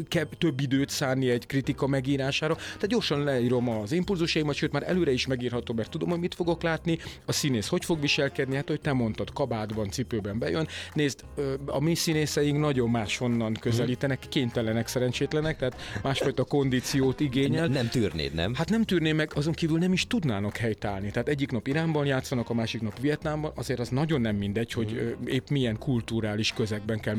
ke- 0.09 0.37
több 0.39 0.61
időt 0.61 0.89
szánni 0.89 1.31
egy 1.31 1.47
kritika 1.47 1.87
megírására. 1.87 2.55
Tehát 2.55 2.87
gyorsan 2.87 3.25
leírom 3.25 3.69
az 3.69 3.93
impulzusaimat, 3.93 4.55
sőt 4.55 4.73
már 4.73 4.83
előre 4.89 5.13
is 5.13 5.27
megírható, 5.27 5.75
mert 5.75 5.91
tudom, 5.91 6.09
hogy 6.09 6.19
mit 6.19 6.35
fogok 6.35 6.63
látni, 6.63 6.99
a 7.25 7.33
színész 7.33 7.69
hogy 7.69 7.85
fog 7.85 8.01
viselkedni, 8.01 8.55
hát 8.55 8.69
hogy 8.69 8.81
te 8.81 8.93
mondtad, 8.93 9.33
kabátban, 9.33 9.91
cipőben 9.91 10.39
bejön. 10.39 10.69
Nézd, 10.95 11.25
a 11.67 11.81
mi 11.81 11.95
színészeink 11.95 12.59
nagyon 12.59 12.91
máshonnan 12.91 13.55
közelítenek, 13.61 14.19
kénytelenek, 14.29 14.87
szerencsétlenek, 14.87 15.57
tehát 15.57 15.81
másfajta 16.03 16.45
kondíciót 16.57 17.21
igényel. 17.21 17.67
Nem 17.67 17.89
tűrnéd, 17.89 18.35
nem? 18.35 18.55
Hát 18.55 18.71
nem 18.71 18.83
tűrné 18.83 19.13
meg, 19.13 19.31
azon 19.35 19.53
kívül 19.53 19.79
nem 19.79 19.93
is 19.93 20.07
tudnának 20.07 20.57
helytállni. 20.57 21.11
Tehát 21.11 21.29
egyik 21.29 21.51
nap 21.51 21.67
Iránban 21.67 22.07
játszanak, 22.07 22.51
a 22.51 22.55
másik 22.55 22.81
nap 22.81 23.01
Vietnámban, 23.01 23.53
azért 23.55 23.81
az 23.81 23.89
nagyon 23.89 24.21
nem 24.21 24.37
mindegy, 24.37 24.73
hogy 24.73 24.93
mm. 24.93 25.27
épp 25.27 25.49
milyen 25.49 25.79
kulturális 25.79 26.53
közegben 26.53 27.01
kell 27.01 27.15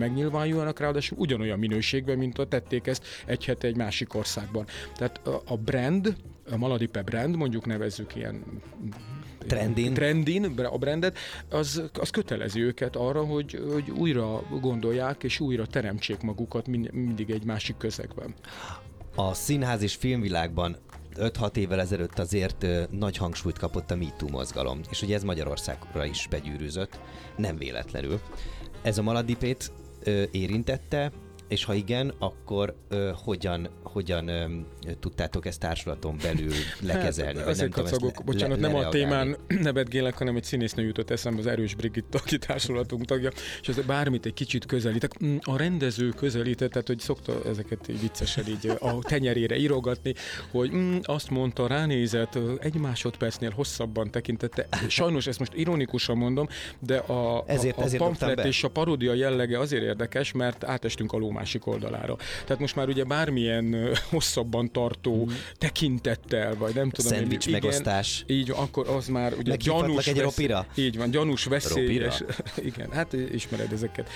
megnyilvánuljanak, 0.57 0.79
ráadásul 0.79 1.17
ugyanolyan 1.17 1.59
minőségben, 1.59 2.17
mint 2.17 2.37
a 2.37 2.47
tették 2.47 2.87
ezt 2.87 3.05
egy 3.25 3.45
hete 3.45 3.67
egy 3.67 3.75
másik 3.75 4.13
országban. 4.13 4.65
Tehát 4.95 5.21
a 5.45 5.57
brand, 5.57 6.15
a 6.51 6.57
Maladipe 6.57 7.01
brand, 7.01 7.35
mondjuk 7.35 7.65
nevezzük 7.65 8.15
ilyen 8.15 8.43
trendin, 9.47 9.93
trendin 9.93 10.45
a 10.45 10.77
brandet, 10.77 11.17
az, 11.49 11.81
az 11.93 12.09
kötelezi 12.09 12.61
őket 12.61 12.95
arra, 12.95 13.23
hogy, 13.23 13.59
hogy 13.71 13.89
újra 13.89 14.43
gondolják 14.61 15.23
és 15.23 15.39
újra 15.39 15.65
teremtsék 15.65 16.21
magukat 16.21 16.67
mindig 16.67 17.29
egy 17.29 17.43
másik 17.43 17.77
közegben. 17.77 18.33
A 19.15 19.33
színház 19.33 19.81
és 19.81 19.95
filmvilágban 19.95 20.77
5-6 21.15 21.55
évvel 21.55 21.79
ezelőtt 21.79 22.19
azért 22.19 22.63
ö, 22.63 22.83
nagy 22.89 23.17
hangsúlyt 23.17 23.57
kapott 23.57 23.91
a 23.91 23.95
MeToo 23.95 24.29
mozgalom, 24.29 24.79
és 24.89 25.01
ugye 25.01 25.15
ez 25.15 25.23
Magyarországra 25.23 26.05
is 26.05 26.27
begyűrűzött, 26.29 26.99
nem 27.37 27.57
véletlenül. 27.57 28.19
Ez 28.81 28.97
a 28.97 29.01
Maladipét 29.01 29.71
érintette, 30.31 31.11
és 31.47 31.63
ha 31.63 31.73
igen, 31.73 32.13
akkor 32.19 32.75
ö, 32.89 33.11
hogyan, 33.23 33.69
hogyan 33.83 34.27
ö, 34.27 34.45
tudtátok 34.99 35.45
ezt 35.45 35.59
társulaton 35.59 36.17
belül 36.21 36.51
lekezelni? 36.81 37.39
Hát, 37.39 37.47
azért 37.47 37.71
kacagok, 37.71 38.23
bocsánat, 38.25 38.59
le, 38.59 38.67
nem 38.67 38.75
a 38.75 38.89
témán 38.89 39.37
nevetgélek, 39.47 40.17
hanem 40.17 40.35
egy 40.35 40.43
színésznő 40.43 40.83
jutott 40.83 41.09
eszembe, 41.09 41.39
az 41.39 41.47
Erős 41.47 41.75
Brigitta, 41.75 42.17
aki 42.17 42.37
társulatunk 42.37 43.05
tagja, 43.05 43.31
és 43.61 43.67
ez 43.67 43.79
bármit 43.85 44.25
egy 44.25 44.33
kicsit 44.33 44.65
közelítek. 44.65 45.23
Mm, 45.25 45.35
a 45.41 45.57
rendező 45.57 46.09
közelített, 46.09 46.71
tehát 46.71 46.87
hogy 46.87 46.99
szokta 46.99 47.41
ezeket 47.45 47.87
így 47.89 48.01
viccesen 48.01 48.47
így 48.47 48.71
a 48.79 48.99
tenyerére 48.99 49.57
írogatni, 49.57 50.13
hogy 50.51 50.71
mm, 50.71 50.97
azt 51.03 51.29
mondta, 51.29 51.67
ránézett, 51.67 52.39
egy 52.59 52.75
másodpercnél 52.75 53.51
hosszabban 53.51 54.11
tekintette. 54.11 54.67
Sajnos 54.87 55.27
ezt 55.27 55.39
most 55.39 55.53
ironikusan 55.55 56.17
mondom, 56.17 56.47
de 56.79 56.97
a, 56.97 57.43
ezért, 57.47 57.77
a, 57.77 57.81
a 57.81 57.83
ezért 57.83 58.03
pamflet 58.03 58.45
és 58.45 58.63
a 58.63 58.67
paródia 58.67 59.13
jellege 59.13 59.59
azért 59.59 59.83
érdekes, 59.83 60.31
mert 60.31 60.63
átestünk 60.63 61.13
a 61.13 61.17
ló 61.17 61.29
másik 61.37 61.67
oldalára. 61.67 62.15
Tehát 62.45 62.59
most 62.59 62.75
már 62.75 62.87
ugye 62.87 63.03
bármilyen 63.03 63.75
hosszabban 64.09 64.71
tartó 64.71 65.25
mm. 65.25 65.33
tekintettel, 65.57 66.55
vagy 66.55 66.75
nem 66.75 66.89
tudom. 66.89 67.11
Szendvics 67.11 67.47
igen, 67.47 67.59
megosztás. 67.61 68.23
Így, 68.27 68.51
akkor 68.55 68.87
az 68.87 69.07
már 69.07 69.33
ugye 69.33 69.55
gyanús. 69.55 70.07
egy 70.07 70.19
ropira? 70.19 70.65
Így 70.75 70.97
van, 70.97 71.09
gyanús 71.09 71.45
veszélyes. 71.45 72.23
igen, 72.69 72.91
hát 72.91 73.13
ismered 73.13 73.71
ezeket. 73.71 74.09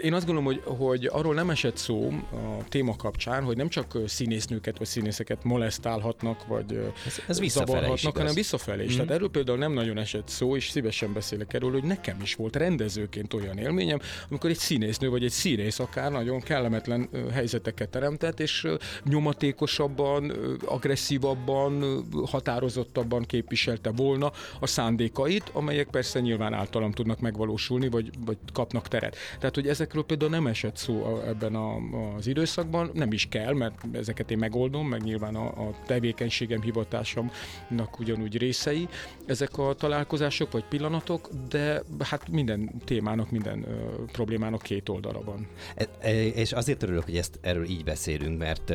Én 0.00 0.12
azt 0.12 0.26
gondolom, 0.26 0.44
hogy, 0.44 0.62
hogy 0.64 1.08
arról 1.12 1.34
nem 1.34 1.50
esett 1.50 1.76
szó 1.76 2.12
a 2.32 2.64
téma 2.68 2.96
kapcsán, 2.96 3.42
hogy 3.42 3.56
nem 3.56 3.68
csak 3.68 3.98
színésznőket 4.06 4.78
vagy 4.78 4.86
színészeket 4.86 5.44
molesztálhatnak, 5.44 6.46
vagy 6.46 6.92
ez, 7.06 7.40
ez 7.40 7.50
zavarhatnak, 7.52 8.16
hanem 8.16 8.34
visszafelé 8.34 8.84
is. 8.84 8.92
Mm. 8.92 8.96
Tehát 8.96 9.10
erről 9.10 9.30
például 9.30 9.58
nem 9.58 9.72
nagyon 9.72 9.98
esett 9.98 10.28
szó, 10.28 10.56
és 10.56 10.68
szívesen 10.70 11.12
beszélek 11.12 11.52
erről, 11.52 11.72
hogy 11.72 11.84
nekem 11.84 12.20
is 12.22 12.34
volt 12.34 12.56
rendezőként 12.56 13.34
olyan 13.34 13.58
élményem, 13.58 13.98
amikor 14.30 14.50
egy 14.50 14.58
színésznő 14.58 15.08
vagy 15.08 15.24
egy 15.24 15.30
színész 15.30 15.78
akár 15.78 16.10
nagyon 16.10 16.40
kell 16.40 16.55
kellemetlen 16.56 17.08
helyzeteket 17.32 17.88
teremtett, 17.88 18.40
és 18.40 18.66
nyomatékosabban, 19.04 20.32
agresszívabban, 20.64 22.04
határozottabban 22.26 23.22
képviselte 23.22 23.90
volna 23.90 24.32
a 24.60 24.66
szándékait, 24.66 25.50
amelyek 25.52 25.88
persze 25.88 26.20
nyilván 26.20 26.52
általam 26.52 26.92
tudnak 26.92 27.20
megvalósulni, 27.20 27.88
vagy, 27.88 28.10
vagy 28.26 28.36
kapnak 28.52 28.88
teret. 28.88 29.16
Tehát, 29.38 29.54
hogy 29.54 29.68
ezekről 29.68 30.04
például 30.04 30.30
nem 30.30 30.46
esett 30.46 30.76
szó 30.76 31.20
ebben 31.26 31.54
a, 31.54 31.76
az 32.16 32.26
időszakban, 32.26 32.90
nem 32.92 33.12
is 33.12 33.26
kell, 33.28 33.54
mert 33.54 33.74
ezeket 33.92 34.30
én 34.30 34.38
megoldom, 34.38 34.88
meg 34.88 35.02
nyilván 35.02 35.34
a, 35.34 35.46
a 35.46 35.74
tevékenységem, 35.86 36.60
hivatásomnak 36.60 37.98
ugyanúgy 37.98 38.38
részei 38.38 38.88
ezek 39.26 39.58
a 39.58 39.74
találkozások 39.74 40.52
vagy 40.52 40.64
pillanatok, 40.64 41.28
de 41.48 41.82
hát 41.98 42.28
minden 42.28 42.70
témának, 42.84 43.30
minden 43.30 43.64
ö, 43.68 44.04
problémának 44.12 44.62
két 44.62 44.88
oldala 44.88 45.22
van. 45.24 45.46
E, 45.74 45.88
e, 46.00 46.10
és 46.46 46.52
azért 46.52 46.82
örülök, 46.82 47.04
hogy 47.04 47.16
ezt 47.16 47.38
erről 47.40 47.64
így 47.64 47.84
beszélünk, 47.84 48.38
mert 48.38 48.72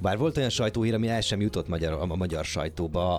Bár 0.00 0.18
volt 0.18 0.36
olyan 0.36 0.50
sajtóhír, 0.50 0.94
ami 0.94 1.08
el 1.08 1.20
sem 1.20 1.40
jutott 1.40 1.68
magyar, 1.68 1.92
a 1.92 2.16
magyar 2.16 2.44
sajtóba, 2.44 3.16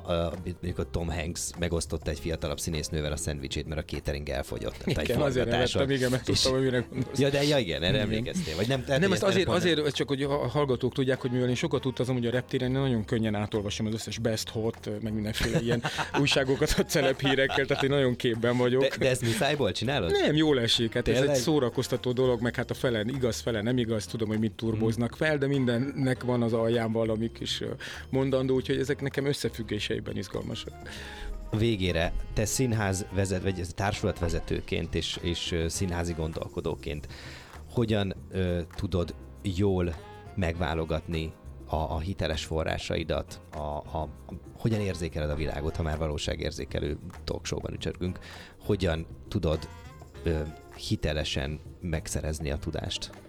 amikor 0.63 0.87
Tom 0.91 1.09
Hanks 1.09 1.49
megosztotta 1.59 2.09
egy 2.09 2.19
fiatalabb 2.19 2.59
színésznővel 2.59 3.11
a 3.11 3.17
szendvicsét, 3.17 3.67
mert 3.67 3.81
a 3.81 3.83
catering 3.83 4.29
elfogyott. 4.29 4.75
Igen, 4.85 5.21
azért 5.21 5.49
nevettem, 5.49 5.89
igen, 5.89 6.09
mert 6.11 6.23
tudtam, 6.23 6.51
hogy 6.51 6.61
mire 6.61 6.85
gondolsz. 6.89 7.19
Ja, 7.19 7.29
de 7.29 7.43
ja, 7.43 7.57
igen, 7.57 7.83
erre 7.83 7.99
emlékeztél. 7.99 8.55
Vagy 8.55 8.67
nem, 8.67 8.83
nem, 8.87 9.11
ezt 9.11 9.23
azért, 9.23 9.47
azért, 9.47 9.93
csak 9.93 10.07
hogy 10.07 10.23
a 10.23 10.47
hallgatók 10.47 10.93
tudják, 10.93 11.21
hogy 11.21 11.31
mivel 11.31 11.49
én 11.49 11.55
sokat 11.55 11.85
utazom, 11.85 12.15
hogy 12.15 12.25
a 12.25 12.31
reptéren 12.31 12.71
nagyon 12.71 13.05
könnyen 13.05 13.35
átolvasom 13.35 13.85
az 13.85 13.93
összes 13.93 14.17
best 14.17 14.49
hot, 14.49 14.89
meg 15.01 15.13
mindenféle 15.13 15.59
ilyen 15.61 15.83
újságokat 16.21 16.85
a 16.93 17.13
hírekkel, 17.17 17.65
tehát 17.65 17.83
én 17.83 17.89
nagyon 17.89 18.15
képben 18.15 18.57
vagyok. 18.57 18.81
De, 18.81 18.89
de 18.99 19.09
ezt 19.09 19.21
muszájból 19.21 19.71
csinálod? 19.71 20.11
Nem, 20.11 20.35
jól 20.35 20.59
esik. 20.59 20.93
Hát 20.93 21.07
ez 21.07 21.21
egy 21.21 21.35
szórakoztató 21.35 22.11
dolog, 22.11 22.41
meg 22.41 22.55
hát 22.55 22.69
a 22.69 22.73
fele 22.73 23.03
igaz, 23.07 23.39
fele 23.39 23.61
nem 23.61 23.77
igaz, 23.77 24.05
tudom, 24.05 24.27
hogy 24.27 24.39
mit 24.39 24.51
turboznak 24.51 25.15
fel, 25.15 25.37
de 25.37 25.47
mindennek 25.47 26.23
van 26.23 26.41
az 26.41 26.53
alján 26.69 26.91
valami 26.91 27.31
kis 27.31 27.63
mondandó, 28.09 28.55
úgyhogy 28.55 28.77
ezek 28.77 29.01
nekem 29.01 29.25
összefüggéseiben 29.25 30.17
izgalmasak. 30.17 30.73
Végére 31.57 32.13
te 32.33 32.45
színház 32.45 33.05
vezet, 33.13 33.43
vagy 33.43 33.65
társulatvezetőként 33.75 34.95
és, 34.95 35.19
és 35.21 35.55
színházi 35.67 36.13
gondolkodóként 36.13 37.07
hogyan 37.71 38.15
ö, 38.31 38.59
tudod 38.75 39.15
jól 39.41 39.95
megválogatni 40.35 41.33
a, 41.65 41.75
a 41.75 41.99
hiteles 41.99 42.45
forrásaidat, 42.45 43.41
a, 43.51 43.57
a, 43.57 43.97
a, 43.97 44.09
hogyan 44.57 44.79
érzékeled 44.79 45.29
a 45.29 45.35
világot, 45.35 45.75
ha 45.75 45.83
már 45.83 45.97
valóságérzékelő 45.97 46.97
talkshowban 47.23 47.73
ücsörgünk, 47.73 48.19
hogyan 48.59 49.05
tudod 49.27 49.69
ö, 50.23 50.39
hitelesen 50.75 51.59
megszerezni 51.81 52.51
a 52.51 52.57
tudást? 52.57 53.28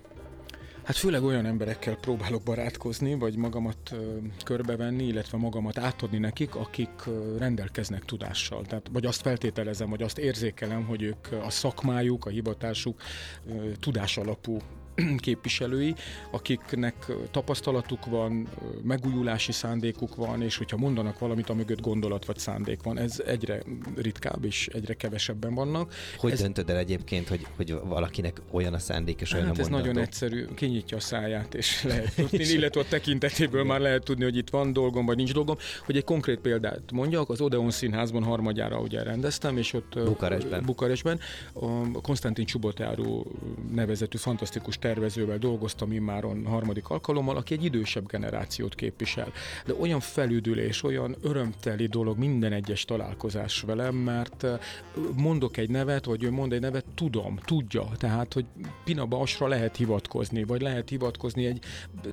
Hát 0.91 0.99
főleg 0.99 1.23
olyan 1.23 1.47
emberekkel 1.47 1.97
próbálok 1.97 2.43
barátkozni, 2.43 3.15
vagy 3.15 3.37
magamat 3.37 3.93
ö, 3.93 4.17
körbevenni, 4.45 5.05
illetve 5.05 5.39
magamat 5.39 5.79
átadni 5.79 6.19
nekik, 6.19 6.55
akik 6.55 7.07
ö, 7.07 7.37
rendelkeznek 7.39 8.05
tudással. 8.05 8.65
Tehát, 8.65 8.87
vagy 8.93 9.07
azt 9.07 9.21
feltételezem, 9.21 9.91
vagy 9.91 10.03
azt 10.03 10.19
érzékelem, 10.19 10.85
hogy 10.85 11.03
ők 11.03 11.29
a 11.45 11.51
szakmájuk, 11.51 12.25
a 12.25 12.31
hivatásuk 12.31 13.03
ö, 13.49 13.71
tudás 13.81 14.17
alapú 14.17 14.59
képviselői, 15.27 15.95
akiknek 16.31 17.13
tapasztalatuk 17.31 18.07
van, 18.07 18.49
megújulási 18.83 19.53
szándékuk 19.53 20.15
van, 20.15 20.43
és 20.43 20.57
hogyha 20.57 20.77
mondanak 20.77 21.19
valamit, 21.19 21.49
mögött 21.55 21.81
gondolat 21.81 22.25
vagy 22.25 22.39
szándék 22.39 22.83
van. 22.83 22.99
Ez 22.99 23.23
egyre 23.27 23.63
ritkább 23.97 24.45
és 24.45 24.67
egyre 24.67 24.95
kevesebben 24.95 25.55
vannak. 25.55 25.95
Hogy 26.17 26.33
ez... 26.33 26.41
döntöd 26.41 26.71
el 26.71 26.77
egyébként, 26.77 27.29
hogy, 27.29 27.47
hogy 27.57 27.75
valakinek 27.85 28.41
olyan 28.51 28.75
a 28.75 28.79
szándék 28.79 29.21
és 29.21 29.33
olyan 29.33 29.47
hát 29.47 29.59
a 29.59 29.61
ez 29.61 29.69
nagyon 29.69 29.99
egyszerű, 29.99 30.45
kinyitja 30.55 30.97
a 30.97 31.01
száját, 31.01 31.55
és 31.55 31.83
lehet 31.85 32.15
tudni, 32.15 32.45
illetve 32.45 32.81
a 32.81 32.85
tekintetéből 32.89 33.65
már 33.65 33.81
lehet 33.81 34.05
tudni, 34.05 34.25
hogy 34.25 34.37
itt 34.37 34.51
van 34.51 34.73
dolgom, 34.73 35.07
vagy 35.07 35.17
nincs 35.17 35.33
dolgom. 35.33 35.57
Hogy 35.85 35.97
egy 35.97 36.05
konkrét 36.05 36.39
példát 36.39 36.93
mondjak, 36.93 37.31
az 37.31 37.41
Odeon 37.41 37.71
Színházban 37.71 38.23
harmadjára 38.23 38.81
ugye 38.81 39.03
rendeztem, 39.03 39.57
és 39.57 39.73
ott 39.73 39.99
Bukarestben, 40.05 40.63
Bukarestben 40.65 41.21
a 41.53 42.01
Konstantin 42.01 42.45
Csubotáru 42.45 43.23
nevezetű 43.73 44.19
fantasztikus 44.19 44.79
tervezővel 44.91 45.39
dolgoztam 45.39 45.93
immáron 45.93 46.47
harmadik 46.47 46.89
alkalommal, 46.89 47.37
aki 47.37 47.55
egy 47.55 47.65
idősebb 47.65 48.07
generációt 48.07 48.75
képvisel. 48.75 49.33
De 49.67 49.75
olyan 49.81 50.01
felüdülés, 50.01 50.83
olyan 50.83 51.17
örömteli 51.23 51.87
dolog 51.87 52.19
minden 52.19 52.53
egyes 52.53 52.85
találkozás 52.85 53.61
velem, 53.61 53.95
mert 53.95 54.47
mondok 55.17 55.57
egy 55.57 55.71
nevet, 55.71 56.05
vagy 56.05 56.23
ő 56.25 56.31
mond 56.31 56.53
egy 56.53 56.61
nevet, 56.61 56.85
tudom, 56.95 57.39
tudja. 57.45 57.89
Tehát, 57.97 58.33
hogy 58.33 58.45
Pina 58.85 59.07
Basra 59.07 59.47
lehet 59.47 59.77
hivatkozni, 59.77 60.45
vagy 60.45 60.61
lehet 60.61 60.89
hivatkozni 60.89 61.47
egy, 61.47 61.65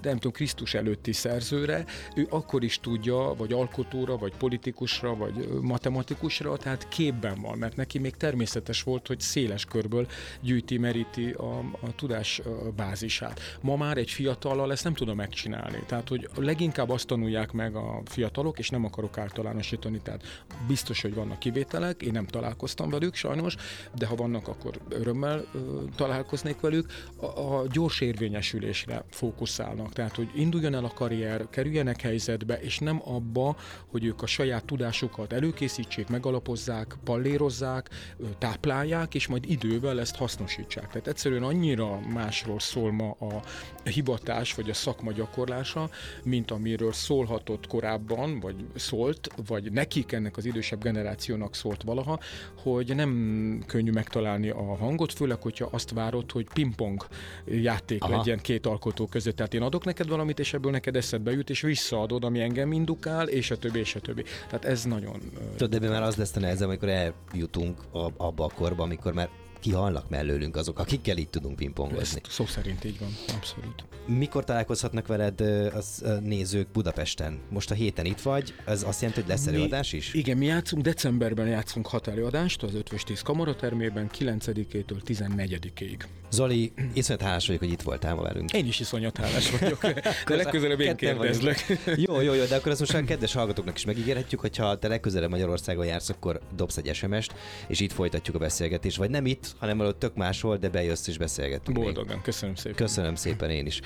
nem 0.01 0.13
tudom, 0.13 0.31
Krisztus 0.31 0.73
előtti 0.73 1.13
szerzőre, 1.13 1.85
ő 2.15 2.27
akkor 2.29 2.63
is 2.63 2.79
tudja, 2.79 3.33
vagy 3.37 3.53
alkotóra, 3.53 4.17
vagy 4.17 4.33
politikusra, 4.35 5.15
vagy 5.15 5.47
matematikusra, 5.61 6.57
tehát 6.57 6.87
képben 6.87 7.41
van, 7.41 7.57
mert 7.57 7.75
neki 7.75 7.99
még 7.99 8.15
természetes 8.15 8.83
volt, 8.83 9.07
hogy 9.07 9.19
széles 9.19 9.65
körből 9.65 10.07
gyűjti, 10.41 10.77
meríti 10.77 11.29
a, 11.29 11.57
a 11.57 11.95
tudás 11.95 12.41
bázisát. 12.75 13.39
Ma 13.61 13.75
már 13.75 13.97
egy 13.97 14.09
fiatallal 14.09 14.71
ezt 14.71 14.83
nem 14.83 14.93
tudom 14.93 15.15
megcsinálni. 15.15 15.83
Tehát, 15.85 16.07
hogy 16.07 16.29
leginkább 16.35 16.89
azt 16.89 17.07
tanulják 17.07 17.51
meg 17.51 17.75
a 17.75 18.01
fiatalok, 18.05 18.59
és 18.59 18.69
nem 18.69 18.85
akarok 18.85 19.17
általánosítani, 19.17 19.99
tehát 20.03 20.45
biztos, 20.67 21.01
hogy 21.01 21.13
vannak 21.13 21.39
kivételek, 21.39 22.01
én 22.01 22.11
nem 22.11 22.25
találkoztam 22.25 22.89
velük 22.89 23.15
sajnos, 23.15 23.55
de 23.95 24.05
ha 24.05 24.15
vannak, 24.15 24.47
akkor 24.47 24.79
örömmel 24.89 25.45
ö, 25.53 25.83
találkoznék 25.95 26.59
velük, 26.59 26.91
a, 27.15 27.25
a 27.25 27.67
gyors 27.71 28.01
érvényesülésre 28.01 29.03
fókuszálnak. 29.09 29.93
Tehát, 29.93 30.15
hogy 30.15 30.29
induljon 30.35 30.73
el 30.73 30.85
a 30.85 30.93
karrier, 30.93 31.49
kerüljenek 31.49 32.01
helyzetbe, 32.01 32.59
és 32.59 32.79
nem 32.79 33.01
abba, 33.05 33.55
hogy 33.87 34.05
ők 34.05 34.21
a 34.21 34.25
saját 34.25 34.65
tudásukat 34.65 35.33
előkészítsék, 35.33 36.07
megalapozzák, 36.07 36.97
pallérozzák, 37.03 37.89
táplálják, 38.37 39.15
és 39.15 39.27
majd 39.27 39.49
idővel 39.49 39.99
ezt 39.99 40.15
hasznosítsák. 40.15 40.87
Tehát 40.87 41.07
egyszerűen 41.07 41.43
annyira 41.43 41.99
másról 42.47 42.59
szól 42.59 42.91
ma 42.91 43.09
a 43.09 43.41
hivatás 43.89 44.53
vagy 44.53 44.69
a 44.69 44.73
szakma 44.73 45.11
gyakorlása, 45.11 45.89
mint 46.23 46.51
amiről 46.51 46.93
szólhatott 46.93 47.67
korábban, 47.67 48.39
vagy 48.39 48.55
szólt, 48.75 49.29
vagy 49.47 49.71
nekik 49.71 50.11
ennek 50.11 50.37
az 50.37 50.45
idősebb 50.45 50.81
generációnak 50.81 51.55
szólt 51.55 51.83
valaha, 51.83 52.19
hogy 52.63 52.95
nem 52.95 53.63
könnyű 53.65 53.91
megtalálni 53.91 54.49
a 54.49 54.75
hangot, 54.75 55.13
főleg, 55.13 55.41
hogyha 55.41 55.69
azt 55.71 55.91
várod, 55.91 56.31
hogy 56.31 56.47
pingpong 56.53 57.07
játék 57.45 58.03
Aha. 58.03 58.17
legyen 58.17 58.37
két 58.37 58.65
alkotó 58.65 59.07
között. 59.07 59.35
Tehát 59.35 59.53
én 59.53 59.61
adok 59.61 59.85
neked 59.85 60.07
valamit, 60.07 60.39
és 60.39 60.53
ebből 60.53 60.71
neked 60.71 60.95
eszedbe 60.95 61.31
jut, 61.31 61.49
és 61.49 61.61
visszaadod, 61.61 62.23
ami 62.23 62.41
engem 62.41 62.71
indukál, 62.71 63.27
és 63.27 63.51
a 63.51 63.57
többi, 63.57 63.79
és 63.79 63.95
a 63.95 63.99
többi. 63.99 64.23
Tehát 64.47 64.65
ez 64.65 64.83
nagyon... 64.83 65.19
Tudod, 65.57 65.79
de 65.79 65.89
már 65.89 66.03
az 66.03 66.15
lesz 66.15 66.35
a 66.35 66.39
nehezem, 66.39 66.67
amikor 66.67 66.89
eljutunk 66.89 67.81
abba 68.17 68.45
a 68.45 68.51
korba, 68.55 68.83
amikor 68.83 69.13
már 69.13 69.29
kihalnak 69.59 70.09
mellőlünk 70.09 70.55
azok, 70.55 70.79
akikkel 70.79 71.17
így 71.17 71.29
tudunk 71.29 71.55
pingpongozni. 71.55 72.21
Szó 72.29 72.45
szerint 72.45 72.83
így 72.83 72.99
van, 72.99 73.09
abszolút. 73.35 73.85
Mikor 74.05 74.43
találkozhatnak 74.43 75.07
veled 75.07 75.41
az 75.73 76.03
nézők 76.23 76.67
Budapesten? 76.73 77.39
Most 77.49 77.71
a 77.71 77.73
héten 77.73 78.05
itt 78.05 78.21
vagy, 78.21 78.53
ez 78.65 78.83
azt 78.83 79.01
jelenti, 79.01 79.21
hogy 79.21 79.29
lesz 79.29 79.45
mi, 79.45 79.53
előadás 79.53 79.93
is? 79.93 80.13
Igen, 80.13 80.37
mi 80.37 80.45
játszunk, 80.45 80.83
decemberben 80.83 81.47
játszunk 81.47 81.87
hat 81.87 82.07
előadást 82.07 82.63
az 82.63 82.73
5 82.73 83.03
10 83.05 83.21
kamaratermében, 83.21 84.09
9-től 84.19 85.01
14-ig. 85.05 86.03
Zoli, 86.29 86.73
iszonyat 86.93 87.21
hálás 87.21 87.47
vagyok, 87.47 87.61
hogy 87.61 87.71
itt 87.71 87.81
voltál 87.81 88.15
ma 88.15 88.21
velünk. 88.21 88.53
Én 88.53 88.67
is 88.67 88.79
iszonyat 88.79 89.17
hálás 89.17 89.51
vagyok. 89.59 89.81
De 90.27 90.35
legközelebb 90.35 90.79
én 90.79 90.95
kérdezlek. 90.95 91.79
jó, 91.95 92.21
jó, 92.21 92.33
jó, 92.33 92.45
de 92.45 92.55
akkor 92.55 92.71
azt 92.71 92.79
most 92.79 92.93
a 92.93 93.03
kedves 93.03 93.33
hallgatóknak 93.33 93.75
is 93.75 93.85
megígérhetjük, 93.85 94.39
hogy 94.39 94.57
ha 94.57 94.79
te 94.79 94.87
legközelebb 94.87 95.29
Magyarországon 95.29 95.85
jársz, 95.85 96.09
akkor 96.09 96.39
dobsz 96.55 96.77
egy 96.77 96.95
SMS-t, 96.95 97.33
és 97.67 97.79
itt 97.79 97.91
folytatjuk 97.91 98.35
a 98.35 98.39
beszélgetést. 98.39 98.97
Vagy 98.97 99.09
nem 99.09 99.25
itt, 99.25 99.55
hanem 99.59 99.77
valahogy 99.77 99.97
tök 99.97 100.15
máshol, 100.15 100.57
de 100.57 100.69
bejössz 100.69 101.07
és 101.07 101.17
beszélgetünk. 101.17 101.77
Boldogan, 101.77 102.15
még. 102.15 102.21
köszönöm 102.21 102.55
szépen. 102.55 102.75
Köszönöm 102.75 103.15
szépen 103.15 103.49
én 103.49 103.65
is. 103.65 103.81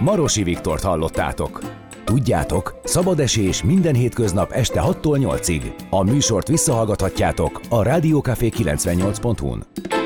Marosi 0.00 0.42
Viktort 0.42 0.82
hallottátok. 0.82 1.60
Tudjátok, 2.04 2.80
szabad 2.84 3.20
esés 3.20 3.62
minden 3.62 3.94
hétköznap 3.94 4.50
este 4.50 4.82
6-tól 4.84 5.38
8-ig. 5.38 5.88
A 5.90 6.02
műsort 6.02 6.48
visszahallgathatjátok 6.48 7.60
a 7.68 7.82
Rádiókafé 7.82 8.48
98.hu-n. 8.56 10.01